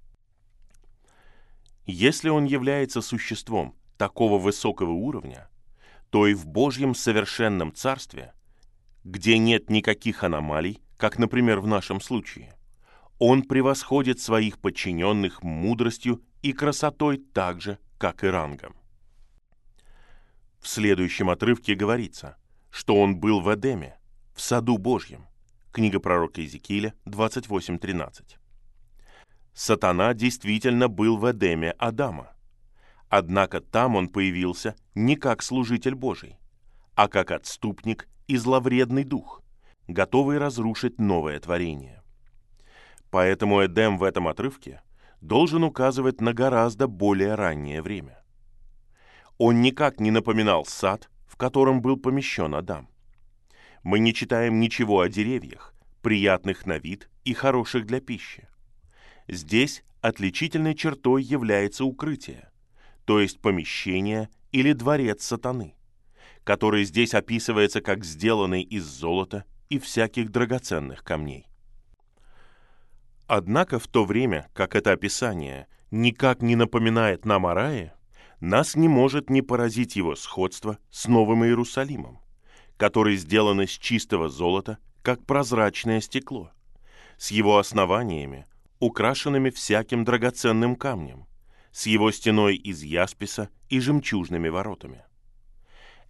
Если 1.86 2.28
он 2.28 2.44
является 2.44 3.01
существом 3.01 3.76
такого 3.97 4.38
высокого 4.38 4.90
уровня, 4.90 5.49
то 6.11 6.26
и 6.26 6.34
в 6.34 6.46
Божьем 6.46 6.94
совершенном 6.94 7.74
царстве, 7.74 8.32
где 9.04 9.38
нет 9.38 9.70
никаких 9.70 10.24
аномалий, 10.24 10.80
как, 10.96 11.18
например, 11.18 11.61
в 11.61 11.66
нашем 11.66 12.00
случае, 12.00 12.54
он 13.18 13.42
превосходит 13.42 14.20
своих 14.20 14.59
подчиненных 14.59 15.42
мудростью 15.42 16.22
и 16.42 16.52
красотой 16.52 17.18
так 17.18 17.61
же, 17.61 17.78
как 17.98 18.24
и 18.24 18.28
рангом. 18.28 18.74
В 20.61 20.68
следующем 20.68 21.30
отрывке 21.30 21.74
говорится, 21.74 22.36
что 22.70 23.00
он 23.00 23.16
был 23.16 23.40
в 23.40 23.54
Эдеме, 23.54 23.98
в 24.34 24.40
саду 24.40 24.78
Божьем. 24.78 25.26
Книга 25.72 26.00
пророка 26.00 26.40
Иезекииля 26.40 26.94
28.13. 27.07 28.36
Сатана 29.54 30.12
действительно 30.12 30.88
был 30.88 31.16
в 31.16 31.30
Эдеме 31.30 31.70
Адама. 31.72 32.36
Однако 33.18 33.62
там 33.62 33.96
он 33.96 34.10
появился 34.10 34.76
не 34.94 35.16
как 35.16 35.42
служитель 35.42 35.94
Божий, 35.94 36.38
а 36.94 37.08
как 37.08 37.30
отступник 37.30 38.08
и 38.26 38.36
зловредный 38.36 39.04
дух, 39.04 39.42
готовый 39.88 40.36
разрушить 40.36 41.00
новое 41.00 41.40
творение. 41.40 42.02
Поэтому 43.10 43.64
Эдем 43.64 43.96
в 43.96 44.02
этом 44.02 44.28
отрывке 44.28 44.82
должен 45.22 45.64
указывать 45.64 46.20
на 46.20 46.34
гораздо 46.34 46.88
более 46.88 47.36
раннее 47.36 47.80
время. 47.80 48.22
Он 49.38 49.62
никак 49.62 49.98
не 49.98 50.10
напоминал 50.10 50.66
сад, 50.66 51.08
в 51.26 51.36
котором 51.36 51.80
был 51.80 51.96
помещен 51.96 52.54
Адам. 52.54 52.86
Мы 53.82 53.98
не 53.98 54.12
читаем 54.12 54.60
ничего 54.60 55.00
о 55.00 55.08
деревьях, 55.08 55.72
приятных 56.02 56.66
на 56.66 56.76
вид 56.76 57.08
и 57.24 57.32
хороших 57.32 57.86
для 57.86 58.02
пищи. 58.02 58.46
Здесь 59.26 59.84
отличительной 60.02 60.74
чертой 60.74 61.22
является 61.22 61.86
укрытие, 61.86 62.50
то 63.07 63.20
есть 63.20 63.40
помещение 63.40 64.28
или 64.52 64.72
дворец 64.72 65.24
сатаны, 65.24 65.74
который 66.44 66.84
здесь 66.84 67.14
описывается 67.14 67.80
как 67.80 68.04
сделанный 68.04 68.62
из 68.62 68.84
золота 68.84 69.44
и 69.70 69.78
всяких 69.78 70.30
драгоценных 70.30 71.02
камней. 71.02 71.46
Однако 73.28 73.78
в 73.78 73.86
то 73.86 74.04
время, 74.04 74.48
как 74.52 74.74
это 74.74 74.92
описание 74.92 75.68
никак 75.90 76.42
не 76.42 76.57
напоминает 76.57 77.24
нам 77.24 77.46
о 77.46 77.54
рае, 77.54 77.94
нас 78.40 78.74
не 78.74 78.88
может 78.88 79.30
не 79.30 79.40
поразить 79.40 79.96
его 79.96 80.14
сходство 80.16 80.78
с 80.90 81.07
Новым 81.07 81.44
Иерусалимом, 81.44 82.20
который 82.76 83.16
сделан 83.16 83.62
из 83.62 83.70
чистого 83.70 84.28
золота, 84.28 84.78
как 85.02 85.24
прозрачное 85.24 86.00
стекло, 86.00 86.50
с 87.18 87.30
его 87.30 87.59
основаниями, 87.59 88.46
украшенными 88.80 89.50
всяким 89.50 90.04
драгоценным 90.04 90.76
камнем, 90.76 91.26
с 91.76 91.84
его 91.84 92.10
стеной 92.10 92.56
из 92.56 92.82
ясписа 92.82 93.50
и 93.68 93.80
жемчужными 93.80 94.48
воротами. 94.48 95.04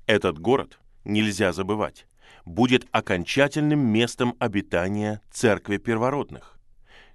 Этот 0.06 0.38
город, 0.38 0.78
нельзя 1.04 1.52
забывать, 1.52 2.06
будет 2.44 2.86
окончательным 2.92 3.80
местом 3.80 4.36
обитания 4.38 5.20
церкви 5.32 5.78
первородных, 5.78 6.60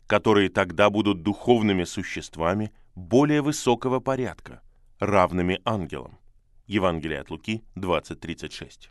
которые 0.06 0.50
тогда 0.50 0.90
будут 0.90 1.24
духовными 1.24 1.86
существами 1.86 2.74
более 2.94 3.42
высокого 3.42 4.02
порядка, 4.02 4.62
равными 5.00 5.62
ангелам. 5.64 6.20
Евангелие 6.68 7.22
от 7.22 7.30
Луки 7.30 7.64
20.36. 7.78 8.90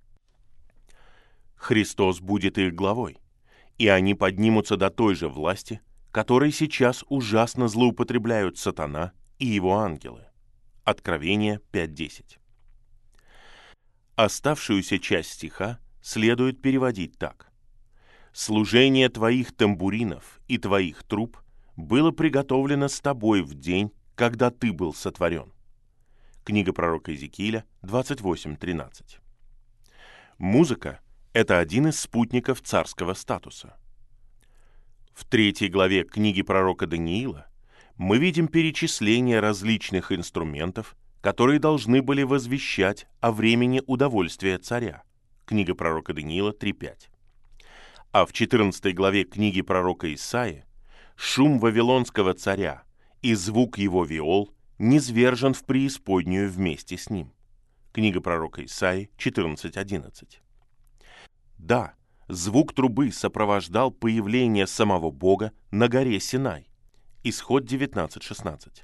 Христос 1.56 2.20
будет 2.20 2.56
их 2.56 2.74
главой, 2.74 3.18
и 3.76 3.88
они 3.88 4.14
поднимутся 4.14 4.78
до 4.78 4.88
той 4.88 5.14
же 5.14 5.28
власти, 5.28 5.82
которой 6.12 6.50
сейчас 6.50 7.04
ужасно 7.10 7.68
злоупотребляют 7.68 8.56
сатана 8.56 9.12
и 9.40 9.46
его 9.46 9.78
ангелы. 9.78 10.24
Откровение 10.84 11.60
5.10. 11.72 12.38
Оставшуюся 14.14 15.00
часть 15.00 15.32
стиха 15.32 15.80
следует 16.00 16.62
переводить 16.62 17.18
так 17.18 17.50
служение 18.32 19.08
твоих 19.08 19.54
тамбуринов 19.54 20.40
и 20.48 20.58
твоих 20.58 21.02
труб 21.02 21.38
было 21.76 22.10
приготовлено 22.10 22.88
с 22.88 23.00
тобой 23.00 23.42
в 23.42 23.54
день, 23.54 23.92
когда 24.14 24.50
ты 24.50 24.72
был 24.72 24.94
сотворен. 24.94 25.52
Книга 26.44 26.72
пророка 26.72 27.12
Иезекииля 27.12 27.64
28.13. 27.82 29.18
Музыка– 30.38 31.00
это 31.32 31.58
один 31.58 31.88
из 31.88 32.00
спутников 32.00 32.62
царского 32.62 33.14
статуса. 33.14 33.76
В 35.12 35.24
третьей 35.24 35.68
главе 35.68 36.04
книги 36.04 36.42
пророка 36.42 36.86
Даниила 36.86 37.46
мы 38.00 38.16
видим 38.16 38.48
перечисление 38.48 39.40
различных 39.40 40.10
инструментов, 40.10 40.96
которые 41.20 41.58
должны 41.58 42.00
были 42.00 42.22
возвещать 42.22 43.06
о 43.20 43.30
времени 43.30 43.82
удовольствия 43.86 44.56
царя. 44.56 45.02
Книга 45.44 45.74
пророка 45.74 46.14
Даниила 46.14 46.52
3.5. 46.52 46.94
А 48.12 48.24
в 48.24 48.32
14 48.32 48.94
главе 48.94 49.24
книги 49.24 49.60
пророка 49.60 50.14
Исаи 50.14 50.64
шум 51.14 51.58
вавилонского 51.58 52.32
царя 52.32 52.84
и 53.20 53.34
звук 53.34 53.76
его 53.76 54.06
виол 54.06 54.50
низвержен 54.78 55.52
в 55.52 55.64
преисподнюю 55.64 56.50
вместе 56.50 56.96
с 56.96 57.10
ним. 57.10 57.34
Книга 57.92 58.22
пророка 58.22 58.64
Исаи 58.64 59.10
14.11. 59.18 60.38
Да, 61.58 61.92
звук 62.28 62.72
трубы 62.72 63.12
сопровождал 63.12 63.90
появление 63.90 64.66
самого 64.66 65.10
Бога 65.10 65.52
на 65.70 65.88
горе 65.88 66.18
Синай. 66.18 66.69
Исход 67.22 67.64
19.16. 67.64 68.82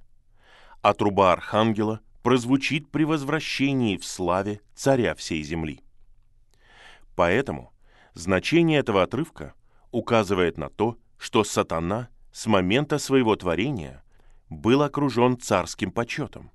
А 0.83 0.95
труба 0.95 1.33
архангела 1.33 2.01
прозвучит 2.23 2.91
при 2.91 3.05
возвращении 3.05 3.97
в 3.97 4.05
славе 4.05 4.61
царя 4.75 5.15
всей 5.15 5.43
земли. 5.43 5.81
Поэтому 7.15 7.73
Значение 8.17 8.79
этого 8.79 9.03
отрывка 9.03 9.53
указывает 9.91 10.57
на 10.57 10.71
то, 10.71 10.97
что 11.19 11.45
сатана 11.45 12.09
с 12.33 12.47
момента 12.47 12.97
своего 12.97 13.37
творения 13.37 14.03
был 14.49 14.81
окружен 14.81 15.39
царским 15.39 15.91
почетом, 15.91 16.51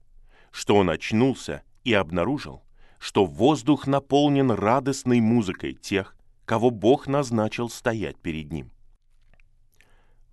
что 0.50 0.76
он 0.76 0.90
очнулся 0.90 1.62
и 1.84 1.94
обнаружил, 1.94 2.64
что 2.98 3.28
воздух 3.28 3.86
наполнен 3.86 4.50
радостной 4.50 5.20
музыкой 5.20 5.74
тех, 5.76 6.16
кого 6.46 6.72
Бог 6.72 7.06
назначил 7.06 7.70
стоять 7.70 8.18
перед 8.18 8.52
ним. 8.52 8.72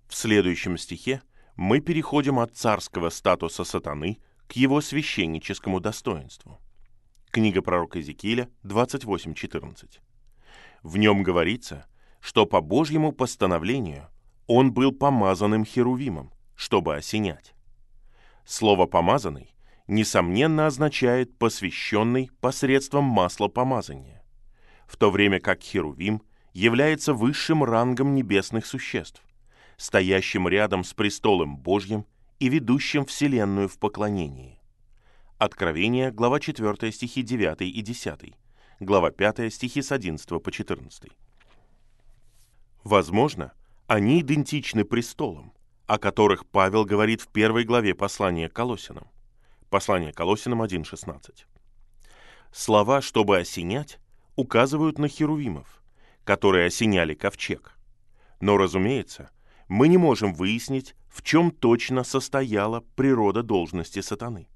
В 0.07 0.15
следующем 0.15 0.79
стихе 0.79 1.21
мы 1.59 1.81
переходим 1.81 2.39
от 2.39 2.55
царского 2.55 3.09
статуса 3.09 3.65
сатаны 3.65 4.19
к 4.47 4.53
его 4.53 4.79
священническому 4.79 5.81
достоинству. 5.81 6.57
Книга 7.31 7.61
пророка 7.61 7.99
Иезекииля 7.99 8.47
28.14. 8.63 9.99
В 10.83 10.95
нем 10.95 11.21
говорится, 11.21 11.85
что 12.21 12.45
по 12.45 12.61
Божьему 12.61 13.11
постановлению 13.11 14.07
он 14.47 14.71
был 14.71 14.93
помазанным 14.93 15.65
херувимом, 15.65 16.31
чтобы 16.55 16.95
осенять. 16.95 17.53
Слово 18.45 18.85
«помазанный» 18.85 19.53
несомненно 19.85 20.65
означает 20.65 21.37
«посвященный 21.37 22.31
посредством 22.39 23.03
масла 23.03 23.49
помазания». 23.49 24.23
в 24.87 24.95
то 24.95 25.11
время 25.11 25.41
как 25.41 25.61
Херувим 25.61 26.21
является 26.53 27.13
высшим 27.13 27.65
рангом 27.65 28.15
небесных 28.15 28.65
существ, 28.65 29.21
стоящим 29.79 30.47
рядом 30.47 30.83
с 30.83 30.93
престолом 30.93 31.57
Божьим 31.57 32.05
и 32.37 32.49
ведущим 32.49 33.05
Вселенную 33.05 33.69
в 33.69 33.79
поклонении. 33.79 34.59
Откровение, 35.37 36.11
глава 36.11 36.41
4, 36.41 36.91
стихи 36.91 37.23
9 37.23 37.61
и 37.61 37.81
10, 37.81 38.33
глава 38.81 39.09
5, 39.09 39.53
стихи 39.53 39.81
с 39.81 39.93
11 39.93 40.43
по 40.43 40.51
14. 40.51 41.03
Возможно, 42.83 43.53
они 43.87 44.19
идентичны 44.19 44.83
престолам, 44.83 45.53
о 45.87 45.97
которых 45.97 46.45
Павел 46.45 46.83
говорит 46.83 47.21
в 47.21 47.29
первой 47.29 47.63
главе 47.63 47.95
послания 47.95 48.49
к 48.49 48.53
Колосинам. 48.53 49.07
Послание 49.69 50.11
к 50.11 50.17
Колосинам 50.17 50.61
1.16. 50.61 51.45
Слова 52.51 53.01
«чтобы 53.01 53.37
осенять» 53.37 53.97
указывают 54.35 54.99
на 54.99 55.07
херувимов, 55.07 55.81
которые 56.25 56.67
осеняли 56.67 57.13
ковчег. 57.13 57.77
Но, 58.41 58.57
разумеется, 58.57 59.29
мы 59.69 59.87
не 59.87 59.97
можем 59.97 60.33
выяснить, 60.33 60.95
в 61.07 61.21
чем 61.21 61.51
точно 61.51 62.03
состояла 62.03 62.81
природа 62.95 63.43
должности 63.43 64.01
сатаны. 64.01 64.47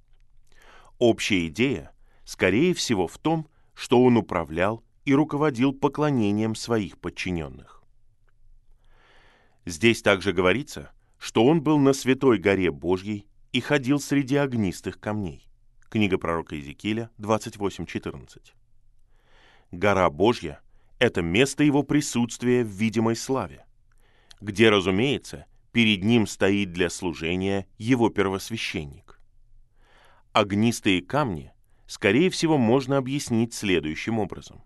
Общая 0.97 1.47
идея, 1.47 1.91
скорее 2.25 2.73
всего, 2.73 3.07
в 3.07 3.17
том, 3.19 3.47
что 3.75 4.03
он 4.03 4.17
управлял 4.17 4.83
и 5.05 5.13
руководил 5.13 5.71
поклонением 5.71 6.55
своих 6.55 6.97
подчиненных. 6.97 7.83
Здесь 9.65 10.01
также 10.01 10.33
говорится, 10.33 10.91
что 11.17 11.45
он 11.45 11.61
был 11.61 11.77
на 11.77 11.93
святой 11.93 12.37
горе 12.37 12.71
Божьей 12.71 13.27
и 13.51 13.61
ходил 13.61 13.99
среди 13.99 14.35
огнистых 14.35 14.99
камней. 14.99 15.47
Книга 15.89 16.17
пророка 16.17 16.55
Иезекииля 16.55 17.11
28.14. 17.19 18.39
Гора 19.71 20.09
Божья– 20.09 20.59
это 20.99 21.21
место 21.21 21.63
его 21.63 21.83
присутствия 21.83 22.63
в 22.63 22.67
видимой 22.67 23.15
славе, 23.15 23.65
где, 24.43 24.69
разумеется, 24.69 25.45
перед 25.71 26.03
ним 26.03 26.27
стоит 26.27 26.73
для 26.73 26.89
служения 26.89 27.65
его 27.77 28.09
первосвященник. 28.09 29.21
Огнистые 30.33 31.01
камни, 31.01 31.53
скорее 31.87 32.29
всего, 32.29 32.57
можно 32.57 32.97
объяснить 32.97 33.53
следующим 33.53 34.19
образом. 34.19 34.61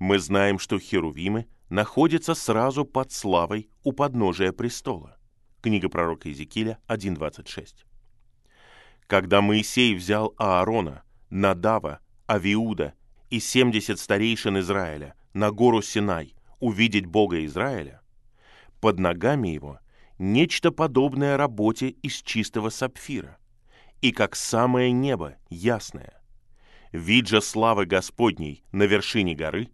Мы 0.00 0.18
знаем, 0.18 0.58
что 0.58 0.80
херувимы 0.80 1.46
находятся 1.68 2.34
сразу 2.34 2.84
под 2.84 3.12
славой 3.12 3.70
у 3.84 3.92
подножия 3.92 4.50
престола. 4.50 5.16
Книга 5.60 5.88
пророка 5.88 6.28
Иезекииля 6.28 6.78
1.26. 6.88 7.84
Когда 9.06 9.40
Моисей 9.40 9.94
взял 9.94 10.34
Аарона, 10.36 11.04
Надава, 11.28 12.00
Авиуда 12.28 12.94
и 13.28 13.38
70 13.38 14.00
старейшин 14.00 14.58
Израиля 14.58 15.14
на 15.32 15.52
гору 15.52 15.80
Синай 15.80 16.34
увидеть 16.58 17.06
Бога 17.06 17.44
Израиля, 17.44 17.99
под 18.80 18.98
ногами 18.98 19.48
его 19.48 19.78
нечто 20.18 20.70
подобное 20.70 21.36
работе 21.36 21.88
из 21.88 22.22
чистого 22.22 22.70
сапфира, 22.70 23.38
и 24.00 24.12
как 24.12 24.36
самое 24.36 24.92
небо 24.92 25.36
ясное. 25.48 26.20
Вид 26.92 27.28
же 27.28 27.40
славы 27.40 27.86
Господней 27.86 28.64
на 28.72 28.82
вершине 28.82 29.34
горы 29.34 29.68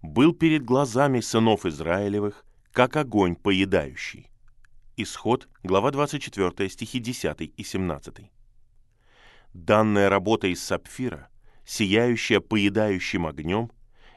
был 0.00 0.32
перед 0.32 0.64
глазами 0.64 1.20
сынов 1.20 1.66
Израилевых, 1.66 2.44
как 2.72 2.96
огонь 2.96 3.36
поедающий. 3.36 4.30
Исход, 4.96 5.48
глава 5.62 5.90
24, 5.90 6.68
стихи 6.68 6.98
10 6.98 7.52
и 7.56 7.62
17. 7.62 8.30
Данная 9.52 10.08
работа 10.08 10.46
из 10.48 10.62
сапфира, 10.62 11.28
сияющая 11.64 12.40
поедающим 12.40 13.26
огнем, 13.26 13.70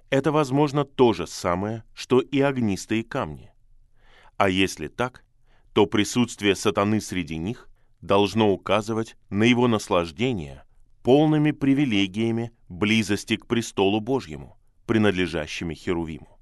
это, 0.10 0.32
возможно, 0.32 0.86
то 0.86 1.14
же 1.14 1.28
самое, 1.28 1.84
что 1.94 2.20
и 2.20 2.40
огнистые 2.40 3.04
камни. 3.04 3.52
А 4.38 4.50
если 4.50 4.88
так, 4.88 5.24
то 5.74 5.86
присутствие 5.86 6.56
сатаны 6.56 7.02
среди 7.02 7.38
них 7.38 7.70
должно 8.02 8.52
указывать 8.52 9.16
на 9.30 9.44
его 9.44 9.68
наслаждение 9.68 10.64
полными 11.04 11.52
привилегиями 11.52 12.52
близости 12.68 13.38
к 13.38 13.46
престолу 13.46 14.00
Божьему, 14.00 14.58
принадлежащими 14.86 15.74
Херувиму. 15.74 16.40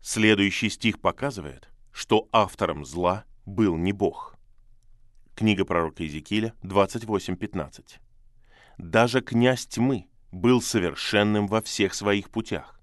Следующий 0.00 0.68
стих 0.68 1.00
показывает, 1.00 1.70
что 1.92 2.28
автором 2.30 2.84
зла 2.84 3.24
был 3.46 3.76
не 3.76 3.92
Бог. 3.92 4.36
Книга 5.34 5.64
пророка 5.64 6.02
Иезекииля 6.02 6.54
28.15. 6.62 7.98
Даже 8.78 9.20
князь 9.20 9.66
тьмы 9.66 10.06
был 10.30 10.60
совершенным 10.60 11.46
во 11.46 11.62
всех 11.62 11.94
своих 11.94 12.30
путях. 12.30 12.80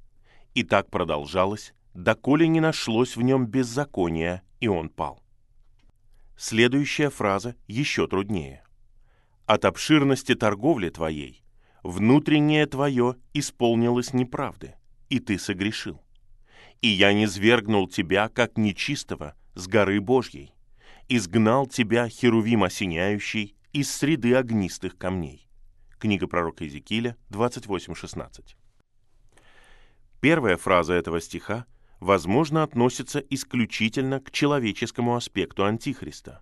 И 0.53 0.63
так 0.63 0.89
продолжалось, 0.89 1.73
доколе 1.93 2.47
не 2.47 2.59
нашлось 2.59 3.15
в 3.15 3.21
нем 3.21 3.45
беззакония, 3.45 4.43
и 4.59 4.67
он 4.67 4.89
пал. 4.89 5.21
Следующая 6.37 7.09
фраза 7.09 7.55
еще 7.67 8.07
труднее. 8.07 8.63
«От 9.45 9.65
обширности 9.65 10.33
торговли 10.35 10.89
твоей 10.89 11.43
внутреннее 11.83 12.65
твое 12.67 13.15
исполнилось 13.33 14.13
неправды, 14.13 14.75
и 15.09 15.19
ты 15.19 15.37
согрешил. 15.37 16.01
И 16.81 16.87
я 16.87 17.13
не 17.13 17.27
свергнул 17.27 17.87
тебя, 17.87 18.29
как 18.29 18.57
нечистого, 18.57 19.35
с 19.55 19.67
горы 19.67 19.99
Божьей, 19.99 20.53
изгнал 21.09 21.67
тебя, 21.67 22.07
херувим 22.07 22.63
осеняющий, 22.63 23.55
из 23.73 23.91
среды 23.91 24.35
огнистых 24.35 24.97
камней». 24.97 25.47
Книга 25.99 26.27
пророка 26.27 26.63
Иезекииля 26.63 27.15
28.16. 27.29 28.55
Первая 30.19 30.57
фраза 30.57 30.93
этого 30.93 31.19
стиха– 31.19 31.65
возможно, 32.01 32.63
относится 32.63 33.19
исключительно 33.19 34.19
к 34.19 34.31
человеческому 34.31 35.15
аспекту 35.15 35.63
Антихриста, 35.63 36.41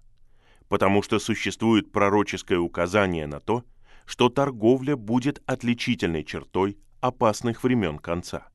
потому 0.69 1.03
что 1.03 1.19
существует 1.19 1.91
пророческое 1.91 2.57
указание 2.57 3.27
на 3.27 3.39
то, 3.39 3.63
что 4.05 4.29
торговля 4.29 4.95
будет 4.95 5.43
отличительной 5.45 6.23
чертой 6.23 6.79
опасных 7.01 7.63
времен 7.63 7.99
конца. 7.99 8.47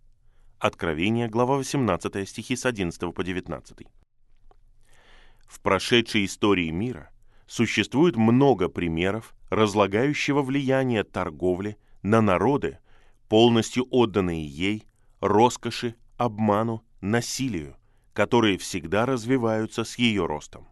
Откровение, 0.59 1.29
глава 1.29 1.57
18, 1.59 2.29
стихи 2.29 2.57
с 2.57 2.65
11 2.65 3.15
по 3.15 3.23
19. 3.23 3.87
В 5.47 5.61
прошедшей 5.61 6.25
истории 6.25 6.71
мира 6.71 7.11
существует 7.47 8.17
много 8.17 8.69
примеров 8.69 9.35
разлагающего 9.51 10.43
влияния 10.43 11.05
торговли 11.05 11.77
на 12.03 12.23
народы, 12.23 12.79
полностью 13.29 13.87
отданные 13.91 14.47
ей, 14.47 14.87
роскоши, 15.21 15.97
обману 16.17 16.83
насилию, 17.05 17.77
которые 18.15 18.57
всегда 18.59 19.07
развиваются 19.07 19.85
с 19.85 19.99
ее 19.99 20.27
ростом. 20.27 20.67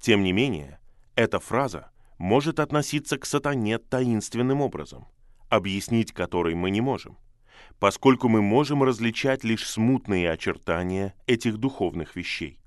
Тем 0.00 0.22
не 0.22 0.32
менее, 0.32 0.78
эта 1.16 1.40
фраза 1.40 1.90
может 2.16 2.60
относиться 2.60 3.18
к 3.18 3.26
сатане 3.26 3.78
таинственным 3.78 4.60
образом, 4.60 5.08
объяснить 5.48 6.12
который 6.12 6.54
мы 6.54 6.70
не 6.70 6.80
можем, 6.80 7.18
поскольку 7.78 8.28
мы 8.28 8.40
можем 8.40 8.82
различать 8.82 9.42
лишь 9.42 9.66
смутные 9.66 10.30
очертания 10.30 11.14
этих 11.26 11.58
духовных 11.58 12.14
вещей. 12.14 12.60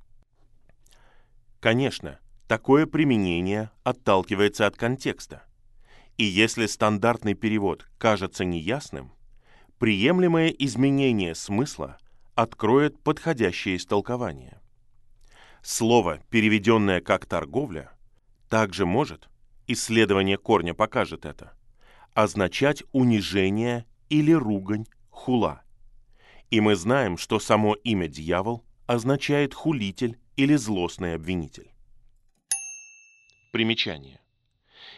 Конечно, 1.62 2.20
такое 2.48 2.86
применение 2.86 3.72
отталкивается 3.84 4.68
от 4.68 4.76
контекста. 4.76 5.44
И 6.18 6.26
если 6.26 6.66
стандартный 6.66 7.36
перевод 7.36 7.88
кажется 7.98 8.44
неясным, 8.44 9.14
приемлемое 9.78 10.50
изменение 10.50 11.36
смысла– 11.36 11.98
откроет 12.42 12.98
подходящее 13.04 13.76
истолкование. 13.76 14.62
Слово, 15.62 16.22
переведенное 16.30 17.02
как 17.02 17.26
«торговля», 17.26 17.92
также 18.48 18.86
может, 18.86 19.28
исследование 19.68 20.38
корня 20.38 20.74
покажет 20.74 21.26
это, 21.26 21.52
означать 22.14 22.82
унижение 22.94 23.86
или 24.08 24.32
ругань 24.32 24.86
хула. 25.10 25.64
И 26.50 26.62
мы 26.62 26.78
знаем, 26.78 27.18
что 27.18 27.40
само 27.40 27.74
имя 27.74 28.08
«дьявол» 28.08 28.64
означает 28.88 29.54
«хулитель» 29.54 30.18
или 30.38 30.56
«злостный 30.56 31.16
обвинитель». 31.16 31.74
Примечание. 33.52 34.22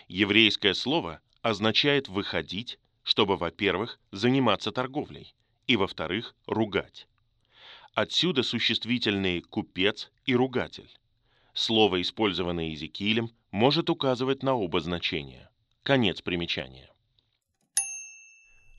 Еврейское 0.08 0.76
слово 0.76 1.22
означает 1.42 2.08
«выходить», 2.08 2.78
чтобы, 3.02 3.36
во-первых, 3.36 4.00
заниматься 4.12 4.72
торговлей, 4.72 5.34
и, 5.66 5.76
во-вторых, 5.76 6.36
ругать. 6.46 7.08
Отсюда 7.94 8.42
существительные 8.42 9.42
«купец» 9.42 10.12
и 10.26 10.34
«ругатель». 10.34 10.90
Слово, 11.54 12.02
использованное 12.02 12.70
Иезекиилем, 12.70 13.32
может 13.52 13.90
указывать 13.90 14.44
на 14.44 14.56
оба 14.56 14.80
значения. 14.80 15.50
Конец 15.84 16.22
примечания. 16.22 16.90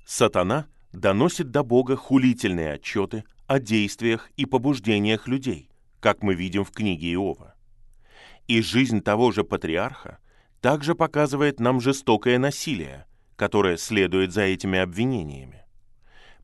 Сатана 0.07 0.67
доносит 0.93 1.51
до 1.51 1.63
Бога 1.63 1.97
хулительные 1.97 2.73
отчеты 2.73 3.25
о 3.47 3.61
действиях 3.61 4.31
и 4.37 4.47
побуждениях 4.47 5.29
людей, 5.29 5.69
как 6.01 6.23
мы 6.23 6.35
видим 6.35 6.65
в 6.65 6.71
книге 6.71 7.13
Иова. 7.13 7.55
И 8.49 8.63
жизнь 8.63 9.03
того 9.03 9.31
же 9.31 9.45
патриарха 9.45 10.21
также 10.63 10.95
показывает 10.95 11.61
нам 11.61 11.83
жестокое 11.83 12.39
насилие, 12.39 13.07
которое 13.37 13.77
следует 13.77 14.33
за 14.33 14.43
этими 14.43 14.79
обвинениями. 14.79 15.65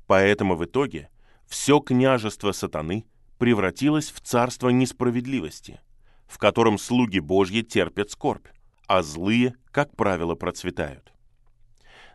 Поэтому 0.06 0.54
в 0.54 0.64
итоге 0.66 1.08
все 1.48 1.80
княжество 1.80 2.52
сатаны 2.52 3.06
превратилось 3.38 4.10
в 4.10 4.20
царство 4.20 4.68
несправедливости, 4.68 5.80
в 6.26 6.38
котором 6.38 6.78
слуги 6.78 7.18
Божьи 7.18 7.62
терпят 7.62 8.10
скорбь, 8.10 8.46
а 8.86 9.02
злые, 9.02 9.54
как 9.70 9.96
правило, 9.96 10.34
процветают. 10.34 11.12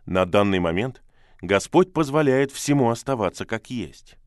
На 0.05 0.25
данный 0.25 0.59
момент 0.59 1.01
Господь 1.41 1.93
позволяет 1.93 2.51
всему 2.51 2.89
оставаться 2.89 3.45
как 3.45 3.69
есть, 3.69 4.17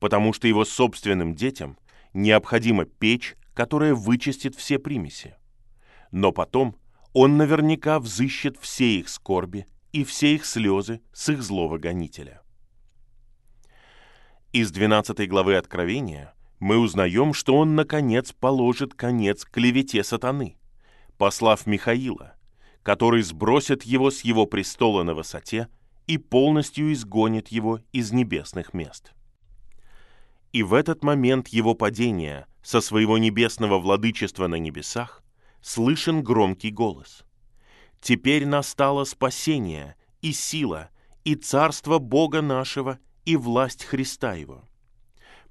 потому 0.00 0.32
что 0.32 0.48
его 0.48 0.64
собственным 0.64 1.34
детям 1.34 1.78
необходима 2.12 2.84
печь, 2.84 3.36
которая 3.54 3.94
вычистит 3.94 4.56
все 4.56 4.78
примеси. 4.78 5.36
Но 6.10 6.32
потом 6.32 6.76
он 7.12 7.36
наверняка 7.36 8.00
взыщет 8.00 8.56
все 8.60 8.98
их 8.98 9.08
скорби 9.08 9.66
и 9.92 10.04
все 10.04 10.34
их 10.34 10.44
слезы 10.44 11.00
с 11.12 11.28
их 11.28 11.42
злого 11.42 11.78
гонителя. 11.78 12.42
Из 14.52 14.70
12 14.70 15.28
главы 15.28 15.56
Откровения 15.56 16.32
мы 16.58 16.78
узнаем, 16.78 17.34
что 17.34 17.54
он, 17.54 17.74
наконец, 17.74 18.32
положит 18.32 18.94
конец 18.94 19.44
клевете 19.44 20.02
сатаны, 20.02 20.56
послав 21.18 21.66
Михаила, 21.66 22.34
который 22.82 23.20
сбросит 23.20 23.82
его 23.82 24.10
с 24.10 24.22
его 24.22 24.46
престола 24.46 25.02
на 25.02 25.12
высоте 25.12 25.68
и 26.06 26.16
полностью 26.16 26.90
изгонит 26.94 27.48
его 27.48 27.80
из 27.92 28.10
небесных 28.12 28.72
мест. 28.72 29.12
И 30.54 30.62
в 30.62 30.72
этот 30.72 31.04
момент 31.04 31.48
его 31.48 31.74
падения 31.74 32.46
со 32.62 32.80
своего 32.80 33.18
небесного 33.18 33.78
владычества 33.78 34.46
на 34.46 34.54
небесах 34.54 35.22
слышен 35.60 36.22
громкий 36.22 36.70
голос. 36.70 37.22
«Теперь 38.00 38.46
настало 38.46 39.04
спасение 39.04 39.96
и 40.22 40.32
сила, 40.32 40.88
и 41.24 41.34
царство 41.34 41.98
Бога 41.98 42.40
нашего, 42.40 42.98
и 43.28 43.36
власть 43.36 43.84
Христа 43.84 44.32
Его. 44.32 44.64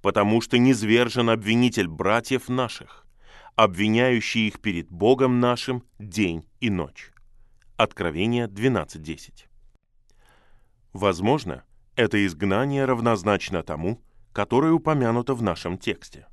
Потому 0.01 0.41
что 0.41 0.57
низвержен 0.57 1.30
обвинитель 1.30 1.88
братьев 1.88 2.49
наших, 2.49 3.05
обвиняющий 3.55 4.47
их 4.47 4.59
перед 4.59 4.89
Богом 4.89 5.39
нашим 5.39 5.84
день 5.99 6.43
и 6.59 6.71
ночь». 6.71 7.11
Откровение 7.75 8.47
12.10. 8.47 9.45
Возможно, 10.93 11.65
это 11.95 12.25
изгнание 12.25 12.86
равнозначно 12.86 13.61
тому, 13.61 14.01
которое 14.34 14.73
упомянуто 14.73 15.36
в 15.36 15.43
нашем 15.43 15.78
тексте. 15.78 16.25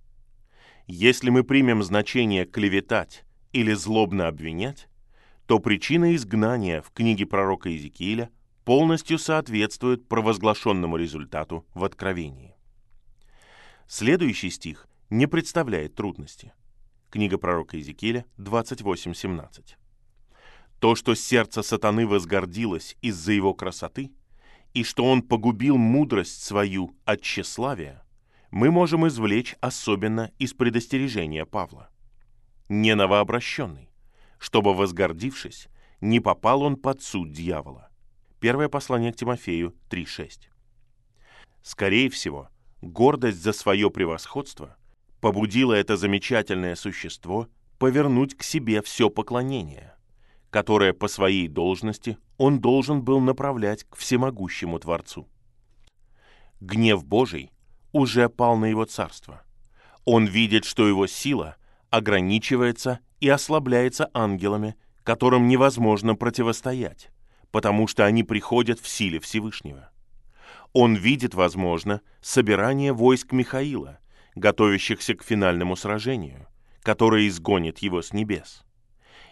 Если 0.87 1.29
мы 1.29 1.45
примем 1.45 1.83
значение 1.83 2.47
«клеветать» 2.47 3.25
или 3.53 3.75
«злобно 3.75 4.29
обвинять», 4.29 4.89
то 5.47 5.59
причина 5.59 6.15
изгнания 6.15 6.81
в 6.81 6.91
книге 6.91 7.27
пророка 7.27 7.69
Иезекииля 7.69 8.31
полностью 8.65 9.19
соответствует 9.19 10.09
провозглашенному 10.09 10.97
результату 10.97 11.67
в 11.75 11.85
Откровении. 11.85 12.57
Следующий 13.87 14.51
стих 14.51 14.89
не 15.11 15.27
представляет 15.27 15.95
трудности. 15.95 16.53
Книга 17.11 17.39
пророка 17.39 17.77
Иезекииля 17.77 18.25
28.17. 18.39 19.75
То, 20.81 20.95
что 20.95 21.15
сердце 21.15 21.63
сатаны 21.63 22.07
возгордилось 22.07 22.97
из-за 23.03 23.33
его 23.33 23.55
красоты, 23.55 24.11
и 24.73 24.83
что 24.83 25.05
он 25.05 25.23
погубил 25.23 25.77
мудрость 25.77 26.43
свою 26.43 26.97
от 27.05 27.21
тщеславия, 27.21 28.05
мы 28.51 28.71
можем 28.71 29.07
извлечь 29.07 29.55
особенно 29.61 30.33
из 30.39 30.55
предостережения 30.55 31.45
Павла. 31.45 31.91
Не 32.69 32.95
новообращенный, 32.95 33.91
чтобы, 34.39 34.75
возгордившись, 34.75 35.69
не 36.01 36.21
попал 36.21 36.63
он 36.63 36.77
под 36.77 37.03
суд 37.03 37.31
дьявола. 37.31 37.91
Первое 38.45 38.69
послание 38.69 39.11
к 39.11 39.17
Тимофею 39.17 39.75
3.6. 39.89 40.51
Скорее 41.63 42.11
всего, 42.11 42.51
гордость 42.83 43.43
за 43.43 43.55
свое 43.55 43.91
превосходство 43.91 44.77
побудила 45.23 45.73
это 45.73 45.97
замечательное 45.97 46.75
существо 46.75 47.49
повернуть 47.79 48.37
к 48.37 48.43
себе 48.43 48.83
все 48.83 49.09
поклонение, 49.09 49.95
которое 50.51 50.93
по 50.93 51.09
своей 51.09 51.49
должности 51.49 52.19
он 52.37 52.61
должен 52.61 53.03
был 53.03 53.19
направлять 53.19 53.85
к 53.85 53.97
всемогущему 53.97 54.79
Творцу. 54.79 55.27
Гнев 56.61 57.03
Божий 57.03 57.51
уже 57.93 58.29
пал 58.29 58.59
на 58.59 58.67
его 58.67 58.85
царство. 58.85 59.43
Он 60.05 60.27
видит, 60.27 60.67
что 60.67 60.87
его 60.87 61.07
сила 61.07 61.57
ограничивается 61.89 63.01
и 63.21 63.29
ослабляется 63.31 64.11
ангелами, 64.13 64.77
которым 65.03 65.49
невозможно 65.49 66.15
противостоять, 66.15 67.09
потому 67.55 67.87
что 67.87 68.05
они 68.05 68.25
приходят 68.25 68.81
в 68.81 68.89
силе 68.89 69.21
Всевышнего. 69.21 69.89
Он 70.73 70.97
видит, 70.97 71.35
возможно, 71.35 72.01
собирание 72.21 72.93
войск 72.93 73.31
Михаила, 73.31 74.01
готовящихся 74.35 75.15
к 75.15 75.23
финальному 75.23 75.77
сражению, 75.77 76.49
которое 76.83 77.29
изгонит 77.29 77.79
его 77.79 78.03
с 78.03 78.13
небес. 78.13 78.65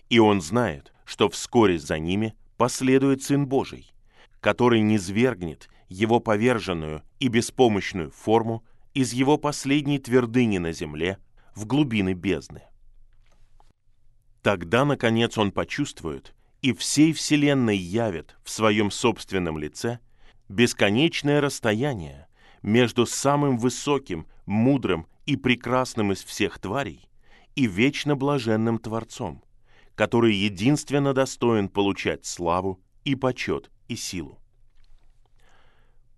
И 0.09 0.21
он 0.21 0.41
знает, 0.41 0.93
что 1.05 1.29
вскоре 1.29 1.81
за 1.81 1.99
ними 1.99 2.37
последует 2.57 3.25
Сын 3.25 3.45
Божий, 3.45 3.91
который 4.39 4.83
низвергнет 4.83 5.69
его 5.89 6.21
поверженную 6.21 7.03
и 7.19 7.27
беспомощную 7.27 8.13
форму 8.13 8.63
из 8.95 9.13
его 9.13 9.37
последней 9.37 9.99
твердыни 9.99 10.59
на 10.59 10.71
земле 10.71 11.19
в 11.57 11.67
глубины 11.67 12.13
бездны. 12.13 12.63
Тогда, 14.43 14.85
наконец, 14.85 15.39
он 15.39 15.51
почувствует 15.51 16.37
и 16.63 16.73
всей 16.73 17.13
Вселенной 17.13 17.77
явит 17.77 18.37
в 18.43 18.51
своем 18.51 18.91
собственном 18.91 19.59
лице 19.59 19.99
бесконечное 20.49 21.41
расстояние 21.41 22.29
между 22.63 23.05
самым 23.07 23.59
высоким, 23.59 24.27
мудрым 24.47 25.07
и 25.27 25.37
прекрасным 25.37 26.13
из 26.13 26.25
всех 26.25 26.59
тварей 26.59 27.09
и 27.55 27.67
вечно 27.67 28.17
блаженным 28.17 28.79
Творцом– 28.79 29.45
который 29.95 30.35
единственно 30.35 31.13
достоин 31.13 31.69
получать 31.69 32.25
славу 32.25 32.81
и 33.05 33.15
почет 33.15 33.71
и 33.89 33.97
силу. 33.97 34.39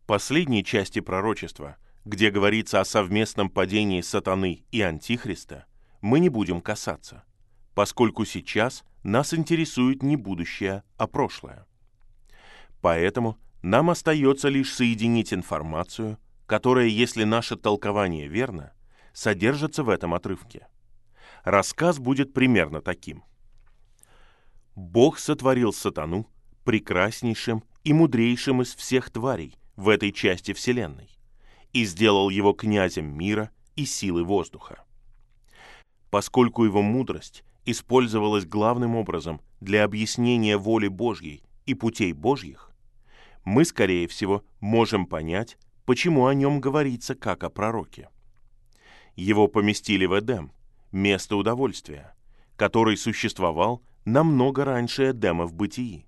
Последней 0.07 0.64
части 0.64 1.01
пророчества, 1.01 1.76
где 2.05 2.30
говорится 2.30 2.80
о 2.80 2.84
совместном 2.84 3.49
падении 3.49 4.01
сатаны 4.01 4.64
и 4.70 4.80
антихриста, 4.82 5.64
мы 6.01 6.20
не 6.20 6.28
будем 6.28 6.61
касаться, 6.61 7.24
поскольку 7.74 8.24
сейчас 8.24 8.85
нас 9.05 9.32
интересует 9.32 10.02
не 10.02 10.16
будущее, 10.16 10.82
а 10.97 11.06
прошлое. 11.06 11.66
Поэтому 12.81 13.39
нам 13.62 13.90
остается 13.90 14.48
лишь 14.48 14.72
соединить 14.72 15.32
информацию, 15.32 16.18
которая, 16.47 16.86
если 16.86 17.22
наше 17.22 17.56
толкование 17.56 18.26
верно, 18.26 18.72
содержится 19.12 19.85
в 19.85 19.89
этом 19.89 20.12
отрывке. 20.12 20.66
Рассказ 21.44 22.01
будет 22.01 22.35
примерно 22.35 22.82
таким– 22.82 23.22
Бог 24.76 25.20
сотворил 25.20 25.72
сатану 25.72 26.28
прекраснейшим 26.64 27.62
и 27.85 27.93
мудрейшим 27.93 28.62
из 28.62 28.74
всех 28.74 29.10
тварей 29.10 29.56
в 29.76 29.89
этой 29.89 30.10
части 30.10 30.52
Вселенной 30.52 31.10
и 31.72 31.85
сделал 31.85 32.28
его 32.28 32.52
князем 32.52 33.06
мира 33.16 33.51
и 33.76 33.85
силы 33.85 34.24
воздуха. 34.24 34.82
Поскольку 36.10 36.64
его 36.64 36.82
мудрость 36.82 37.44
использовалась 37.65 38.47
главным 38.47 38.97
образом 38.97 39.41
для 39.61 39.85
объяснения 39.85 40.57
воли 40.57 40.89
Божьей 40.89 41.43
и 41.66 41.74
путей 41.74 42.12
Божьих, 42.12 42.70
мы, 43.45 43.65
скорее 43.65 44.09
всего, 44.09 44.43
можем 44.61 45.07
понять, 45.07 45.59
почему 45.85 46.27
о 46.27 46.35
нем 46.35 46.61
говорится 46.61 47.15
как 47.15 47.45
о 47.45 47.51
пророке. 47.51 48.09
Его 49.16 49.49
поместили 49.49 50.07
в 50.07 50.19
Эдем, 50.19 50.53
место 50.93 51.36
удовольствия, 51.36 52.15
который 52.57 52.97
существовал 52.97 53.82
намного 54.05 54.65
раньше 54.65 55.11
Эдема 55.11 55.47
в 55.47 55.55
бытии, 55.55 56.07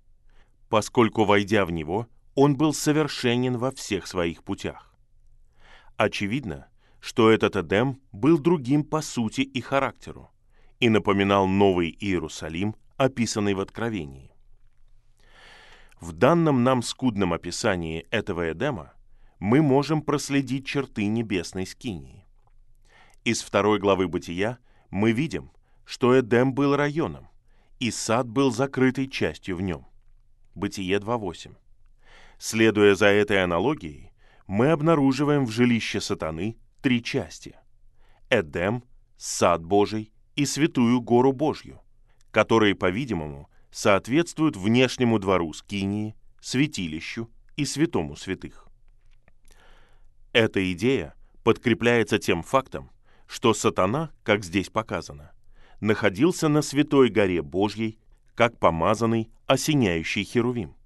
поскольку, 0.69 1.25
войдя 1.25 1.65
в 1.67 1.71
него, 1.71 2.07
он 2.35 2.57
был 2.57 2.75
совершенен 2.75 3.57
во 3.57 3.71
всех 3.71 4.07
своих 4.07 4.43
путях. 4.43 4.95
Очевидно, 5.97 6.69
что 7.01 7.31
этот 7.31 7.57
Эдем 7.57 8.01
был 8.13 8.39
другим 8.39 8.85
по 8.85 9.01
сути 9.01 9.43
и 9.43 9.61
характеру 9.61 10.31
и 10.81 10.89
напоминал 10.89 11.47
Новый 11.47 11.97
Иерусалим, 11.99 12.77
описанный 12.97 13.55
в 13.55 13.61
Откровении. 13.61 14.33
В 16.01 16.13
данном 16.13 16.63
нам 16.63 16.83
скудном 16.83 17.33
описании 17.33 18.07
этого 18.11 18.53
Эдема 18.53 18.93
мы 19.39 19.63
можем 19.63 20.03
проследить 20.03 20.67
черты 20.67 21.07
небесной 21.07 21.67
скинии. 21.67 22.27
Из 23.25 23.43
второй 23.43 23.79
главы 23.79 24.07
Бытия 24.09 24.59
мы 24.91 25.13
видим, 25.13 25.51
что 25.85 26.19
Эдем 26.19 26.53
был 26.53 26.77
районом, 26.77 27.29
и 27.81 27.91
сад 27.91 28.29
был 28.29 28.53
закрытой 28.53 29.09
частью 29.09 29.57
в 29.57 29.63
нем. 29.63 29.87
Бытие 30.55 30.99
2.8. 30.99 31.55
Следуя 32.39 32.95
за 32.95 33.07
этой 33.07 33.43
аналогией, 33.43 34.13
мы 34.47 34.71
обнаруживаем 34.71 35.47
в 35.47 35.51
жилище 35.51 36.01
сатаны 36.01 36.57
три 36.83 37.03
части. 37.03 37.57
Эдем, 38.31 38.85
сад 39.17 39.65
Божий 39.65 40.13
и 40.37 40.47
святую 40.47 41.01
гору 41.01 41.33
Божью, 41.33 41.81
которые, 42.31 42.75
по-видимому, 42.75 43.49
соответствуют 43.71 44.57
внешнему 44.57 45.19
двору 45.19 45.53
Скинии, 45.53 46.15
святилищу 46.41 47.31
и 47.57 47.65
святому 47.65 48.17
святых. 48.17 48.69
Эта 50.33 50.71
идея 50.73 51.15
подкрепляется 51.43 52.19
тем 52.19 52.43
фактом, 52.43 52.91
что 53.27 53.55
сатана, 53.55 54.11
как 54.23 54.45
здесь 54.45 54.69
показано, 54.69 55.33
находился 55.81 56.49
на 56.49 56.63
святой 56.63 57.09
горе 57.09 57.43
Божьей, 57.43 57.99
как 58.35 58.59
помазанный, 58.59 59.31
осеняющий 59.47 60.25
херувим. 60.25 60.77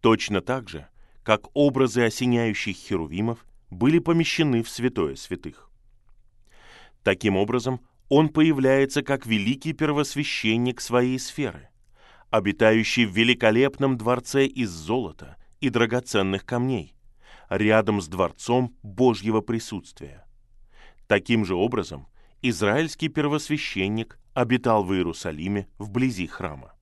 Точно 0.00 0.40
так 0.40 0.68
же, 0.68 0.86
как 1.24 1.48
образы 1.54 2.02
осеняющих 2.02 2.76
херувимов 2.76 3.44
были 3.70 3.98
помещены 3.98 4.62
в 4.62 4.70
святое 4.70 5.16
святых. 5.16 5.70
Таким 7.02 7.36
образом, 7.36 7.80
он 8.10 8.28
появляется 8.28 9.02
как 9.02 9.24
великий 9.24 9.72
первосвященник 9.72 10.80
своей 10.80 11.18
сферы, 11.18 11.68
обитающий 12.30 13.06
в 13.06 13.16
великолепном 13.16 13.96
дворце 13.96 14.46
из 14.46 14.70
золота 14.70 15.36
и 15.60 15.70
драгоценных 15.70 16.44
камней, 16.44 16.96
рядом 17.48 18.02
с 18.02 18.08
дворцом 18.08 18.76
Божьего 18.82 19.42
присутствия. 19.42 20.26
Таким 21.06 21.44
же 21.44 21.54
образом, 21.54 22.08
израильский 22.42 23.08
первосвященник 23.08 24.18
обитал 24.34 24.82
в 24.82 24.92
Иерусалиме 24.92 25.68
вблизи 25.78 26.26
храма. 26.26 26.74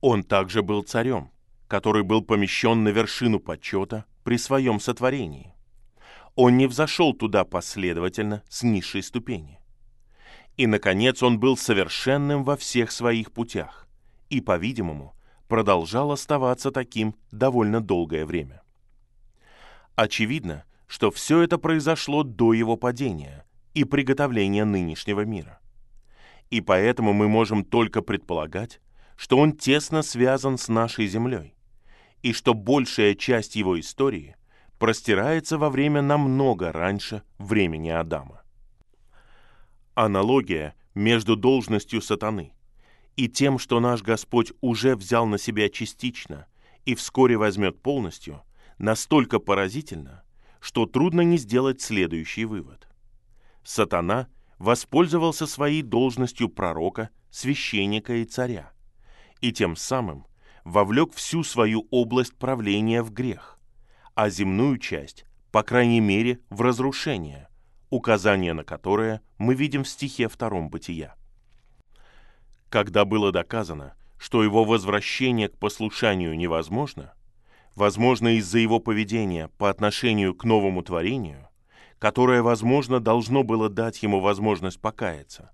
Он 0.00 0.22
также 0.22 0.62
был 0.62 0.84
царем, 0.84 1.32
который 1.66 2.04
был 2.04 2.22
помещен 2.22 2.84
на 2.84 2.90
вершину 2.90 3.40
почета 3.40 4.04
при 4.22 4.38
своем 4.38 4.78
сотворении. 4.78 5.52
Он 6.36 6.56
не 6.56 6.68
взошел 6.68 7.12
туда 7.12 7.44
последовательно 7.44 8.44
с 8.48 8.62
низшей 8.62 9.02
ступени. 9.02 9.58
И, 10.56 10.66
наконец, 10.66 11.22
он 11.22 11.40
был 11.40 11.56
совершенным 11.56 12.44
во 12.44 12.56
всех 12.56 12.92
своих 12.92 13.32
путях 13.32 13.88
и, 14.30 14.40
по-видимому, 14.40 15.14
продолжал 15.48 16.12
оставаться 16.12 16.70
таким 16.70 17.14
довольно 17.32 17.80
долгое 17.80 18.24
время. 18.24 18.62
Очевидно, 19.96 20.64
что 20.86 21.10
все 21.10 21.42
это 21.42 21.58
произошло 21.58 22.22
до 22.22 22.52
его 22.52 22.76
падения 22.76 23.44
и 23.74 23.84
приготовления 23.84 24.64
нынешнего 24.64 25.22
мира. 25.22 25.58
И 26.50 26.60
поэтому 26.60 27.12
мы 27.12 27.28
можем 27.28 27.64
только 27.64 28.00
предполагать, 28.00 28.80
что 29.16 29.38
он 29.38 29.52
тесно 29.52 30.02
связан 30.02 30.58
с 30.58 30.68
нашей 30.68 31.06
Землей, 31.06 31.54
и 32.22 32.32
что 32.32 32.54
большая 32.54 33.14
часть 33.14 33.56
его 33.56 33.78
истории 33.78 34.36
простирается 34.78 35.58
во 35.58 35.70
время 35.70 36.02
намного 36.02 36.72
раньше 36.72 37.22
времени 37.38 37.90
Адама. 37.90 38.43
Аналогия 39.94 40.74
между 40.94 41.36
должностью 41.36 42.00
сатаны 42.00 42.52
и 43.16 43.28
тем, 43.28 43.60
что 43.60 43.78
наш 43.78 44.02
Господь 44.02 44.52
уже 44.60 44.96
взял 44.96 45.24
на 45.26 45.38
себя 45.38 45.68
частично 45.68 46.46
и 46.84 46.96
вскоре 46.96 47.36
возьмет 47.36 47.80
полностью, 47.80 48.42
настолько 48.78 49.38
поразительна, 49.38 50.24
что 50.60 50.86
трудно 50.86 51.20
не 51.20 51.38
сделать 51.38 51.80
следующий 51.80 52.44
вывод. 52.44 52.88
Сатана 53.62 54.28
воспользовался 54.58 55.46
своей 55.46 55.82
должностью 55.82 56.48
пророка, 56.48 57.10
священника 57.30 58.14
и 58.14 58.24
царя, 58.24 58.72
и 59.40 59.52
тем 59.52 59.76
самым 59.76 60.26
вовлек 60.64 61.14
всю 61.14 61.44
свою 61.44 61.86
область 61.90 62.34
правления 62.36 63.02
в 63.02 63.12
грех, 63.12 63.60
а 64.14 64.28
земную 64.28 64.78
часть, 64.78 65.24
по 65.52 65.62
крайней 65.62 66.00
мере, 66.00 66.40
в 66.50 66.62
разрушение, 66.62 67.48
указание 67.90 68.52
на 68.54 68.64
которое 68.64 69.22
мы 69.38 69.54
видим 69.54 69.84
в 69.84 69.88
стихе 69.88 70.28
втором 70.28 70.68
Бытия. 70.70 71.14
Когда 72.68 73.04
было 73.04 73.32
доказано, 73.32 73.94
что 74.18 74.42
его 74.42 74.64
возвращение 74.64 75.48
к 75.48 75.58
послушанию 75.58 76.36
невозможно, 76.36 77.14
возможно 77.74 78.36
из-за 78.36 78.58
его 78.58 78.80
поведения 78.80 79.48
по 79.58 79.70
отношению 79.70 80.34
к 80.34 80.44
новому 80.44 80.82
творению, 80.82 81.48
которое, 81.98 82.42
возможно, 82.42 83.00
должно 83.00 83.42
было 83.42 83.68
дать 83.68 84.02
ему 84.02 84.20
возможность 84.20 84.80
покаяться, 84.80 85.52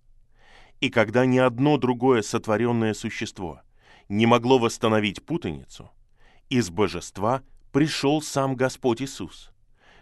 и 0.81 0.89
когда 0.89 1.27
ни 1.27 1.39
одно 1.39 1.77
другое 1.77 2.23
сотворенное 2.23 2.95
существо– 2.95 3.61
не 4.11 4.27
могло 4.27 4.59
восстановить 4.59 5.25
путаницу, 5.25 5.91
из 6.51 6.69
божества 6.69 7.43
пришел 7.73 8.21
сам 8.21 8.57
Господь 8.57 9.01
Иисус, 9.01 9.50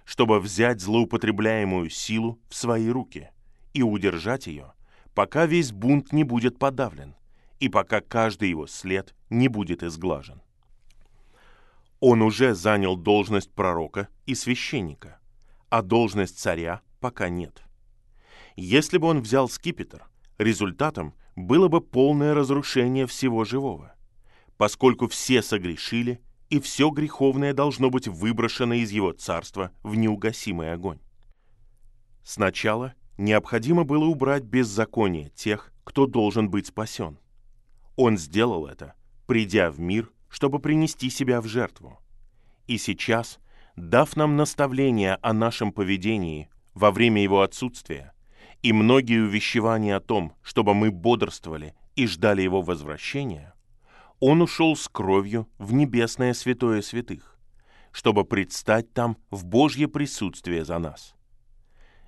чтобы 0.09 0.41
взять 0.41 0.81
злоупотребляемую 0.81 1.91
силу 1.91 2.41
в 2.49 2.55
свои 2.55 2.89
руки 2.89 3.29
и 3.75 3.83
удержать 3.83 4.47
ее, 4.47 4.73
пока 5.15 5.45
весь 5.45 5.71
бунт 5.71 6.15
не 6.15 6.25
будет 6.25 6.59
подавлен 6.59 7.15
и 7.61 7.69
пока 7.69 8.01
каждый 8.01 8.49
его 8.49 8.67
след 8.67 9.15
не 9.29 9.49
будет 9.49 9.83
изглажен. 9.83 10.41
Он 12.01 12.23
уже 12.23 12.55
занял 12.55 12.97
должность 12.97 13.53
пророка 13.53 14.09
и 14.25 14.35
священника, 14.35 15.21
а 15.69 15.83
должность 15.83 16.39
царя 16.39 16.81
пока 17.01 17.29
нет. 17.29 17.63
Если 18.57 18.97
бы 18.97 19.09
он 19.09 19.21
взял 19.21 19.47
скипетр, 19.47 20.09
результатом 20.39 21.13
было 21.37 21.69
бы 21.69 21.83
полное 21.83 22.33
разрушение 22.33 23.07
всего 23.07 23.45
живого 23.45 23.95
поскольку 24.59 25.07
все 25.07 25.41
согрешили, 25.41 26.21
и 26.51 26.61
все 26.61 26.91
греховное 26.91 27.53
должно 27.53 27.91
быть 27.91 28.09
выброшено 28.09 28.75
из 28.75 28.91
его 28.91 29.13
царства 29.13 29.71
в 29.83 29.95
неугасимый 29.95 30.73
огонь. 30.73 30.99
Сначала 32.23 32.95
необходимо 33.17 33.85
было 33.85 34.05
убрать 34.05 34.45
беззаконие 34.45 35.31
тех, 35.31 35.73
кто 35.85 36.07
должен 36.07 36.51
быть 36.51 36.67
спасен. 36.67 37.19
Он 37.97 38.17
сделал 38.17 38.67
это, 38.67 38.95
придя 39.27 39.71
в 39.71 39.81
мир, 39.81 40.11
чтобы 40.29 40.59
принести 40.59 41.11
себя 41.11 41.41
в 41.41 41.47
жертву. 41.47 41.99
И 42.67 42.79
сейчас, 42.79 43.39
дав 43.77 44.15
нам 44.17 44.37
наставление 44.37 45.19
о 45.23 45.33
нашем 45.33 45.73
поведении 45.73 46.51
во 46.75 46.91
время 46.91 47.23
его 47.23 47.43
отсутствия 47.43 48.13
и 48.63 48.73
многие 48.73 49.23
увещевания 49.23 49.97
о 49.97 50.01
том, 50.01 50.35
чтобы 50.43 50.75
мы 50.75 50.91
бодрствовали 50.91 51.75
и 51.97 52.07
ждали 52.07 52.43
его 52.43 52.61
возвращения, 52.61 53.55
он 54.21 54.43
ушел 54.43 54.77
с 54.77 54.89
кровью 54.89 55.49
в 55.59 55.73
небесное 55.73 56.35
святое 56.35 56.83
святых, 56.83 57.39
чтобы 57.93 58.25
предстать 58.25 58.93
там 58.93 59.17
в 59.31 59.45
Божье 59.45 59.89
присутствие 59.89 60.65
за 60.65 60.79
нас. 60.79 61.15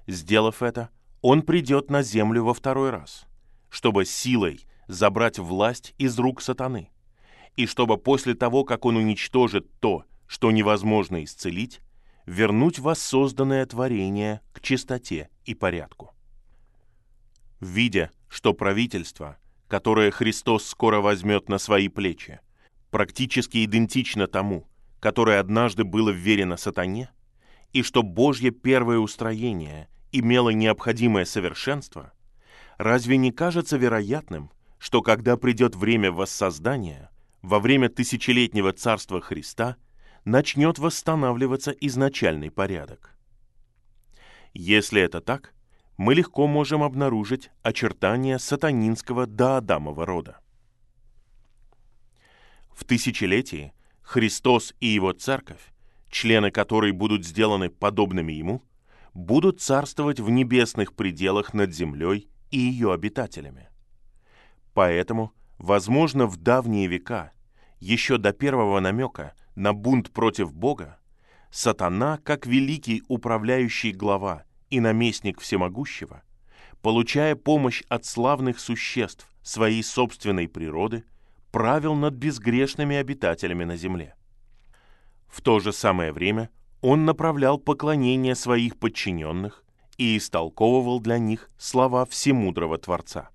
Сделав 0.06 0.62
это, 0.62 0.90
он 1.22 1.42
придет 1.42 1.90
на 1.90 2.02
землю 2.02 2.44
во 2.44 2.54
второй 2.54 2.90
раз, 2.90 3.26
чтобы 3.68 4.04
силой 4.04 4.66
забрать 4.88 5.38
власть 5.38 5.94
из 5.98 6.18
рук 6.18 6.42
сатаны, 6.42 6.90
и 7.56 7.66
чтобы 7.66 7.96
после 7.96 8.34
того, 8.34 8.64
как 8.64 8.84
он 8.84 8.96
уничтожит 8.96 9.70
то, 9.78 10.04
что 10.26 10.50
невозможно 10.50 11.22
исцелить, 11.22 11.80
вернуть 12.26 12.78
воссозданное 12.78 13.64
творение 13.66 14.40
к 14.52 14.60
чистоте 14.60 15.28
и 15.44 15.54
порядку. 15.54 16.14
Видя, 17.60 18.10
что 18.28 18.54
правительство– 18.54 19.36
которое 19.70 20.10
Христос 20.10 20.66
скоро 20.66 21.00
возьмет 21.00 21.48
на 21.48 21.58
свои 21.58 21.86
плечи, 21.86 22.40
практически 22.90 23.64
идентично 23.64 24.26
тому, 24.26 24.68
которое 24.98 25.38
однажды 25.38 25.84
было 25.84 26.10
вверено 26.10 26.56
сатане, 26.56 27.10
и 27.72 27.84
что 27.84 28.02
Божье 28.02 28.50
первое 28.50 28.98
устроение 28.98 29.88
имело 30.10 30.50
необходимое 30.50 31.24
совершенство, 31.24 32.12
разве 32.78 33.16
не 33.16 33.30
кажется 33.30 33.76
вероятным, 33.76 34.50
что 34.80 35.02
когда 35.02 35.36
придет 35.36 35.76
время 35.76 36.10
воссоздания, 36.10 37.08
во 37.40 37.60
время 37.60 37.88
тысячелетнего 37.88 38.72
царства 38.72 39.20
Христа, 39.20 39.76
начнет 40.24 40.80
восстанавливаться 40.80 41.70
изначальный 41.70 42.50
порядок? 42.50 43.16
Если 44.52 45.00
это 45.00 45.20
так, 45.20 45.54
мы 46.00 46.14
легко 46.14 46.46
можем 46.46 46.82
обнаружить 46.82 47.50
очертания 47.62 48.38
сатанинского 48.38 49.26
доадамова 49.26 50.06
рода. 50.06 50.40
В 52.72 52.84
тысячелетии 52.86 53.74
Христос 54.00 54.74
и 54.80 54.86
его 54.86 55.12
церковь, 55.12 55.60
члены 56.08 56.50
которой 56.50 56.92
будут 56.92 57.26
сделаны 57.26 57.68
подобными 57.68 58.32
ему, 58.32 58.62
будут 59.12 59.60
царствовать 59.60 60.20
в 60.20 60.30
небесных 60.30 60.94
пределах 60.94 61.52
над 61.52 61.74
землей 61.74 62.30
и 62.50 62.58
ее 62.58 62.94
обитателями. 62.94 63.68
Поэтому, 64.72 65.34
возможно, 65.58 66.26
в 66.26 66.38
давние 66.38 66.86
века, 66.86 67.32
еще 67.78 68.16
до 68.16 68.32
первого 68.32 68.80
намека 68.80 69.34
на 69.54 69.74
бунт 69.74 70.12
против 70.12 70.54
Бога, 70.54 70.98
сатана, 71.50 72.16
как 72.24 72.46
великий 72.46 73.02
управляющий 73.06 73.92
глава 73.92 74.46
и 74.70 74.80
наместник 74.80 75.40
всемогущего, 75.40 76.22
получая 76.82 77.36
помощь 77.36 77.82
от 77.88 78.04
славных 78.04 78.58
существ 78.58 79.28
своей 79.42 79.82
собственной 79.82 80.48
природы, 80.48 81.04
правил 81.50 81.94
над 81.94 82.14
безгрешными 82.14 82.96
обитателями 82.96 83.64
на 83.64 83.76
земле. 83.76 84.14
В 85.28 85.42
то 85.42 85.60
же 85.60 85.72
самое 85.72 86.12
время 86.12 86.50
он 86.80 87.04
направлял 87.04 87.58
поклонение 87.58 88.34
своих 88.34 88.78
подчиненных 88.78 89.64
и 89.98 90.16
истолковывал 90.16 91.00
для 91.00 91.18
них 91.18 91.50
слова 91.58 92.06
всемудрого 92.06 92.78
Творца. 92.78 93.30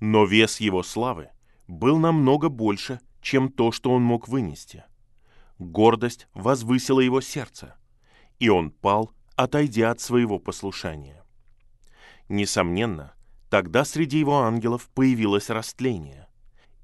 Но 0.00 0.24
вес 0.24 0.60
его 0.60 0.82
славы 0.82 1.30
был 1.66 1.98
намного 1.98 2.48
больше, 2.48 3.00
чем 3.20 3.50
то, 3.50 3.72
что 3.72 3.90
он 3.90 4.02
мог 4.02 4.28
вынести. 4.28 4.84
гордость 5.58 6.28
возвысила 6.34 7.00
его 7.00 7.20
сердце, 7.20 7.76
и 8.38 8.48
он 8.48 8.70
пал, 8.70 9.12
отойдя 9.38 9.92
от 9.92 10.00
своего 10.00 10.40
послушания. 10.40 11.24
Несомненно, 12.28 13.14
тогда 13.48 13.84
среди 13.84 14.18
его 14.18 14.40
ангелов 14.40 14.88
появилось 14.92 15.48
растление, 15.48 16.26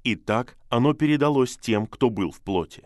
и 0.05 0.15
так 0.15 0.57
оно 0.69 0.93
передалось 0.93 1.57
тем, 1.57 1.85
кто 1.85 2.09
был 2.09 2.31
в 2.31 2.39
плоти. 2.39 2.83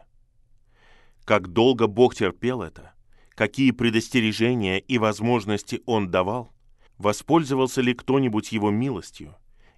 Как 1.24 1.50
долго 1.50 1.86
Бог 1.86 2.16
терпел 2.16 2.64
это, 2.64 2.94
какие 3.36 3.70
предостережения 3.70 4.80
и 4.80 4.98
возможности 4.98 5.84
Он 5.86 6.10
давал, 6.10 6.52
воспользовался 6.98 7.82
ли 7.82 7.94
кто-нибудь 7.94 8.52
Его 8.52 8.72
милостью, 8.72 9.36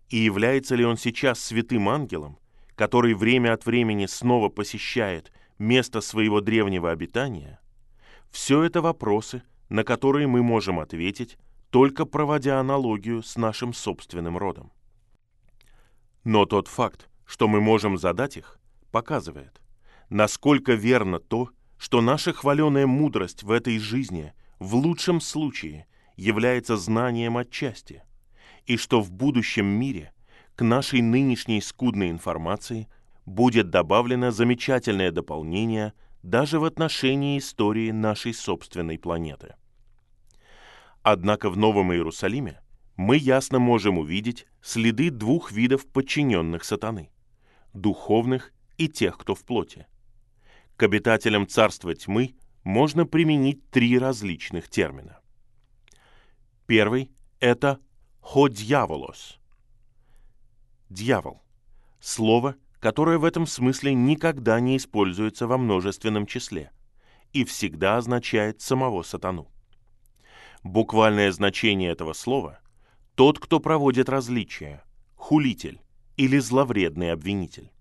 и 0.08 0.20
является 0.20 0.76
ли 0.76 0.86
Он 0.86 0.96
сейчас 0.96 1.42
святым 1.42 1.90
ангелом, 1.90 2.40
который 2.76 3.14
время 3.14 3.52
от 3.54 3.66
времени 3.66 4.06
снова 4.06 4.48
посещает 4.48 5.34
место 5.60 6.00
своего 6.00 6.40
древнего 6.40 6.92
обитания, 6.92 7.60
все 8.32 8.64
это 8.64 8.82
вопросы, 8.82 9.44
на 9.72 9.84
которые 9.84 10.28
мы 10.28 10.44
можем 10.44 10.80
ответить, 10.80 11.38
только 11.70 12.06
проводя 12.06 12.60
аналогию 12.60 13.24
с 13.24 13.38
нашим 13.38 13.74
собственным 13.74 14.38
родом. 14.38 14.72
Но 16.26 16.46
тот 16.46 16.68
факт, 16.68 17.10
что 17.26 17.48
мы 17.48 17.62
можем 17.62 17.98
задать 17.98 18.36
их, 18.36 18.60
показывает, 18.92 19.62
насколько 20.10 20.74
верно 20.74 21.20
то, 21.20 21.50
что 21.78 22.02
наша 22.02 22.34
хваленая 22.34 22.86
мудрость 22.86 23.44
в 23.44 23.52
этой 23.52 23.80
жизни 23.80 24.34
в 24.60 24.76
лучшем 24.76 25.22
случае 25.22 25.88
является 26.18 26.76
знанием 26.76 27.38
отчасти, 27.38 28.04
и 28.66 28.76
что 28.76 29.02
в 29.02 29.12
будущем 29.12 29.66
мире 29.66 30.14
к 30.56 30.64
нашей 30.64 31.02
нынешней 31.02 31.62
скудной 31.62 32.12
информации– 32.12 32.88
будет 33.26 33.70
добавлено 33.70 34.32
замечательное 34.32 35.12
дополнение 35.12 35.94
даже 36.24 36.60
в 36.60 36.66
отношении 36.66 37.38
истории 37.38 37.92
нашей 37.92 38.34
собственной 38.34 39.00
планеты. 39.00 39.56
Однако 41.04 41.50
в 41.50 41.58
Новом 41.58 41.92
Иерусалиме 41.92 42.62
мы 42.96 43.18
ясно 43.18 43.58
можем 43.58 43.98
увидеть 43.98 44.46
следы 44.62 45.10
двух 45.10 45.52
видов 45.52 45.88
подчиненных 45.88 46.64
сатаны– 46.64 47.10
духовных 47.74 48.54
и 48.78 48.88
тех, 48.88 49.18
кто 49.18 49.34
в 49.34 49.44
плоти. 49.44 49.88
К 50.76 50.84
обитателям 50.84 51.48
царства 51.48 51.96
тьмы 51.96 52.36
можно 52.64 53.08
применить 53.08 53.68
три 53.72 53.98
различных 53.98 54.70
термина. 54.70 55.20
Первый– 56.68 57.12
это 57.40 57.80
«ходьяволос»– 58.22 59.40
дьявол. 60.90 61.42
Слово, 62.00 62.56
которое 62.80 63.18
в 63.18 63.26
этом 63.26 63.48
смысле 63.48 63.96
никогда 63.96 64.60
не 64.60 64.78
используется 64.78 65.48
во 65.48 65.58
множественном 65.58 66.28
числе 66.28 66.72
и 67.34 67.44
всегда 67.44 67.98
означает 67.98 68.62
самого 68.62 69.02
сатану. 69.02 69.52
Буквальное 70.64 71.32
значение 71.32 71.92
этого 71.92 72.14
слова– 72.14 72.60
тот, 73.16 73.40
кто 73.40 73.60
проводит 73.60 74.10
различия, 74.10 74.84
хулитель 75.16 75.82
или 76.18 76.38
зловредный 76.38 77.12
обвинитель. 77.12 77.72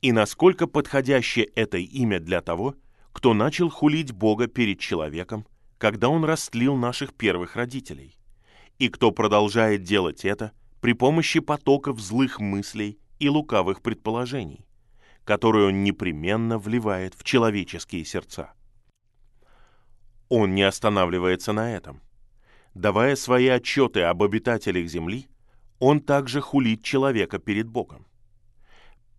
И 0.00 0.12
насколько 0.12 0.66
подходящее 0.66 1.46
это 1.46 1.78
имя 1.78 2.20
для 2.20 2.40
того, 2.40 2.76
кто 3.12 3.34
начал 3.34 3.68
хулить 3.68 4.12
Бога 4.12 4.46
перед 4.46 4.78
человеком, 4.78 5.46
когда 5.78 6.08
он 6.08 6.24
растлил 6.24 6.76
наших 6.76 7.14
первых 7.14 7.56
родителей, 7.56 8.16
и 8.78 8.88
кто 8.88 9.10
продолжает 9.10 9.82
делать 9.82 10.24
это 10.24 10.52
при 10.80 10.92
помощи 10.92 11.40
потоков 11.40 12.00
злых 12.00 12.38
мыслей 12.38 12.98
и 13.18 13.28
лукавых 13.28 13.82
предположений, 13.82 14.66
которые 15.24 15.68
он 15.68 15.82
непременно 15.82 16.58
вливает 16.58 17.14
в 17.14 17.24
человеческие 17.24 18.04
сердца. 18.04 18.52
Он 20.28 20.54
не 20.54 20.62
останавливается 20.62 21.52
на 21.52 21.74
этом. 21.74 22.00
Давая 22.74 23.16
свои 23.16 23.48
отчеты 23.48 24.02
об 24.02 24.22
обитателях 24.22 24.88
Земли, 24.88 25.28
он 25.78 26.00
также 26.00 26.40
хулит 26.40 26.82
человека 26.82 27.38
перед 27.38 27.68
Богом. 27.68 28.06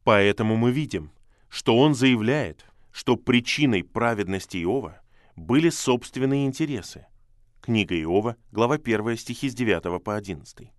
Поэтому 0.03 0.55
мы 0.55 0.71
видим, 0.71 1.11
что 1.49 1.77
он 1.77 1.95
заявляет, 1.95 2.65
что 2.91 3.15
причиной 3.15 3.83
праведности 3.83 4.57
Иова 4.63 5.01
были 5.35 5.69
собственные 5.69 6.45
интересы. 6.45 7.05
Книга 7.61 7.99
Иова, 7.99 8.35
глава 8.51 8.75
1, 8.75 9.17
стихи 9.17 9.49
с 9.49 9.55
9 9.55 10.03
по 10.03 10.15
11. 10.15 10.71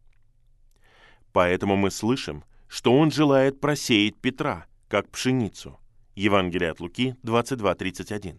Поэтому 1.32 1.76
мы 1.76 1.90
слышим, 1.90 2.44
что 2.68 2.96
он 2.96 3.10
желает 3.10 3.60
просеять 3.60 4.16
Петра, 4.16 4.66
как 4.88 5.10
пшеницу. 5.10 5.78
Евангелие 6.14 6.70
от 6.70 6.80
Луки 6.80 7.14
22.31. 7.22 8.38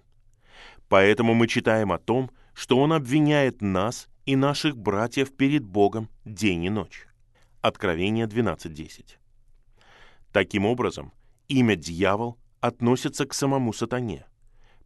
Поэтому 0.91 1.33
мы 1.33 1.47
читаем 1.47 1.93
о 1.93 1.97
том, 1.97 2.31
что 2.53 2.77
он 2.77 2.91
обвиняет 2.91 3.61
нас 3.61 4.09
и 4.25 4.35
наших 4.35 4.75
братьев 4.75 5.33
перед 5.33 5.63
Богом 5.63 6.09
день 6.25 6.65
и 6.65 6.69
ночь. 6.69 7.07
Откровение 7.61 8.25
12.10. 8.25 9.15
Таким 10.33 10.65
образом, 10.65 11.13
имя 11.47 11.77
«дьявол» 11.77 12.37
относится 12.59 13.25
к 13.25 13.33
самому 13.33 13.71
сатане, 13.71 14.25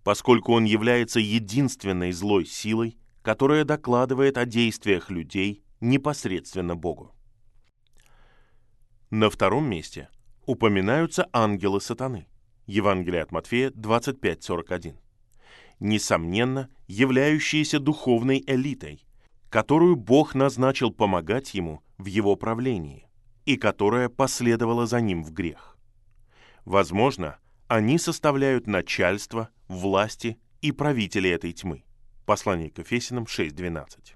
поскольку 0.04 0.54
он 0.54 0.66
является 0.66 1.20
единственной 1.20 2.12
злой 2.12 2.46
силой, 2.46 3.00
которая 3.24 3.64
докладывает 3.64 4.38
о 4.38 4.46
действиях 4.46 5.10
людей 5.10 5.64
непосредственно 5.82 6.76
Богу. 6.76 7.16
На 9.10 9.32
втором 9.32 9.68
месте 9.68 10.10
упоминаются 10.46 11.28
ангелы 11.34 11.82
сатаны. 11.82 12.28
Евангелие 12.68 13.24
от 13.24 13.32
Матфея 13.32 13.72
25.41. 13.72 14.98
Несомненно, 15.80 16.70
являющиеся 16.88 17.80
духовной 17.80 18.44
элитой, 18.48 19.06
которую 19.50 19.96
Бог 19.96 20.36
назначил 20.36 20.92
помогать 20.92 21.54
ему 21.54 21.82
в 21.98 22.06
его 22.06 22.36
правлении, 22.36 23.08
и 23.46 23.58
которая 23.58 24.10
последовала 24.10 24.86
за 24.86 25.02
ним 25.02 25.24
в 25.24 25.32
грех. 25.32 25.78
Возможно, 26.64 27.38
они 27.68 27.98
составляют 27.98 28.68
начальство, 28.68 29.50
власти 29.68 30.38
и 30.62 30.72
правители 30.72 31.30
этой 31.30 31.52
тьмы. 31.52 31.84
Послание 32.26 32.72
к 32.72 32.80
Ефесиным 32.80 33.26
6.12. 33.26 34.16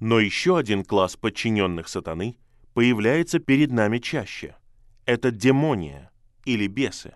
Но 0.00 0.18
еще 0.18 0.56
один 0.58 0.84
класс 0.84 1.16
подчиненных 1.16 1.88
сатаны– 1.88 2.36
появляется 2.74 3.38
перед 3.38 3.72
нами 3.72 3.98
чаще. 3.98 4.56
Это 5.04 5.30
демония 5.30 6.10
или 6.44 6.66
бесы. 6.66 7.14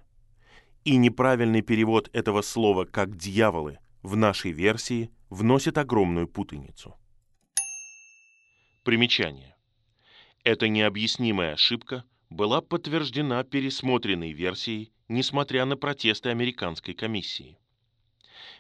И 0.85 0.97
неправильный 0.97 1.63
перевод 1.63 2.11
этого 2.13 2.43
слова 2.43 2.85
как 2.85 3.17
«дьяволы» 3.17 3.79
в 4.03 4.17
нашей 4.17 4.53
версии 4.53 5.11
вносит 5.31 5.79
огромную 5.79 6.29
путаницу. 6.29 6.95
Примечание. 8.83 9.57
Эта 10.43 10.69
необъяснимая 10.69 11.55
ошибка 11.55 12.05
была 12.29 12.61
подтверждена 12.61 13.43
пересмотренной 13.45 14.33
версией, 14.33 14.93
несмотря 15.09 15.65
на 15.65 15.79
протесты 15.79 16.29
американской 16.29 16.93
комиссии. 16.93 17.59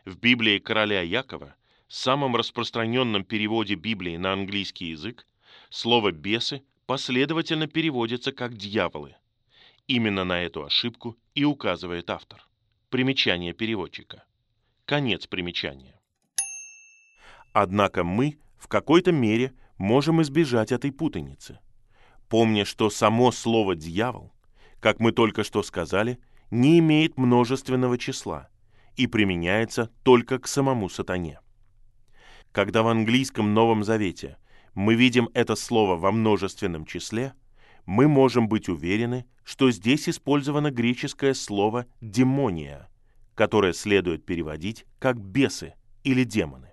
В 0.06 0.16
Библии 0.18 0.58
короля 0.58 1.02
Якова, 1.02 1.56
самом 1.88 2.36
распространенном 2.36 3.24
переводе 3.24 3.74
Библии 3.74 4.16
на 4.16 4.32
английский 4.32 4.86
язык, 4.86 5.26
слово 5.68 6.10
«бесы» 6.10 6.62
последовательно 6.86 7.66
переводится 7.66 8.32
как 8.32 8.56
«дьяволы». 8.56 9.14
Именно 9.86 10.24
на 10.24 10.42
эту 10.42 10.64
ошибку 10.64 11.18
и 11.34 11.44
указывает 11.44 12.08
автор. 12.08 12.46
Примечание 12.88 13.52
переводчика. 13.52 14.24
Конец 14.86 15.26
примечания. 15.26 16.00
Однако 17.52 18.02
мы 18.02 18.38
в 18.56 18.66
какой-то 18.66 19.12
мере 19.12 19.52
можем 19.76 20.22
избежать 20.22 20.72
этой 20.72 20.90
путаницы, 20.90 21.58
помня, 22.30 22.64
что 22.64 22.88
само 22.88 23.30
слово 23.30 23.74
«дьявол», 23.74 24.32
как 24.80 25.00
мы 25.00 25.12
только 25.12 25.44
что 25.44 25.62
сказали, 25.62 26.18
не 26.50 26.78
имеет 26.78 27.18
множественного 27.18 27.98
числа 27.98 28.48
и 28.96 29.06
применяется 29.06 29.90
только 30.02 30.38
к 30.38 30.48
самому 30.48 30.88
сатане. 30.88 31.40
Когда 32.52 32.82
в 32.82 32.88
английском 32.88 33.52
Новом 33.52 33.84
Завете 33.84 34.38
мы 34.74 34.94
видим 34.94 35.28
это 35.34 35.56
слово 35.56 35.96
во 35.96 36.10
множественном 36.10 36.86
числе, 36.86 37.34
мы 37.86 38.08
можем 38.08 38.48
быть 38.48 38.68
уверены, 38.68 39.26
что 39.44 39.70
здесь 39.70 40.08
использовано 40.08 40.70
греческое 40.70 41.34
слово 41.34 41.86
«демония», 42.00 42.88
которое 43.34 43.72
следует 43.72 44.24
переводить 44.24 44.86
как 44.98 45.20
«бесы» 45.20 45.74
или 46.02 46.24
«демоны». 46.24 46.70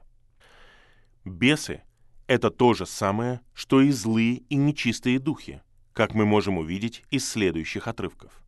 Бесы— 1.26 1.84
это 2.28 2.50
то 2.50 2.74
же 2.74 2.86
самое, 2.86 3.42
что 3.54 3.82
и 3.82 3.92
злые 3.92 4.38
и 4.50 4.56
нечистые 4.56 5.20
духи, 5.20 5.62
как 5.94 6.14
мы 6.14 6.26
можем 6.26 6.58
увидеть 6.58 7.04
из 7.12 7.30
следующих 7.30 7.88
отрывков. 7.88 8.42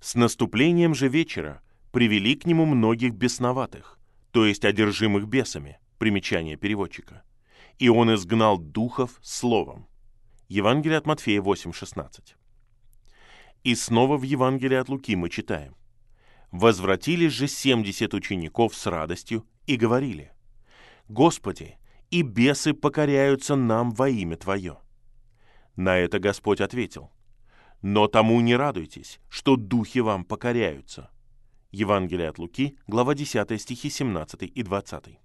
С 0.00 0.14
наступлением 0.14 0.94
же 0.94 1.08
вечера 1.08 1.62
привели 1.92 2.36
к 2.36 2.46
нему 2.46 2.64
многих 2.64 3.14
бесноватых, 3.14 3.98
то 4.30 4.46
есть 4.46 4.64
одержимых 4.64 5.26
бесами, 5.26 5.78
примечание 5.98 6.56
переводчика— 6.56 7.22
и 7.78 7.88
он 7.88 8.14
изгнал 8.14 8.58
духов 8.58 9.18
словом. 9.22 9.86
Евангелие 10.48 10.98
от 10.98 11.06
Матфея 11.06 11.40
8:16. 11.40 12.36
И 13.64 13.74
снова 13.74 14.16
в 14.16 14.22
Евангелии 14.22 14.76
от 14.76 14.88
Луки 14.88 15.16
мы 15.16 15.28
читаем. 15.28 15.74
«Возвратились 16.52 17.32
же 17.32 17.48
семьдесят 17.48 18.14
учеников 18.14 18.76
с 18.76 18.86
радостью 18.86 19.44
и 19.66 19.76
говорили, 19.76 20.30
«Господи, 21.08 21.78
и 22.10 22.22
бесы 22.22 22.74
покоряются 22.74 23.56
нам 23.56 23.90
во 23.90 24.08
имя 24.08 24.36
Твое». 24.36 24.78
На 25.74 25.98
это 25.98 26.20
Господь 26.20 26.60
ответил, 26.60 27.10
«Но 27.82 28.06
тому 28.06 28.40
не 28.40 28.54
радуйтесь, 28.54 29.18
что 29.28 29.56
духи 29.56 29.98
вам 29.98 30.24
покоряются». 30.24 31.10
Евангелие 31.72 32.28
от 32.28 32.38
Луки, 32.38 32.78
глава 32.86 33.14
10, 33.14 33.60
стихи 33.60 33.90
17 33.90 34.42
и 34.44 34.62
20. 34.62 35.18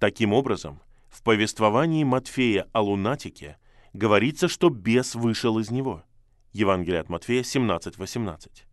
Таким 0.00 0.32
образом, 0.32 0.82
в 1.08 1.22
повествовании 1.22 2.02
Матфея 2.02 2.68
о 2.72 2.82
лунатике 2.82 3.58
говорится, 3.92 4.48
что 4.48 4.70
бес 4.70 5.14
вышел 5.14 5.58
из 5.58 5.70
него. 5.70 6.04
Евангелие 6.52 7.00
от 7.00 7.08
Матфея 7.08 7.42
17.18. 7.42 8.64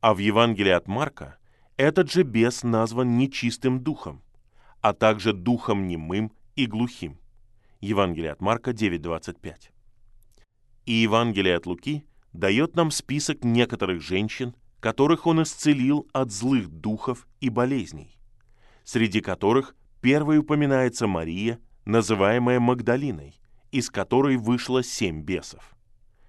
А 0.00 0.14
в 0.14 0.18
Евангелии 0.18 0.72
от 0.72 0.88
Марка 0.88 1.38
этот 1.76 2.10
же 2.10 2.22
бес 2.22 2.62
назван 2.62 3.16
нечистым 3.16 3.80
духом, 3.80 4.22
а 4.80 4.92
также 4.92 5.32
духом 5.32 5.88
немым 5.88 6.32
и 6.56 6.66
глухим. 6.66 7.18
Евангелие 7.80 8.32
от 8.32 8.40
Марка 8.40 8.70
9.25. 8.70 9.70
И 10.86 10.92
Евангелие 10.92 11.56
от 11.56 11.66
Луки 11.66 12.04
дает 12.32 12.76
нам 12.76 12.90
список 12.90 13.44
некоторых 13.44 14.00
женщин, 14.00 14.54
которых 14.80 15.26
он 15.26 15.42
исцелил 15.42 16.08
от 16.12 16.32
злых 16.32 16.68
духов 16.68 17.26
и 17.40 17.50
болезней, 17.50 18.16
среди 18.84 19.20
которых 19.20 19.76
первой 20.00 20.38
упоминается 20.38 21.06
Мария, 21.06 21.60
называемая 21.84 22.58
Магдалиной, 22.58 23.34
из 23.72 23.90
которой 23.90 24.36
вышло 24.36 24.82
семь 24.82 25.22
бесов. 25.22 25.74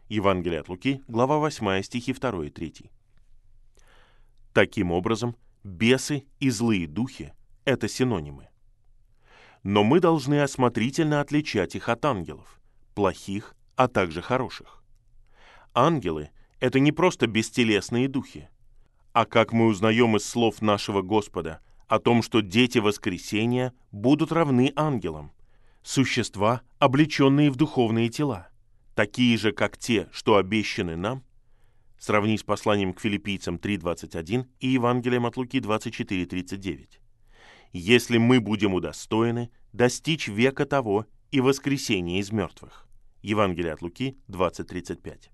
Евангелие 0.08 0.62
от 0.62 0.70
Луки, 0.70 1.02
глава 1.10 1.38
8, 1.38 1.84
стихи 1.84 2.14
2 2.14 2.46
и 2.46 2.50
3. 2.50 2.90
Таким 4.54 4.92
образом, 4.92 5.36
бесы 5.64 6.26
и 6.40 6.50
злые 6.50 6.88
духи– 6.88 7.34
это 7.66 7.90
синонимы. 7.90 8.48
Но 9.62 9.84
мы 9.84 10.00
должны 10.00 10.42
осмотрительно 10.42 11.20
отличать 11.20 11.76
их 11.76 11.90
от 11.90 12.06
ангелов, 12.06 12.62
плохих, 12.96 13.56
а 13.76 13.88
также 13.90 14.22
хороших. 14.22 14.82
Ангелы– 15.74 16.30
это 16.62 16.80
не 16.80 16.94
просто 16.94 17.28
бестелесные 17.28 18.08
духи, 18.08 18.48
а 19.12 19.26
как 19.26 19.52
мы 19.52 19.66
узнаем 19.66 20.16
из 20.16 20.26
слов 20.26 20.62
нашего 20.62 21.02
Господа 21.02 21.60
о 21.88 22.00
том, 22.00 22.22
что 22.24 22.42
дети 22.42 22.78
воскресения 22.78 23.74
будут 23.92 24.32
равны 24.32 24.72
ангелам, 24.76 25.34
существа, 25.84 26.62
облеченные 26.80 27.52
в 27.52 27.56
духовные 27.56 28.10
тела, 28.10 28.50
такие 28.96 29.38
же, 29.38 29.52
как 29.52 29.78
те, 29.78 30.08
что 30.12 30.38
обещаны 30.38 30.96
нам, 30.96 31.24
Сравни 32.04 32.38
с 32.38 32.44
посланием 32.44 32.92
к 32.92 33.00
филиппийцам 33.00 33.56
3.21 33.56 34.46
и 34.60 34.68
Евангелием 34.68 35.26
от 35.26 35.38
Луки 35.38 35.60
24.39. 35.60 37.00
«Если 37.72 38.18
мы 38.18 38.42
будем 38.42 38.74
удостоены 38.74 39.52
достичь 39.72 40.28
века 40.28 40.66
того 40.66 41.06
и 41.32 41.40
воскресения 41.40 42.20
из 42.20 42.30
мертвых». 42.34 42.90
Евангелие 43.22 43.72
от 43.72 43.82
Луки 43.82 44.18
20.35. 44.28 45.30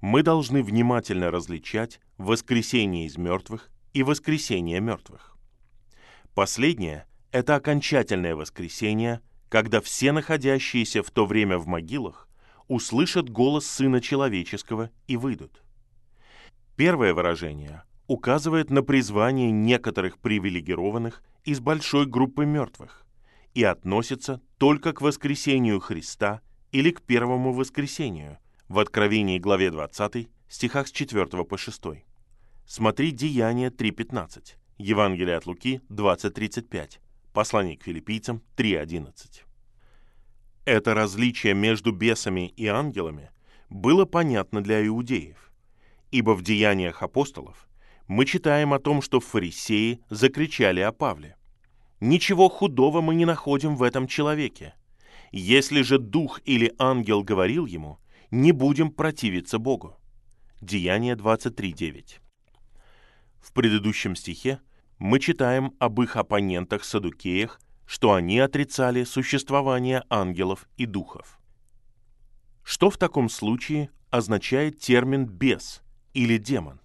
Мы 0.00 0.24
должны 0.24 0.64
внимательно 0.64 1.30
различать 1.30 2.00
воскресение 2.18 3.06
из 3.06 3.16
мертвых 3.16 3.70
и 3.92 4.02
воскресение 4.02 4.80
мертвых. 4.80 5.36
Последнее– 6.34 7.06
это 7.32 7.54
окончательное 7.54 8.34
воскресение, 8.34 9.20
когда 9.48 9.80
все 9.80 10.12
находящиеся 10.12 11.02
в 11.02 11.10
то 11.10 11.26
время 11.26 11.58
в 11.58 11.66
могилах 11.66 12.28
услышат 12.68 13.28
голос 13.30 13.66
Сына 13.66 14.00
Человеческого 14.00 14.90
и 15.06 15.16
выйдут. 15.16 15.62
Первое 16.76 17.14
выражение 17.14 17.84
указывает 18.06 18.70
на 18.70 18.82
призвание 18.82 19.50
некоторых 19.50 20.18
привилегированных 20.18 21.22
из 21.44 21.60
большой 21.60 22.06
группы 22.06 22.44
мертвых 22.44 23.06
и 23.54 23.62
относится 23.64 24.40
только 24.58 24.92
к 24.92 25.00
воскресению 25.00 25.80
Христа 25.80 26.40
или 26.72 26.90
к 26.90 27.02
первому 27.02 27.52
воскресению 27.52 28.38
в 28.68 28.78
Откровении 28.78 29.38
главе 29.38 29.70
20 29.70 30.28
стихах 30.48 30.88
с 30.88 30.92
4 30.92 31.26
по 31.44 31.56
6. 31.56 31.82
Смотри 32.66 33.12
Деяние 33.12 33.70
3.15, 33.70 34.56
Евангелие 34.78 35.36
от 35.36 35.46
Луки 35.46 35.80
20.35, 35.88 36.98
Послание 37.36 37.76
к 37.76 37.82
филиппийцам 37.82 38.40
3.11. 38.56 39.42
Это 40.64 40.94
различие 40.94 41.52
между 41.52 41.92
бесами 41.92 42.48
и 42.56 42.66
ангелами 42.66 43.30
было 43.68 44.06
понятно 44.06 44.62
для 44.62 44.86
иудеев, 44.86 45.52
ибо 46.10 46.30
в 46.30 46.40
деяниях 46.40 47.02
апостолов 47.02 47.68
мы 48.08 48.24
читаем 48.24 48.72
о 48.72 48.78
том, 48.78 49.02
что 49.02 49.20
фарисеи 49.20 50.00
закричали 50.08 50.80
о 50.80 50.92
Павле. 50.92 51.36
«Ничего 52.00 52.48
худого 52.48 53.02
мы 53.02 53.14
не 53.14 53.26
находим 53.26 53.76
в 53.76 53.82
этом 53.82 54.06
человеке. 54.06 54.72
Если 55.30 55.82
же 55.82 55.98
дух 55.98 56.40
или 56.46 56.72
ангел 56.78 57.22
говорил 57.22 57.66
ему, 57.66 57.98
не 58.30 58.52
будем 58.52 58.90
противиться 58.90 59.58
Богу». 59.58 59.94
Деяние 60.62 61.16
23.9. 61.16 62.14
В 63.42 63.52
предыдущем 63.52 64.16
стихе 64.16 64.58
мы 64.98 65.18
читаем 65.20 65.74
об 65.78 66.00
их 66.00 66.16
оппонентах-садукеях 66.16 67.58
что 67.86 68.12
они 68.12 68.40
отрицали 68.40 69.04
существование 69.04 70.02
ангелов 70.10 70.68
и 70.76 70.86
духов. 70.86 71.38
Что 72.62 72.90
в 72.90 72.98
таком 72.98 73.28
случае 73.28 73.90
означает 74.10 74.80
термин 74.80 75.24
«бес» 75.24 75.82
или 76.12 76.36
«демон»? 76.36 76.80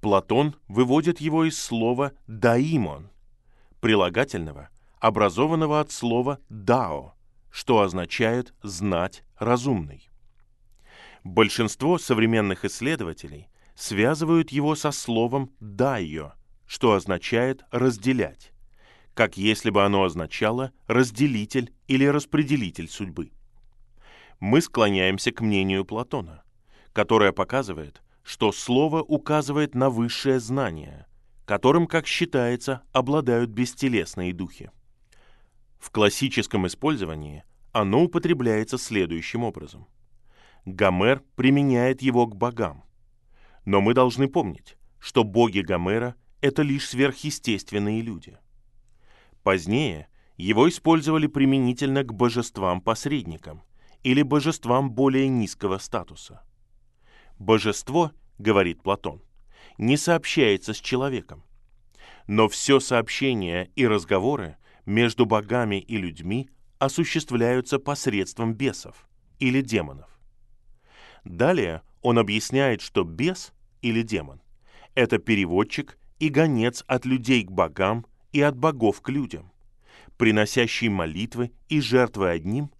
Платон 0.00 0.56
выводит 0.66 1.20
его 1.20 1.44
из 1.44 1.60
слова 1.60 2.12
«даимон», 2.26 3.10
прилагательного, 3.80 4.70
образованного 4.98 5.80
от 5.80 5.92
слова 5.92 6.40
«дао», 6.48 7.14
что 7.50 7.80
означает 7.80 8.52
«знать 8.62 9.22
разумный». 9.38 10.08
Большинство 11.22 11.98
современных 11.98 12.64
исследователей 12.64 13.48
связывают 13.76 14.50
его 14.50 14.74
со 14.74 14.90
словом 14.90 15.52
«дайо», 15.60 16.32
что 16.70 16.92
означает 16.92 17.64
«разделять» 17.72 18.52
как 19.14 19.36
если 19.36 19.70
бы 19.70 19.84
оно 19.84 20.04
означало 20.04 20.72
«разделитель» 20.86 21.74
или 21.88 22.04
«распределитель 22.04 22.88
судьбы». 22.88 23.32
Мы 24.38 24.62
склоняемся 24.62 25.32
к 25.32 25.40
мнению 25.40 25.84
Платона, 25.84 26.44
которое 26.92 27.32
показывает, 27.32 28.02
что 28.22 28.52
слово 28.52 29.02
указывает 29.02 29.74
на 29.74 29.90
высшее 29.90 30.38
знание, 30.38 31.06
которым, 31.44 31.88
как 31.88 32.06
считается, 32.06 32.82
обладают 32.92 33.50
бестелесные 33.50 34.32
духи. 34.32 34.70
В 35.80 35.90
классическом 35.90 36.68
использовании 36.68 37.42
оно 37.72 38.04
употребляется 38.04 38.78
следующим 38.78 39.42
образом. 39.42 39.88
Гомер 40.64 41.24
применяет 41.34 42.00
его 42.00 42.28
к 42.28 42.36
богам. 42.36 42.84
Но 43.64 43.80
мы 43.80 43.92
должны 43.92 44.28
помнить, 44.28 44.76
что 45.00 45.24
боги 45.24 45.60
Гомера– 45.62 46.14
это 46.40 46.62
лишь 46.62 46.88
сверхъестественные 46.88 48.02
люди– 48.02 48.36
Позднее 49.42 50.08
его 50.36 50.68
использовали 50.68 51.26
применительно 51.26 52.04
к 52.04 52.12
божествам-посредникам 52.12 53.62
или 54.02 54.22
божествам 54.22 54.90
более 54.90 55.28
низкого 55.28 55.78
статуса. 55.78 56.42
Божество, 57.38 58.12
говорит 58.38 58.82
Платон, 58.82 59.22
не 59.78 59.96
сообщается 59.96 60.74
с 60.74 60.76
человеком, 60.76 61.44
но 62.26 62.48
все 62.48 62.80
сообщения 62.80 63.70
и 63.76 63.86
разговоры 63.86 64.56
между 64.84 65.24
богами 65.24 65.76
и 65.76 65.96
людьми 65.96 66.50
осуществляются 66.78 67.78
посредством 67.78 68.54
бесов 68.54 69.08
или 69.38 69.60
демонов. 69.62 70.18
Далее 71.24 71.82
он 72.02 72.18
объясняет, 72.18 72.80
что 72.80 73.04
бес 73.04 73.52
или 73.82 74.02
демон– 74.02 74.40
это 74.94 75.18
переводчик 75.18 75.98
и 76.20 76.28
гонец 76.28 76.84
от 76.86 77.06
людей 77.06 77.42
к 77.42 77.50
богам 77.50 78.06
и 78.32 78.42
от 78.42 78.56
богов 78.56 79.00
к 79.00 79.08
людям, 79.08 79.50
приносящий 80.16 80.88
молитвы 80.88 81.50
и 81.68 81.80
жертвы 81.80 82.28
одним, 82.28 82.70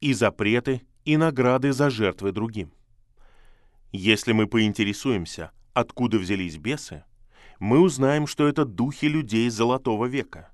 и 0.00 0.12
запреты, 0.12 0.82
и 1.04 1.16
награды 1.16 1.72
за 1.72 1.90
жертвы 1.90 2.30
другим. 2.30 2.72
Если 3.90 4.32
мы 4.32 4.46
поинтересуемся, 4.46 5.50
откуда 5.72 6.18
взялись 6.18 6.58
бесы, 6.58 7.04
мы 7.58 7.80
узнаем, 7.80 8.26
что 8.26 8.46
это 8.46 8.64
духи 8.64 9.06
людей 9.06 9.48
Золотого 9.48 10.04
века, 10.04 10.50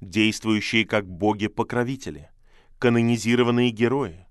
действующие 0.00 0.86
как 0.86 1.06
боги-покровители, 1.06 2.30
канонизированные 2.78 3.70
герои, 3.70 4.26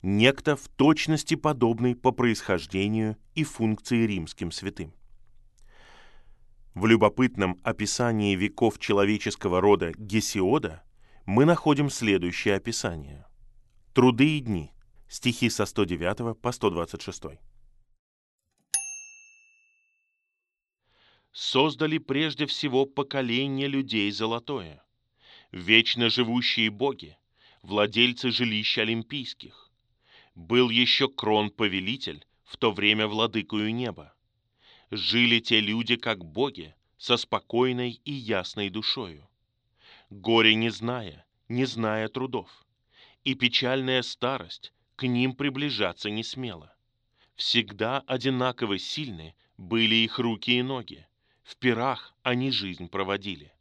некто 0.00 0.56
в 0.56 0.68
точности 0.68 1.34
подобный 1.34 1.96
по 1.96 2.12
происхождению 2.12 3.16
и 3.34 3.42
функции 3.42 4.06
римским 4.06 4.52
святым. 4.52 4.92
В 6.74 6.86
любопытном 6.86 7.58
описании 7.62 8.36
веков 8.36 8.78
человеческого 8.78 9.60
рода 9.60 9.92
Гесиода 9.96 10.82
мы 11.26 11.44
находим 11.44 11.90
следующее 11.90 12.56
описание. 12.56 13.26
«Труды 13.92 14.38
и 14.38 14.40
дни» 14.40 14.72
стихи 15.08 15.50
со 15.50 15.66
109 15.66 16.40
по 16.40 16.52
126. 16.52 17.40
создали 21.32 21.98
прежде 21.98 22.46
всего 22.46 22.86
поколение 22.86 23.68
людей 23.68 24.10
золотое, 24.10 24.84
вечно 25.52 26.10
живущие 26.10 26.70
боги, 26.70 27.16
владельцы 27.62 28.30
жилищ 28.30 28.78
олимпийских. 28.78 29.70
Был 30.34 30.70
еще 30.70 31.08
крон-повелитель, 31.08 32.26
в 32.44 32.56
то 32.56 32.72
время 32.72 33.06
владыкою 33.06 33.72
неба. 33.74 34.14
Жили 34.90 35.38
те 35.38 35.60
люди, 35.60 35.94
как 35.94 36.24
боги, 36.24 36.74
со 36.98 37.16
спокойной 37.16 38.00
и 38.04 38.12
ясной 38.12 38.70
душою. 38.70 39.28
Горе 40.10 40.56
не 40.56 40.70
зная, 40.70 41.24
не 41.48 41.64
зная 41.64 42.08
трудов, 42.08 42.50
и 43.22 43.34
печальная 43.34 44.02
старость 44.02 44.72
к 44.96 45.06
ним 45.06 45.34
приближаться 45.34 46.10
не 46.10 46.24
смела. 46.24 46.74
Всегда 47.36 48.00
одинаково 48.00 48.78
сильны 48.78 49.36
были 49.56 49.94
их 49.94 50.18
руки 50.18 50.58
и 50.58 50.62
ноги, 50.62 51.06
в 51.44 51.56
пирах 51.56 52.12
они 52.22 52.50
жизнь 52.50 52.88
проводили. 52.88 53.52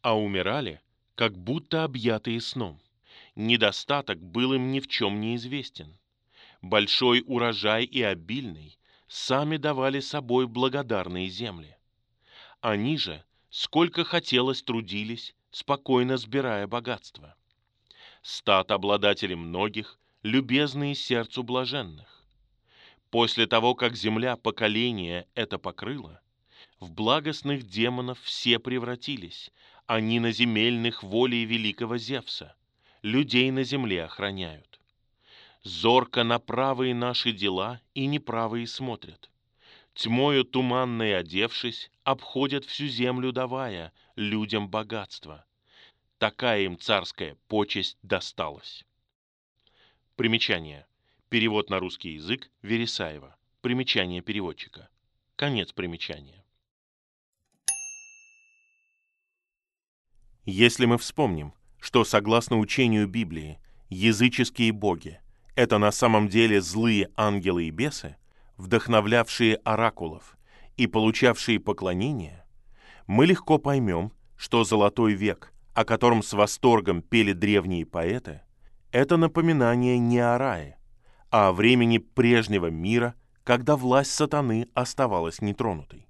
А 0.00 0.18
умирали, 0.18 0.80
как 1.14 1.36
будто 1.36 1.84
объятые 1.84 2.40
сном. 2.40 2.80
Недостаток 3.34 4.22
был 4.22 4.54
им 4.54 4.70
ни 4.70 4.80
в 4.80 4.88
чем 4.88 5.20
не 5.20 5.36
известен. 5.36 5.98
Большой 6.62 7.22
урожай 7.26 7.84
и 7.84 8.00
обильный 8.00 8.78
сами 9.08 9.56
давали 9.56 10.00
собой 10.00 10.46
благодарные 10.46 11.28
земли. 11.28 11.76
Они 12.60 12.98
же, 12.98 13.24
сколько 13.50 14.04
хотелось, 14.04 14.62
трудились, 14.62 15.34
спокойно 15.50 16.16
сбирая 16.16 16.66
богатство. 16.66 17.36
Стат 18.22 18.70
обладателей 18.70 19.36
многих, 19.36 19.98
любезные 20.22 20.94
сердцу 20.94 21.42
блаженных. 21.42 22.24
После 23.10 23.46
того, 23.46 23.74
как 23.74 23.96
земля 23.96 24.36
поколения 24.36 25.28
это 25.34 25.58
покрыла, 25.58 26.20
в 26.80 26.90
благостных 26.90 27.62
демонов 27.62 28.20
все 28.20 28.58
превратились, 28.58 29.52
они 29.86 30.18
на 30.18 30.32
земельных 30.32 31.02
волей 31.02 31.44
великого 31.44 31.96
Зевса, 31.96 32.56
людей 33.02 33.50
на 33.52 33.62
земле 33.62 34.04
охраняют. 34.04 34.65
Зорко 35.66 36.22
на 36.22 36.38
правые 36.38 36.94
наши 36.94 37.32
дела 37.32 37.80
и 37.92 38.06
неправые 38.06 38.68
смотрят. 38.68 39.28
Тьмою 39.94 40.44
туманной 40.44 41.18
одевшись, 41.18 41.90
обходят 42.04 42.64
всю 42.64 42.86
землю 42.86 43.32
давая 43.32 43.92
людям 44.14 44.68
богатство. 44.68 45.44
Такая 46.18 46.60
им 46.60 46.78
царская 46.78 47.36
почесть 47.48 47.98
досталась. 48.04 48.84
Примечание. 50.14 50.86
Перевод 51.30 51.68
на 51.68 51.80
русский 51.80 52.10
язык 52.10 52.48
Вересаева. 52.62 53.36
Примечание 53.60 54.20
переводчика. 54.20 54.88
Конец 55.34 55.72
примечания. 55.72 56.44
Если 60.44 60.86
мы 60.86 60.96
вспомним, 60.96 61.54
что 61.80 62.04
согласно 62.04 62.56
учению 62.60 63.08
Библии, 63.08 63.58
языческие 63.88 64.70
боги– 64.70 65.20
это 65.56 65.78
на 65.78 65.90
самом 65.90 66.28
деле 66.28 66.60
злые 66.60 67.10
ангелы 67.16 67.64
и 67.64 67.70
бесы, 67.70 68.16
вдохновлявшие 68.58 69.56
оракулов 69.56 70.36
и 70.76 70.86
получавшие 70.86 71.58
поклонение, 71.58 72.44
мы 73.06 73.26
легко 73.26 73.58
поймем, 73.58 74.12
что 74.36 74.64
Золотой 74.64 75.14
век, 75.14 75.52
о 75.74 75.84
котором 75.84 76.22
с 76.22 76.32
восторгом 76.34 77.02
пели 77.02 77.32
древние 77.32 77.86
поэты, 77.86 78.42
это 78.92 79.16
напоминание 79.16 79.98
не 79.98 80.20
о 80.20 80.38
рае, 80.38 80.78
а 81.30 81.48
о 81.48 81.52
времени 81.52 81.98
прежнего 81.98 82.66
мира, 82.70 83.14
когда 83.42 83.76
власть 83.76 84.12
сатаны 84.12 84.68
оставалась 84.74 85.40
нетронутой. 85.40 86.06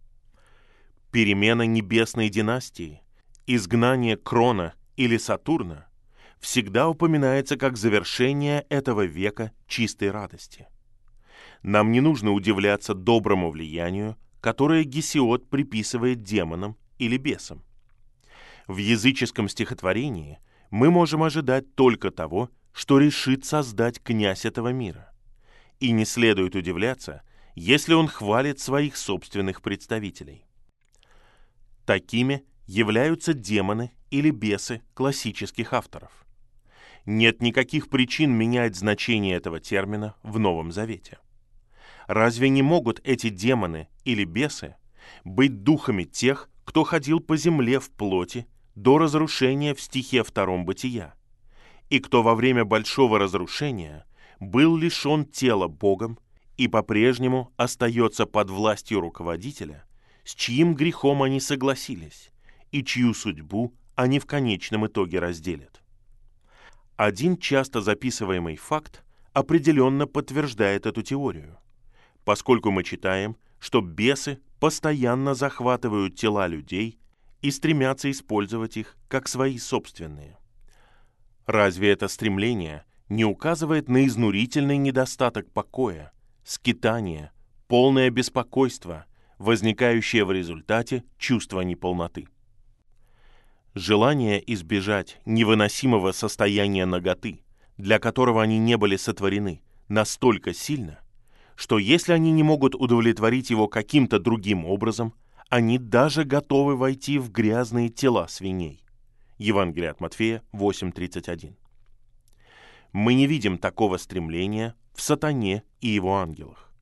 Перемена 1.12 1.62
небесной 1.62 2.28
династии 2.28 3.02
изгнание 3.47 4.16
Крона 4.16 4.74
или 4.97 5.16
Сатурна 5.18 5.86
всегда 6.40 6.88
упоминается 6.88 7.56
как 7.56 7.76
завершение 7.76 8.66
этого 8.68 9.04
века 9.04 9.52
чистой 9.66 10.10
радости. 10.10 10.68
Нам 11.62 11.90
не 11.92 12.00
нужно 12.00 12.32
удивляться 12.32 12.94
доброму 12.94 13.50
влиянию, 13.50 14.16
которое 14.40 14.84
Гесиод 14.84 15.48
приписывает 15.48 16.22
демонам 16.22 16.76
или 16.98 17.16
бесам. 17.16 17.62
В 18.66 18.76
языческом 18.76 19.48
стихотворении 19.48 20.38
мы 20.70 20.90
можем 20.90 21.22
ожидать 21.22 21.74
только 21.74 22.10
того, 22.10 22.50
что 22.72 22.98
решит 22.98 23.44
создать 23.44 24.02
князь 24.02 24.44
этого 24.44 24.68
мира. 24.68 25.12
И 25.80 25.92
не 25.92 26.04
следует 26.04 26.54
удивляться, 26.54 27.22
если 27.54 27.94
он 27.94 28.08
хвалит 28.08 28.60
своих 28.60 28.96
собственных 28.96 29.62
представителей. 29.62 30.44
Такими 31.86 32.44
являются 32.66 33.32
демоны 33.32 33.92
или 34.10 34.30
бесы 34.30 34.82
классических 34.94 35.72
авторов. 35.72 36.26
Нет 37.07 37.41
никаких 37.41 37.89
причин 37.89 38.33
менять 38.33 38.74
значение 38.74 39.37
этого 39.37 39.61
термина 39.61 40.16
в 40.24 40.41
Новом 40.41 40.73
Завете. 40.73 41.19
Разве 42.09 42.49
не 42.49 42.62
могут 42.62 43.01
эти 43.05 43.28
демоны 43.28 43.89
или 44.05 44.24
бесы 44.24 44.74
быть 45.24 45.62
духами 45.62 46.03
тех, 46.03 46.51
кто 46.65 46.83
ходил 46.83 47.20
по 47.20 47.37
земле 47.37 47.78
в 47.78 47.91
плоти 47.91 48.49
до 48.74 48.99
разрушения 48.99 49.73
в 49.73 49.81
стихе 49.81 50.24
втором 50.24 50.65
Бытия, 50.65 51.15
и 51.91 52.01
кто 52.01 52.24
во 52.24 52.35
время 52.35 52.65
большого 52.65 53.20
разрушения 53.20 54.05
был 54.41 54.77
лишен 54.77 55.24
тела 55.24 55.69
Богом 55.69 56.19
и 56.57 56.66
по-прежнему 56.66 57.53
остается 57.57 58.27
под 58.27 58.51
властью 58.51 59.01
руководителя, 59.01 59.85
с 60.24 60.35
чьим 60.35 60.74
грехом 60.74 61.23
они 61.23 61.39
согласились, 61.39 62.31
и 62.73 62.83
чью 62.83 63.15
судьбу 63.15 63.74
они 63.95 64.19
в 64.19 64.27
конечном 64.27 64.89
итоге 64.89 65.20
разделят. 65.20 65.83
Один 66.97 67.36
часто 67.36 67.82
записываемый 67.82 68.56
факт 68.56 69.05
определенно 69.35 70.06
подтверждает 70.06 70.86
эту 70.86 71.02
теорию, 71.02 71.59
поскольку 72.24 72.70
мы 72.70 72.85
читаем, 72.85 73.36
что 73.59 73.82
бесы 73.82 74.40
постоянно 74.60 75.35
захватывают 75.35 76.16
тела 76.16 76.47
людей 76.47 76.98
и 77.43 77.51
стремятся 77.51 78.10
использовать 78.10 78.78
их 78.78 78.97
как 79.09 79.28
свои 79.28 79.59
собственные. 79.59 80.39
Разве 81.44 81.90
это 81.90 82.09
стремление 82.09 82.85
не 83.10 83.27
указывает 83.27 83.89
на 83.89 84.06
изнурительный 84.06 84.78
недостаток 84.78 85.51
покоя, 85.52 86.12
скитания, 86.44 87.31
полное 87.68 88.09
беспокойство, 88.09 89.05
возникающее 89.36 90.24
в 90.24 90.32
результате 90.32 91.05
чувства 91.18 91.60
неполноты? 91.60 92.27
Желание 93.78 94.43
избежать 94.55 95.20
невыносимого 95.27 96.12
состояния 96.12 96.86
наготы, 96.86 97.43
для 97.77 97.98
которого 97.98 98.43
они 98.43 98.59
не 98.59 98.78
были 98.78 98.97
сотворены, 98.97 99.61
настолько 99.89 100.55
сильно, 100.55 100.98
что 101.57 101.77
если 101.77 102.15
они 102.15 102.32
не 102.32 102.43
могут 102.43 102.74
удовлетворить 102.74 103.51
его 103.51 103.69
каким-то 103.69 104.19
другим 104.19 104.65
образом, 104.65 105.12
они 105.51 105.77
даже 105.77 106.24
готовы 106.24 106.74
войти 106.74 107.19
в 107.19 107.31
грязные 107.31 107.90
тела 107.90 108.28
свиней. 108.28 108.82
Евангелие 109.36 109.90
от 109.90 110.01
Матфея 110.01 110.43
8.31. 110.55 111.55
Мы 112.93 113.12
не 113.12 113.27
видим 113.27 113.59
такого 113.59 113.98
стремления 113.98 114.74
в 114.94 115.03
сатане 115.03 115.65
и 115.82 115.89
его 115.89 116.16
ангелах. 116.16 116.73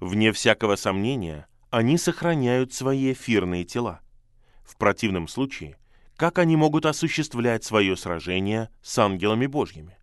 Вне 0.00 0.32
всякого 0.32 0.74
сомнения, 0.74 1.46
они 1.70 1.96
сохраняют 1.96 2.72
свои 2.72 3.12
эфирные 3.12 3.62
тела. 3.62 4.00
В 4.64 4.76
противном 4.76 5.28
случае 5.28 5.76
как 6.20 6.36
они 6.36 6.54
могут 6.54 6.84
осуществлять 6.84 7.64
свое 7.64 7.96
сражение 7.96 8.68
с 8.82 8.98
ангелами 8.98 9.46
Божьими. 9.46 9.96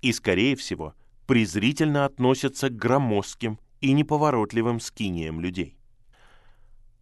И, 0.00 0.12
скорее 0.12 0.54
всего, 0.54 0.94
презрительно 1.26 2.04
относятся 2.04 2.68
к 2.68 2.76
громоздким 2.76 3.58
и 3.80 3.90
неповоротливым 3.90 4.78
скиниям 4.78 5.40
людей. 5.40 5.76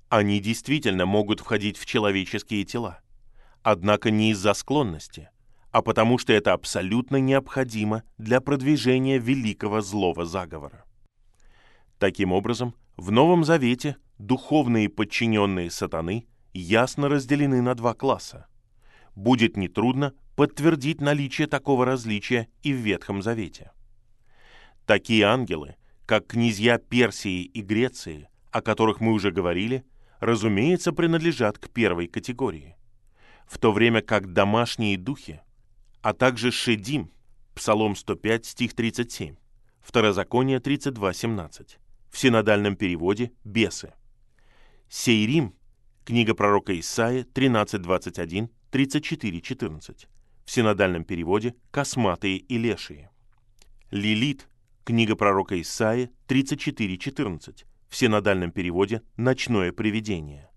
Они 0.08 0.40
действительно 0.40 1.04
могут 1.04 1.40
входить 1.40 1.76
в 1.76 1.84
человеческие 1.84 2.64
тела, 2.64 3.00
однако 3.62 4.10
не 4.10 4.30
из-за 4.30 4.54
склонности, 4.54 5.28
а 5.70 5.82
потому 5.82 6.16
что 6.16 6.32
это 6.32 6.54
абсолютно 6.54 7.16
необходимо 7.16 8.02
для 8.16 8.40
продвижения 8.40 9.18
великого 9.18 9.82
злого 9.82 10.24
заговора. 10.24 10.86
Таким 11.98 12.32
образом, 12.32 12.74
в 12.96 13.10
Новом 13.10 13.44
Завете 13.44 13.98
духовные 14.16 14.88
подчиненные 14.88 15.70
сатаны 15.70 16.26
ясно 16.60 17.08
разделены 17.08 17.62
на 17.62 17.74
два 17.74 17.94
класса. 17.94 18.46
Будет 19.14 19.56
нетрудно 19.56 20.14
подтвердить 20.36 21.00
наличие 21.00 21.46
такого 21.46 21.84
различия 21.84 22.48
и 22.62 22.72
в 22.72 22.76
Ветхом 22.76 23.22
Завете. 23.22 23.72
Такие 24.86 25.24
ангелы, 25.24 25.76
как 26.06 26.26
князья 26.26 26.78
Персии 26.78 27.42
и 27.42 27.62
Греции, 27.62 28.28
о 28.50 28.62
которых 28.62 29.00
мы 29.00 29.12
уже 29.12 29.30
говорили, 29.30 29.84
разумеется, 30.20 30.92
принадлежат 30.92 31.58
к 31.58 31.68
первой 31.70 32.06
категории, 32.06 32.76
в 33.46 33.58
то 33.58 33.72
время 33.72 34.02
как 34.02 34.32
домашние 34.32 34.96
духи, 34.96 35.40
а 36.00 36.12
также 36.12 36.50
Шедим, 36.50 37.10
Псалом 37.54 37.96
105, 37.96 38.46
стих 38.46 38.74
37, 38.74 39.36
Второзаконие 39.80 40.60
32, 40.60 41.12
17, 41.12 41.78
в 42.10 42.18
синодальном 42.18 42.76
переводе 42.76 43.32
«бесы», 43.44 43.94
Сейрим, 44.88 45.54
книга 46.04 46.34
пророка 46.34 46.78
Исаия 46.78 47.24
13.21, 47.24 48.48
34.14, 48.72 50.06
в 50.44 50.50
синодальном 50.50 51.04
переводе 51.04 51.54
«Косматые 51.70 52.38
и 52.38 52.58
лешие». 52.58 53.10
Лилит, 53.90 54.48
книга 54.84 55.16
пророка 55.16 55.60
Исаия 55.60 56.10
34.14, 56.28 57.64
в 57.88 57.96
синодальном 57.96 58.50
переводе 58.50 59.02
«Ночное 59.16 59.72
привидение». 59.72 60.50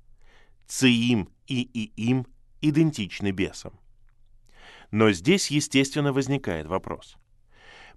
Циим 0.67 1.29
и 1.47 1.61
Иим 1.61 2.25
идентичны 2.61 3.31
бесам. 3.31 3.79
Но 4.91 5.11
здесь, 5.11 5.51
естественно, 5.51 6.11
возникает 6.11 6.65
вопрос. 6.65 7.17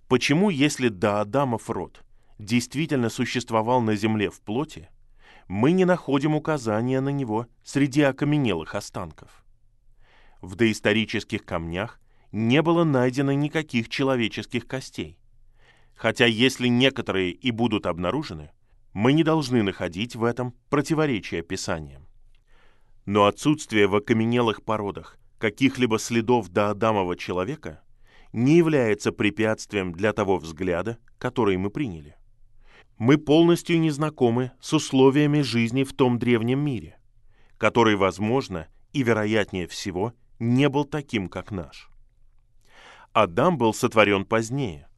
Почему, 0.08 0.50
если 0.50 0.88
до 0.88 1.20
Адамов 1.20 1.70
род 1.70 2.02
действительно 2.38 3.08
существовал 3.08 3.80
на 3.80 3.94
земле 3.94 4.30
в 4.30 4.40
плоти, 4.40 4.88
мы 5.48 5.72
не 5.72 5.86
находим 5.86 6.34
указания 6.34 7.00
на 7.00 7.08
него 7.08 7.46
среди 7.64 8.02
окаменелых 8.02 8.74
останков? 8.74 9.44
В 10.42 10.54
доисторических 10.54 11.44
камнях 11.44 12.00
не 12.32 12.60
было 12.62 12.84
найдено 12.84 13.32
никаких 13.32 13.88
человеческих 13.88 14.66
костей. 14.66 15.18
Хотя 15.96 16.26
если 16.26 16.68
некоторые 16.68 17.32
и 17.32 17.50
будут 17.50 17.86
обнаружены, 17.86 18.50
мы 18.92 19.12
не 19.12 19.24
должны 19.24 19.62
находить 19.62 20.14
в 20.14 20.22
этом 20.22 20.54
противоречия 20.68 21.42
Писаниям. 21.42 22.06
Но 23.06 23.24
отсутствие 23.24 23.86
в 23.86 23.96
окаменелых 23.96 24.62
породах 24.62 25.18
каких-либо 25.38 25.98
следов 25.98 26.50
до 26.50 26.70
Адамова 26.70 27.16
человека 27.16 27.80
не 28.32 28.58
является 28.58 29.12
препятствием 29.12 29.92
для 29.92 30.12
того 30.12 30.36
взгляда, 30.36 30.98
который 31.16 31.56
мы 31.56 31.70
приняли. 31.70 32.16
Мы 32.98 33.16
полностью 33.16 33.78
не 33.78 33.90
знакомы 33.90 34.50
с 34.60 34.72
условиями 34.72 35.40
жизни 35.40 35.84
в 35.84 35.92
том 35.92 36.18
древнем 36.18 36.58
мире, 36.58 36.98
который, 37.56 37.94
возможно, 37.94 38.66
и 38.92 39.04
вероятнее 39.04 39.68
всего, 39.68 40.14
не 40.40 40.68
был 40.68 40.84
таким, 40.84 41.28
как 41.28 41.52
наш. 41.52 41.90
Адам 43.12 43.56
был 43.56 43.72
сотворен 43.72 44.24
позднее, 44.24 44.88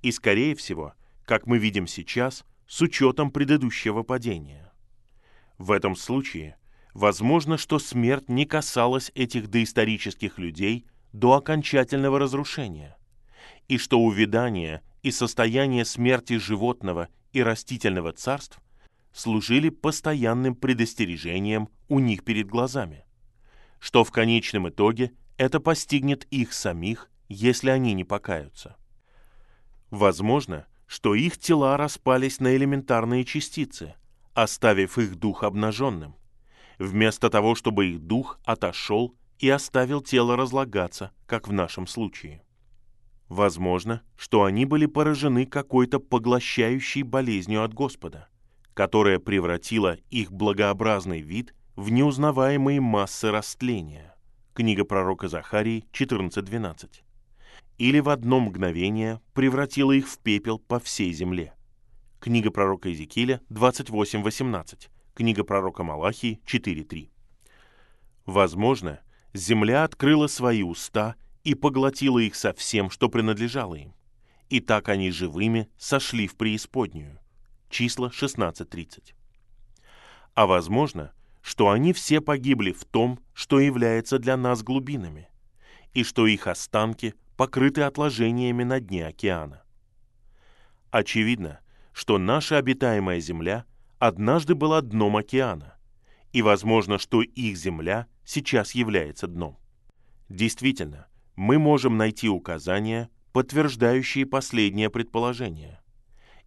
и, 0.00 0.10
скорее 0.12 0.54
всего, 0.54 0.94
как 1.26 1.46
мы 1.46 1.58
видим 1.58 1.86
сейчас, 1.86 2.44
с 2.66 2.80
учетом 2.80 3.30
предыдущего 3.30 4.02
падения. 4.02 4.72
В 5.58 5.72
этом 5.72 5.94
случае 5.94 6.56
возможно, 6.94 7.58
что 7.58 7.78
смерть 7.78 8.30
не 8.30 8.46
касалась 8.46 9.12
этих 9.14 9.48
доисторических 9.48 10.38
людей 10.38 10.86
до 11.12 11.34
окончательного 11.34 12.18
разрушения, 12.18 12.96
и 13.68 13.76
что 13.76 14.00
увядание 14.00 14.80
и 15.02 15.10
состояние 15.10 15.84
смерти 15.84 16.38
животного 16.38 17.08
и 17.32 17.42
растительного 17.42 18.12
царств 18.12 18.60
служили 19.12 19.68
постоянным 19.68 20.54
предостережением 20.54 21.68
у 21.88 21.98
них 21.98 22.24
перед 22.24 22.48
глазами, 22.48 23.04
что 23.78 24.04
в 24.04 24.10
конечном 24.10 24.68
итоге 24.68 25.12
это 25.36 25.60
постигнет 25.60 26.24
их 26.30 26.52
самих, 26.52 27.10
если 27.28 27.70
они 27.70 27.94
не 27.94 28.04
покаются. 28.04 28.76
Возможно, 29.90 30.66
что 30.86 31.14
их 31.14 31.38
тела 31.38 31.76
распались 31.76 32.40
на 32.40 32.56
элементарные 32.56 33.24
частицы, 33.24 33.94
оставив 34.34 34.98
их 34.98 35.16
дух 35.16 35.42
обнаженным, 35.42 36.16
вместо 36.78 37.30
того, 37.30 37.54
чтобы 37.54 37.86
их 37.90 38.00
дух 38.00 38.38
отошел 38.44 39.14
и 39.38 39.48
оставил 39.48 40.00
тело 40.00 40.36
разлагаться, 40.36 41.12
как 41.26 41.48
в 41.48 41.52
нашем 41.52 41.86
случае. 41.86 42.42
Возможно, 43.32 44.02
что 44.14 44.44
они 44.44 44.66
были 44.66 44.84
поражены 44.84 45.46
какой-то 45.46 46.00
поглощающей 46.00 47.00
болезнью 47.00 47.64
от 47.64 47.72
Господа, 47.72 48.28
которая 48.74 49.18
превратила 49.18 49.96
их 50.10 50.30
благообразный 50.30 51.22
вид 51.22 51.54
в 51.74 51.88
неузнаваемые 51.88 52.82
массы 52.82 53.30
растления. 53.30 54.14
Книга 54.52 54.84
пророка 54.84 55.28
Захарии 55.28 55.86
14.12. 55.94 56.90
Или 57.78 58.00
в 58.00 58.10
одно 58.10 58.38
мгновение 58.38 59.18
превратила 59.32 59.92
их 59.92 60.10
в 60.10 60.18
пепел 60.18 60.58
по 60.58 60.78
всей 60.78 61.14
земле. 61.14 61.54
Книга 62.20 62.50
пророка 62.50 62.90
Иезекииля 62.90 63.40
28.18 63.48 64.88
Книга 65.14 65.42
пророка 65.42 65.84
Малахии 65.84 66.38
4.3. 66.44 67.08
Возможно, 68.26 69.00
земля 69.32 69.84
открыла 69.84 70.26
свои 70.26 70.62
уста 70.62 71.16
и 71.44 71.54
поглотила 71.54 72.18
их 72.18 72.34
со 72.34 72.52
всем, 72.52 72.90
что 72.90 73.08
принадлежало 73.08 73.74
им. 73.74 73.94
И 74.48 74.60
так 74.60 74.88
они 74.88 75.10
живыми 75.10 75.68
сошли 75.78 76.26
в 76.26 76.36
преисподнюю. 76.36 77.18
Числа 77.70 78.08
16.30. 78.08 79.14
А 80.34 80.46
возможно, 80.46 81.12
что 81.42 81.70
они 81.70 81.92
все 81.92 82.20
погибли 82.20 82.72
в 82.72 82.84
том, 82.84 83.18
что 83.34 83.60
является 83.60 84.18
для 84.18 84.36
нас 84.36 84.62
глубинами, 84.62 85.28
и 85.94 86.04
что 86.04 86.26
их 86.26 86.46
останки 86.46 87.14
покрыты 87.36 87.82
отложениями 87.82 88.62
на 88.62 88.80
дне 88.80 89.06
океана. 89.06 89.62
Очевидно, 90.90 91.60
что 91.92 92.18
наша 92.18 92.58
обитаемая 92.58 93.20
Земля 93.20 93.64
однажды 93.98 94.54
была 94.54 94.80
дном 94.80 95.16
океана, 95.16 95.76
и 96.32 96.42
возможно, 96.42 96.98
что 96.98 97.22
их 97.22 97.56
земля 97.56 98.06
сейчас 98.24 98.72
является 98.72 99.26
дном. 99.26 99.58
Действительно, 100.28 101.06
мы 101.36 101.58
можем 101.58 101.96
найти 101.96 102.28
указания, 102.28 103.08
подтверждающие 103.32 104.26
последнее 104.26 104.90
предположение, 104.90 105.80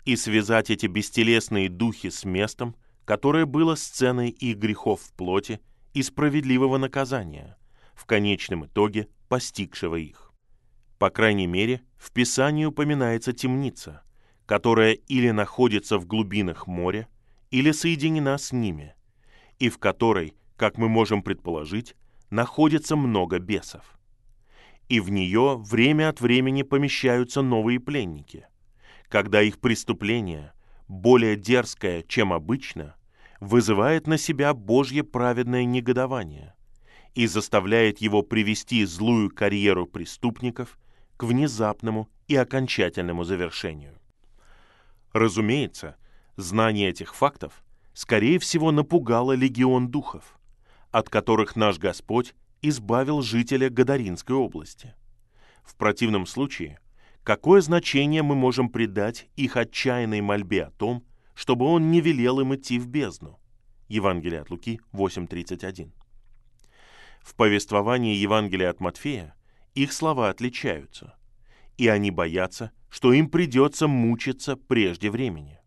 и 0.06 0.16
связать 0.16 0.70
эти 0.70 0.86
бестелесные 0.86 1.70
духи 1.70 2.10
с 2.10 2.24
местом, 2.24 2.76
которое 3.06 3.46
было 3.46 3.76
сценой 3.76 4.30
их 4.30 4.58
грехов 4.58 5.02
в 5.02 5.14
плоти 5.14 5.60
и 5.94 6.04
справедливого 6.04 6.78
наказания, 6.78 7.58
в 7.96 8.06
конечном 8.06 8.66
итоге 8.66 9.10
постигшего 9.28 9.96
их. 9.96 10.32
По 11.00 11.10
крайней 11.10 11.48
мере, 11.48 11.82
в 11.98 12.12
Писании 12.12 12.66
упоминается 12.66 13.34
темница, 13.34 14.04
которая 14.46 14.94
или 14.94 15.32
находится 15.32 15.98
в 15.98 16.06
глубинах 16.06 16.68
моря, 16.68 17.08
или 17.52 17.72
соединена 17.72 18.38
с 18.38 18.52
ними, 18.52 18.96
и 19.60 19.70
в 19.70 19.78
которой, 19.78 20.36
как 20.56 20.78
мы 20.78 20.88
можем 20.90 21.24
предположить, 21.24 21.96
находится 22.30 22.96
много 22.96 23.40
бесов. 23.40 23.95
И 24.90 25.00
в 25.00 25.10
нее 25.10 25.58
время 25.58 26.10
от 26.10 26.22
времени 26.22 26.64
помещаются 26.64 27.42
новые 27.42 27.80
пленники, 27.80 28.48
когда 29.10 29.42
их 29.42 29.60
преступление, 29.60 30.54
более 30.88 31.36
дерзкое, 31.36 32.04
чем 32.04 32.32
обычно, 32.32 32.96
вызывает 33.40 34.08
на 34.08 34.18
себя 34.18 34.54
Божье 34.54 35.04
праведное 35.04 35.66
негодование 35.66 36.56
и 37.14 37.28
заставляет 37.28 38.00
его 38.00 38.22
привести 38.22 38.86
злую 38.86 39.30
карьеру 39.30 39.88
преступников 39.88 40.78
к 41.18 41.24
внезапному 41.24 42.10
и 42.28 42.36
окончательному 42.36 43.24
завершению. 43.24 43.98
Разумеется, 45.14 45.96
Знание 46.38 46.90
этих 46.90 47.16
фактов, 47.16 47.64
скорее 47.94 48.40
всего, 48.40 48.72
напугало 48.72 49.32
легион 49.32 49.88
духов, 49.88 50.38
от 50.92 51.10
которых 51.10 51.56
наш 51.56 51.78
Господь 51.78 52.36
избавил 52.62 53.22
жителя 53.22 53.70
Гадаринской 53.70 54.36
области. 54.36 54.96
В 55.64 55.76
противном 55.76 56.26
случае, 56.26 56.80
какое 57.24 57.62
значение 57.62 58.24
мы 58.24 58.36
можем 58.36 58.70
придать 58.70 59.28
их 59.36 59.58
отчаянной 59.58 60.22
мольбе 60.22 60.66
о 60.66 60.72
том, 60.72 61.06
чтобы 61.34 61.66
он 61.66 61.92
не 61.92 62.02
велел 62.02 62.40
им 62.40 62.56
идти 62.56 62.80
в 62.80 62.88
бездну? 62.88 63.40
Евангелие 63.88 64.42
от 64.42 64.50
Луки 64.50 64.80
8.31. 64.94 65.92
В 67.22 67.36
повествовании 67.36 68.16
Евангелия 68.16 68.70
от 68.70 68.80
Матфея 68.80 69.36
их 69.74 69.94
слова 69.94 70.30
отличаются, 70.30 71.18
и 71.78 71.88
они 71.88 72.12
боятся, 72.12 72.72
что 72.90 73.14
им 73.14 73.30
придется 73.30 73.88
мучиться 73.88 74.56
прежде 74.56 75.10
времени. 75.10 75.60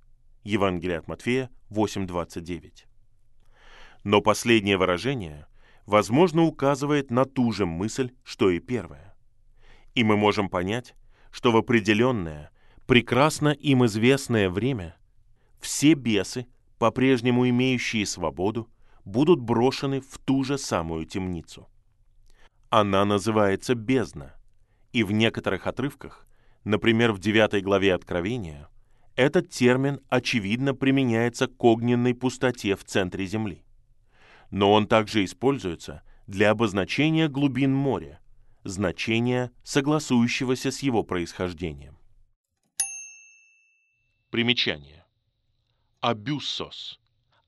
Евангелие 0.45 0.99
от 0.99 1.09
Матфея 1.09 1.51
8.29. 1.71 2.85
Но 4.05 4.23
последнее 4.23 4.79
выражение, 4.79 5.47
возможно, 5.89 6.43
указывает 6.43 7.11
на 7.11 7.25
ту 7.25 7.51
же 7.51 7.65
мысль, 7.65 8.11
что 8.23 8.51
и 8.51 8.61
первое. 8.61 9.17
И 9.95 10.05
мы 10.05 10.19
можем 10.19 10.51
понять, 10.51 10.95
что 11.31 11.51
в 11.51 11.57
определенное, 11.57 12.51
прекрасно 12.87 13.49
им 13.49 13.87
известное 13.87 14.51
время 14.51 14.97
все 15.61 15.95
бесы, 15.95 16.47
по-прежнему 16.79 17.49
имеющие 17.49 18.05
свободу, 18.05 18.69
будут 19.07 19.41
брошены 19.41 20.03
в 20.03 20.19
ту 20.19 20.45
же 20.45 20.59
самую 20.59 21.07
темницу. 21.07 21.67
Она 22.69 23.07
называется 23.07 23.75
бездна, 23.75 24.35
и 24.93 25.03
в 25.03 25.13
некоторых 25.13 25.67
отрывках, 25.67 26.29
например, 26.65 27.13
в 27.13 27.19
9 27.19 27.65
главе 27.65 27.95
Откровения, 27.95 28.69
этот 29.17 29.49
термин, 29.49 30.01
очевидно, 30.11 30.75
применяется 30.75 31.47
к 31.47 31.65
огненной 31.65 32.15
пустоте 32.15 32.77
в 32.77 32.85
центре 32.85 33.25
Земли. 33.25 33.65
Но 34.51 34.73
он 34.73 34.87
также 34.87 35.25
используется 35.25 36.03
для 36.27 36.51
обозначения 36.51 37.29
глубин 37.29 37.75
моря, 37.75 38.21
значения, 38.65 39.53
согласующегося 39.63 40.71
с 40.71 40.81
его 40.81 41.03
происхождением. 41.03 41.99
Примечание. 44.31 45.05
Абюссос. 46.01 47.01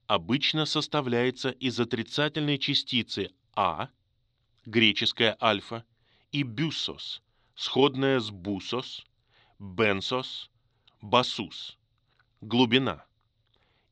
обычно 0.07 0.65
составляется 0.65 1.51
из 1.51 1.79
отрицательной 1.79 2.57
частицы 2.57 3.31
А, 3.55 3.89
греческая 4.65 5.37
альфа, 5.41 5.85
и 6.31 6.43
бюсос, 6.43 7.21
сходная 7.55 8.19
с 8.19 8.31
бусос, 8.31 9.05
бенсос, 9.59 10.49
басус, 11.01 11.77
глубина, 12.41 13.05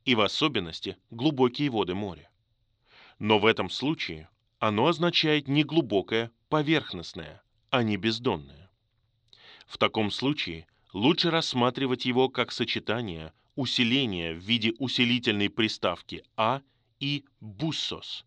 и 0.06 0.15
в 0.15 0.22
особенности 0.22 0.98
глубокие 1.11 1.69
воды 1.69 1.95
моря. 1.95 2.28
Но 3.20 3.38
в 3.38 3.46
этом 3.46 3.70
случае 3.70 4.30
оно 4.60 4.88
означает 4.88 5.48
не 5.48 5.64
глубокое, 5.64 6.32
поверхностное, 6.50 7.44
а 7.70 7.84
не 7.84 7.98
бездонное. 7.98 8.72
В 9.68 9.78
таком 9.78 10.10
случае 10.10 10.68
лучше 10.94 11.30
рассматривать 11.30 12.06
его 12.06 12.30
как 12.30 12.52
сочетание 12.52 13.34
усиления 13.56 14.34
в 14.34 14.40
виде 14.40 14.74
усилительной 14.80 15.50
приставки 15.50 16.24
«а» 16.38 16.62
и 17.00 17.26
«буссос», 17.41 18.26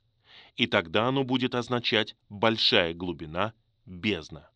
и 0.57 0.67
тогда 0.67 1.09
оно 1.09 1.25
будет 1.25 1.55
означать 1.55 2.17
«большая 2.29 2.95
глубина», 2.95 3.55
«бездна». 3.87 4.51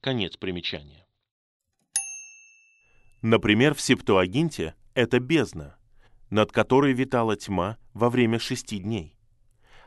Конец 0.00 0.36
примечания. 0.36 1.06
Например, 3.22 3.74
в 3.74 3.80
Септуагинте 3.80 4.74
это 4.92 5.18
бездна, 5.18 5.76
над 6.28 6.52
которой 6.52 6.92
витала 6.92 7.36
тьма 7.36 7.78
во 7.94 8.10
время 8.10 8.38
шести 8.38 8.78
дней, 8.78 9.16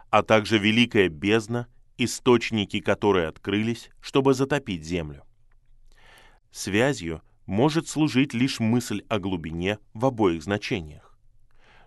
а 0.09 0.23
также 0.23 0.57
великая 0.57 1.09
бездна, 1.09 1.67
источники 1.97 2.79
которой 2.79 3.27
открылись, 3.27 3.89
чтобы 3.99 4.33
затопить 4.33 4.83
землю. 4.83 5.23
Связью 6.51 7.21
может 7.45 7.87
служить 7.87 8.33
лишь 8.33 8.59
мысль 8.59 9.03
о 9.09 9.19
глубине 9.19 9.79
в 9.93 10.05
обоих 10.05 10.43
значениях. 10.43 11.17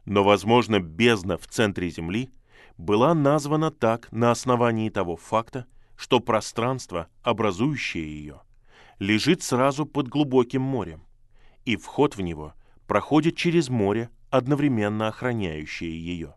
Но, 0.05 0.25
возможно, 0.25 0.81
бездна 0.81 1.37
в 1.37 1.47
центре 1.47 1.91
Земли 1.91 2.31
была 2.79 3.15
названа 3.15 3.71
так 3.71 4.11
на 4.11 4.31
основании 4.31 4.89
того 4.89 5.17
факта, 5.17 5.67
что 5.97 6.21
пространство, 6.21 7.09
образующее 7.23 8.05
ее, 8.05 8.41
лежит 8.99 9.43
сразу 9.43 9.85
под 9.85 10.09
глубоким 10.09 10.63
морем, 10.63 11.03
и 11.65 11.77
вход 11.77 12.17
в 12.17 12.23
него 12.23 12.55
проходит 12.87 13.37
через 13.37 13.69
море, 13.69 14.11
одновременно 14.31 15.09
охраняющее 15.09 15.91
ее. 15.91 16.35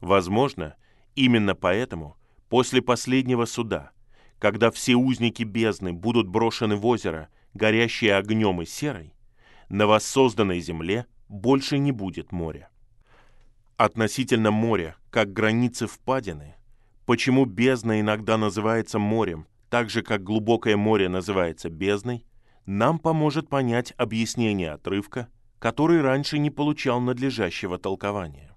Возможно, 0.00 0.76
именно 1.14 1.54
поэтому 1.54 2.16
после 2.48 2.82
последнего 2.82 3.44
суда, 3.44 3.90
когда 4.38 4.70
все 4.70 4.94
узники 4.94 5.42
бездны 5.42 5.92
будут 5.92 6.28
брошены 6.28 6.76
в 6.76 6.86
озеро– 6.86 7.28
горящей 7.54 8.16
огнем 8.16 8.62
и 8.62 8.66
серой, 8.66 9.14
на 9.68 9.86
воссозданной 9.86 10.60
земле 10.60 11.06
больше 11.28 11.78
не 11.78 11.92
будет 11.92 12.32
моря. 12.32 12.68
Относительно 13.76 14.50
моря, 14.50 14.96
как 15.10 15.32
границы 15.32 15.86
впадины, 15.86 16.56
почему 17.06 17.44
бездна 17.44 18.00
иногда 18.00 18.36
называется 18.36 18.98
морем, 18.98 19.46
так 19.68 19.88
же, 19.90 20.02
как 20.02 20.22
глубокое 20.22 20.76
море 20.76 21.08
называется 21.08 21.70
бездной, 21.70 22.26
нам 22.66 22.98
поможет 22.98 23.48
понять 23.48 23.94
объяснение 23.96 24.72
отрывка, 24.72 25.28
который 25.58 26.00
раньше 26.00 26.38
не 26.38 26.50
получал 26.50 27.00
надлежащего 27.00 27.78
толкования. 27.78 28.49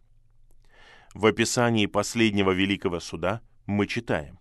В 1.13 1.27
описании 1.27 1.85
последнего 1.85 2.51
великого 2.51 2.99
суда 2.99 3.41
мы 3.67 3.85
читаем 3.85 4.39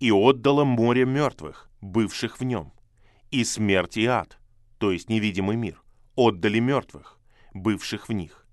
«И 0.00 0.10
отдало 0.12 0.64
море 0.64 1.06
мертвых, 1.06 1.70
бывших 1.80 2.40
в 2.40 2.44
нем, 2.44 2.72
и 3.30 3.42
смерть 3.42 3.96
и 3.96 4.04
ад, 4.04 4.38
то 4.78 4.92
есть 4.92 5.08
невидимый 5.08 5.56
мир, 5.56 5.82
отдали 6.14 6.58
мертвых, 6.58 7.18
бывших 7.54 8.08
в 8.08 8.12
них. 8.12 8.46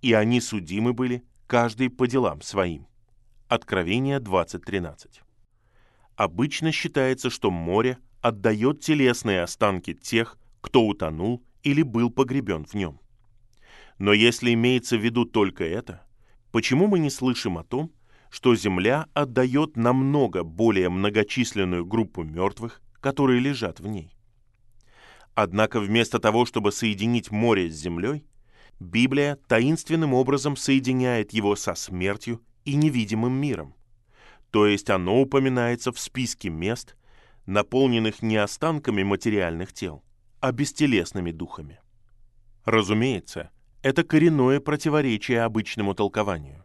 И 0.00 0.12
они 0.14 0.40
судимы 0.40 0.92
были, 0.92 1.24
каждый 1.46 1.90
по 1.90 2.06
делам 2.06 2.40
своим. 2.40 2.86
Откровение 3.48 4.18
20.13. 4.18 5.20
Обычно 6.16 6.72
считается, 6.72 7.28
что 7.28 7.50
море 7.50 7.98
отдает 8.22 8.80
телесные 8.80 9.42
останки 9.42 9.92
тех, 9.92 10.38
кто 10.60 10.86
утонул 10.86 11.44
или 11.62 11.82
был 11.82 12.10
погребен 12.10 12.64
в 12.64 12.74
нем. 12.74 13.00
Но 13.98 14.12
если 14.12 14.54
имеется 14.54 14.96
в 14.96 15.04
виду 15.04 15.24
только 15.24 15.64
это, 15.64 16.02
почему 16.52 16.86
мы 16.86 16.98
не 16.98 17.10
слышим 17.10 17.58
о 17.58 17.64
том, 17.64 17.90
что 18.30 18.54
Земля 18.54 19.06
отдает 19.14 19.76
намного 19.76 20.44
более 20.44 20.88
многочисленную 20.88 21.84
группу 21.84 22.22
мертвых, 22.22 22.80
которые 23.00 23.40
лежат 23.40 23.80
в 23.80 23.86
ней. 23.86 24.14
Однако 25.34 25.80
вместо 25.80 26.18
того, 26.18 26.46
чтобы 26.46 26.72
соединить 26.72 27.30
море 27.30 27.70
с 27.70 27.74
землей, 27.74 28.24
Библия 28.78 29.38
таинственным 29.48 30.14
образом 30.14 30.56
соединяет 30.56 31.32
его 31.32 31.56
со 31.56 31.74
смертью 31.74 32.42
и 32.64 32.74
невидимым 32.74 33.32
миром. 33.32 33.74
То 34.50 34.66
есть 34.66 34.90
оно 34.90 35.20
упоминается 35.20 35.92
в 35.92 35.98
списке 35.98 36.50
мест, 36.50 36.96
наполненных 37.46 38.22
не 38.22 38.36
останками 38.36 39.02
материальных 39.02 39.72
тел, 39.72 40.04
а 40.40 40.52
бестелесными 40.52 41.32
духами. 41.32 41.80
Разумеется, 42.64 43.50
это 43.82 44.04
коренное 44.04 44.60
противоречие 44.60 45.42
обычному 45.42 45.94
толкованию. 45.94 46.64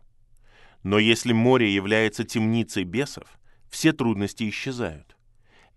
Но 0.84 0.99
если 0.99 1.34
море 1.34 1.73
является 1.73 2.23
темницей 2.23 2.84
бесов, 2.84 3.27
все 3.69 3.91
трудности 3.91 4.48
исчезают. 4.49 5.18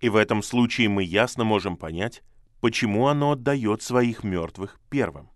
И 0.01 0.09
в 0.09 0.17
этом 0.17 0.43
случае 0.43 0.89
мы 0.89 1.03
ясно 1.03 1.45
можем 1.45 1.77
понять, 1.77 2.23
почему 2.61 3.09
оно 3.09 3.33
отдает 3.33 3.83
своих 3.83 4.23
мертвых 4.23 4.79
первым. 4.91 5.31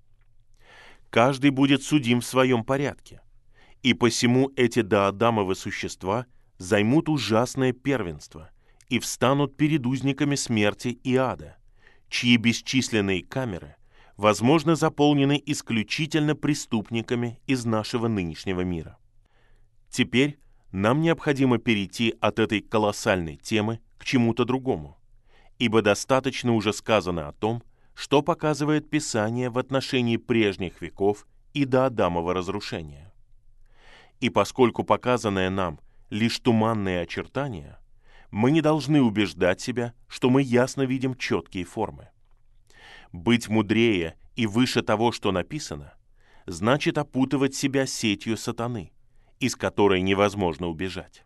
Каждый 1.10 1.50
будет 1.50 1.82
судим 1.82 2.20
в 2.20 2.26
своем 2.26 2.64
порядке, 2.64 3.20
и 3.82 3.94
посему 3.94 4.50
эти 4.56 4.82
доадамовы 4.82 5.54
существа 5.54 6.26
займут 6.58 7.08
ужасное 7.08 7.72
первенство 7.72 8.50
и 8.88 8.98
встанут 8.98 9.56
перед 9.56 9.86
узниками 9.86 10.34
смерти 10.34 10.88
и 10.88 11.16
ада, 11.16 11.56
чьи 12.08 12.36
бесчисленные 12.36 13.22
камеры, 13.22 13.76
возможно, 14.16 14.76
заполнены 14.76 15.42
исключительно 15.44 16.34
преступниками 16.36 17.40
из 17.46 17.64
нашего 17.64 18.08
нынешнего 18.08 18.60
мира. 18.60 18.98
Теперь 19.90 20.38
нам 20.72 21.00
необходимо 21.00 21.58
перейти 21.58 22.14
от 22.20 22.38
этой 22.38 22.60
колоссальной 22.60 23.36
темы 23.36 23.80
к 23.98 24.04
чему-то 24.04 24.44
другому, 24.44 24.98
ибо 25.58 25.82
достаточно 25.82 26.54
уже 26.54 26.72
сказано 26.72 27.28
о 27.28 27.32
том, 27.32 27.62
что 27.94 28.22
показывает 28.22 28.90
Писание 28.90 29.50
в 29.50 29.58
отношении 29.58 30.16
прежних 30.16 30.82
веков 30.82 31.26
и 31.52 31.64
до 31.64 31.86
Адамова 31.86 32.34
разрушения. 32.34 33.12
И 34.20 34.30
поскольку 34.30 34.82
показанное 34.82 35.50
нам 35.50 35.78
лишь 36.10 36.38
туманные 36.40 37.02
очертания, 37.02 37.78
мы 38.30 38.50
не 38.50 38.60
должны 38.60 39.00
убеждать 39.00 39.60
себя, 39.60 39.94
что 40.08 40.28
мы 40.28 40.42
ясно 40.42 40.82
видим 40.82 41.14
четкие 41.14 41.64
формы. 41.64 42.08
Быть 43.14 43.48
мудрее 43.48 44.16
и 44.34 44.44
выше 44.44 44.82
того, 44.82 45.12
что 45.12 45.30
написано, 45.30 45.94
значит 46.46 46.98
опутывать 46.98 47.54
себя 47.54 47.86
сетью 47.86 48.36
сатаны, 48.36 48.90
из 49.38 49.54
которой 49.54 50.02
невозможно 50.02 50.66
убежать. 50.66 51.24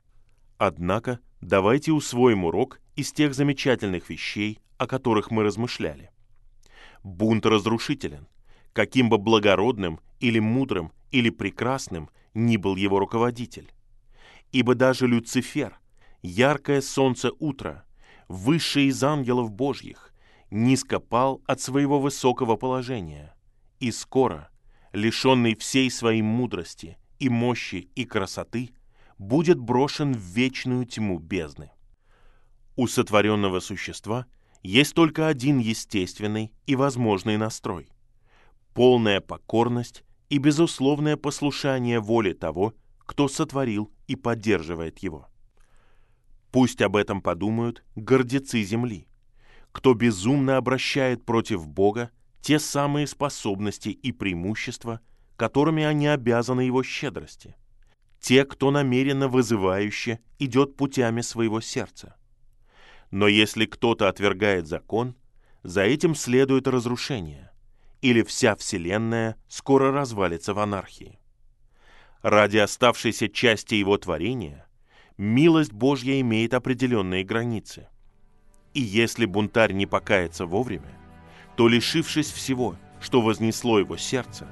Однако 0.58 1.18
давайте 1.40 1.92
усвоим 1.92 2.44
урок 2.44 2.78
из 2.94 3.10
тех 3.10 3.32
замечательных 3.32 4.10
вещей, 4.10 4.58
о 4.76 4.86
которых 4.86 5.30
мы 5.30 5.44
размышляли. 5.44 6.10
Бунт 7.02 7.46
разрушителен. 7.46 8.28
Каким 8.74 9.08
бы 9.08 9.16
благородным 9.16 9.98
или 10.20 10.40
мудрым 10.40 10.92
или 11.10 11.30
прекрасным 11.30 12.10
ни 12.34 12.58
был 12.58 12.76
его 12.76 12.98
руководитель. 12.98 13.72
Ибо 14.52 14.74
даже 14.74 15.06
Люцифер, 15.06 15.80
яркое 16.20 16.82
солнце 16.82 17.30
утра, 17.38 17.86
высший 18.28 18.88
из 18.88 19.02
ангелов 19.02 19.50
Божьих, 19.50 20.12
низко 20.50 21.00
пал 21.00 21.42
от 21.46 21.60
своего 21.60 22.00
высокого 22.00 22.56
положения, 22.56 23.34
и 23.80 23.90
скоро, 23.90 24.50
лишенный 24.92 25.54
всей 25.54 25.90
своей 25.90 26.22
мудрости 26.22 26.98
и 27.18 27.28
мощи 27.28 27.90
и 27.94 28.04
красоты, 28.04 28.70
будет 29.18 29.58
брошен 29.58 30.12
в 30.12 30.20
вечную 30.20 30.86
тьму 30.86 31.18
бездны. 31.18 31.70
У 32.76 32.86
сотворенного 32.86 33.60
существа 33.60 34.26
есть 34.62 34.94
только 34.94 35.28
один 35.28 35.58
естественный 35.58 36.52
и 36.66 36.76
возможный 36.76 37.36
настрой– 37.36 37.88
полная 38.78 39.20
покорность 39.20 40.04
и 40.28 40.38
безусловное 40.38 41.16
послушание 41.16 41.98
воле 41.98 42.32
того, 42.32 42.74
кто 42.98 43.26
сотворил 43.26 43.90
и 44.06 44.14
поддерживает 44.14 45.00
его. 45.00 45.26
Пусть 46.52 46.80
об 46.80 46.94
этом 46.94 47.20
подумают 47.20 47.82
гордецы 47.96 48.62
земли, 48.62 49.08
кто 49.72 49.94
безумно 49.94 50.56
обращает 50.56 51.24
против 51.24 51.66
Бога 51.66 52.10
те 52.40 52.58
самые 52.58 53.06
способности 53.06 53.88
и 53.88 54.12
преимущества, 54.12 55.00
которыми 55.36 55.84
они 55.84 56.06
обязаны 56.06 56.62
его 56.62 56.82
щедрости– 56.82 57.56
те, 58.20 58.44
кто 58.44 58.70
намеренно 58.70 59.28
вызывающе 59.28 60.20
идет 60.38 60.76
путями 60.76 61.20
своего 61.20 61.60
сердца. 61.60 62.16
Но 63.10 63.26
если 63.26 63.64
кто-то 63.66 64.08
отвергает 64.08 64.66
закон, 64.66 65.16
за 65.62 65.82
этим 65.82 66.14
следует 66.14 66.68
разрушение, 66.68 67.50
или 68.00 68.22
вся 68.22 68.54
Вселенная 68.56 69.36
скоро 69.48 69.92
развалится 69.92 70.54
в 70.54 70.58
анархии. 70.58 71.18
Ради 72.22 72.58
оставшейся 72.58 73.28
части 73.28 73.74
его 73.76 73.96
творения 73.96 74.66
милость 75.16 75.72
Божья 75.72 76.20
имеет 76.20 76.54
определенные 76.54 77.24
границы. 77.24 77.88
И 78.78 78.80
если 78.80 79.24
бунтарь 79.24 79.72
не 79.72 79.86
покается 79.86 80.46
вовремя, 80.46 80.92
то, 81.56 81.66
лишившись 81.66 82.30
всего, 82.30 82.76
что 83.00 83.20
вознесло 83.20 83.80
его 83.80 83.96
сердце, 83.96 84.46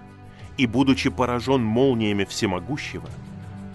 и 0.56 0.66
будучи 0.66 1.10
поражен 1.10 1.62
молниями 1.62 2.24
всемогущего, 2.24 3.08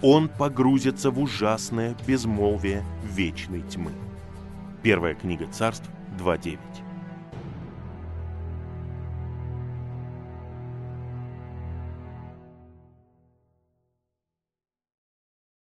он 0.02 0.28
погрузится 0.28 1.10
в 1.10 1.18
ужасное 1.18 1.96
безмолвие 2.06 2.84
вечной 3.02 3.62
тьмы. 3.62 3.92
Первая 4.82 5.14
книга 5.14 5.46
царств 5.50 5.88
2.9 6.18 6.58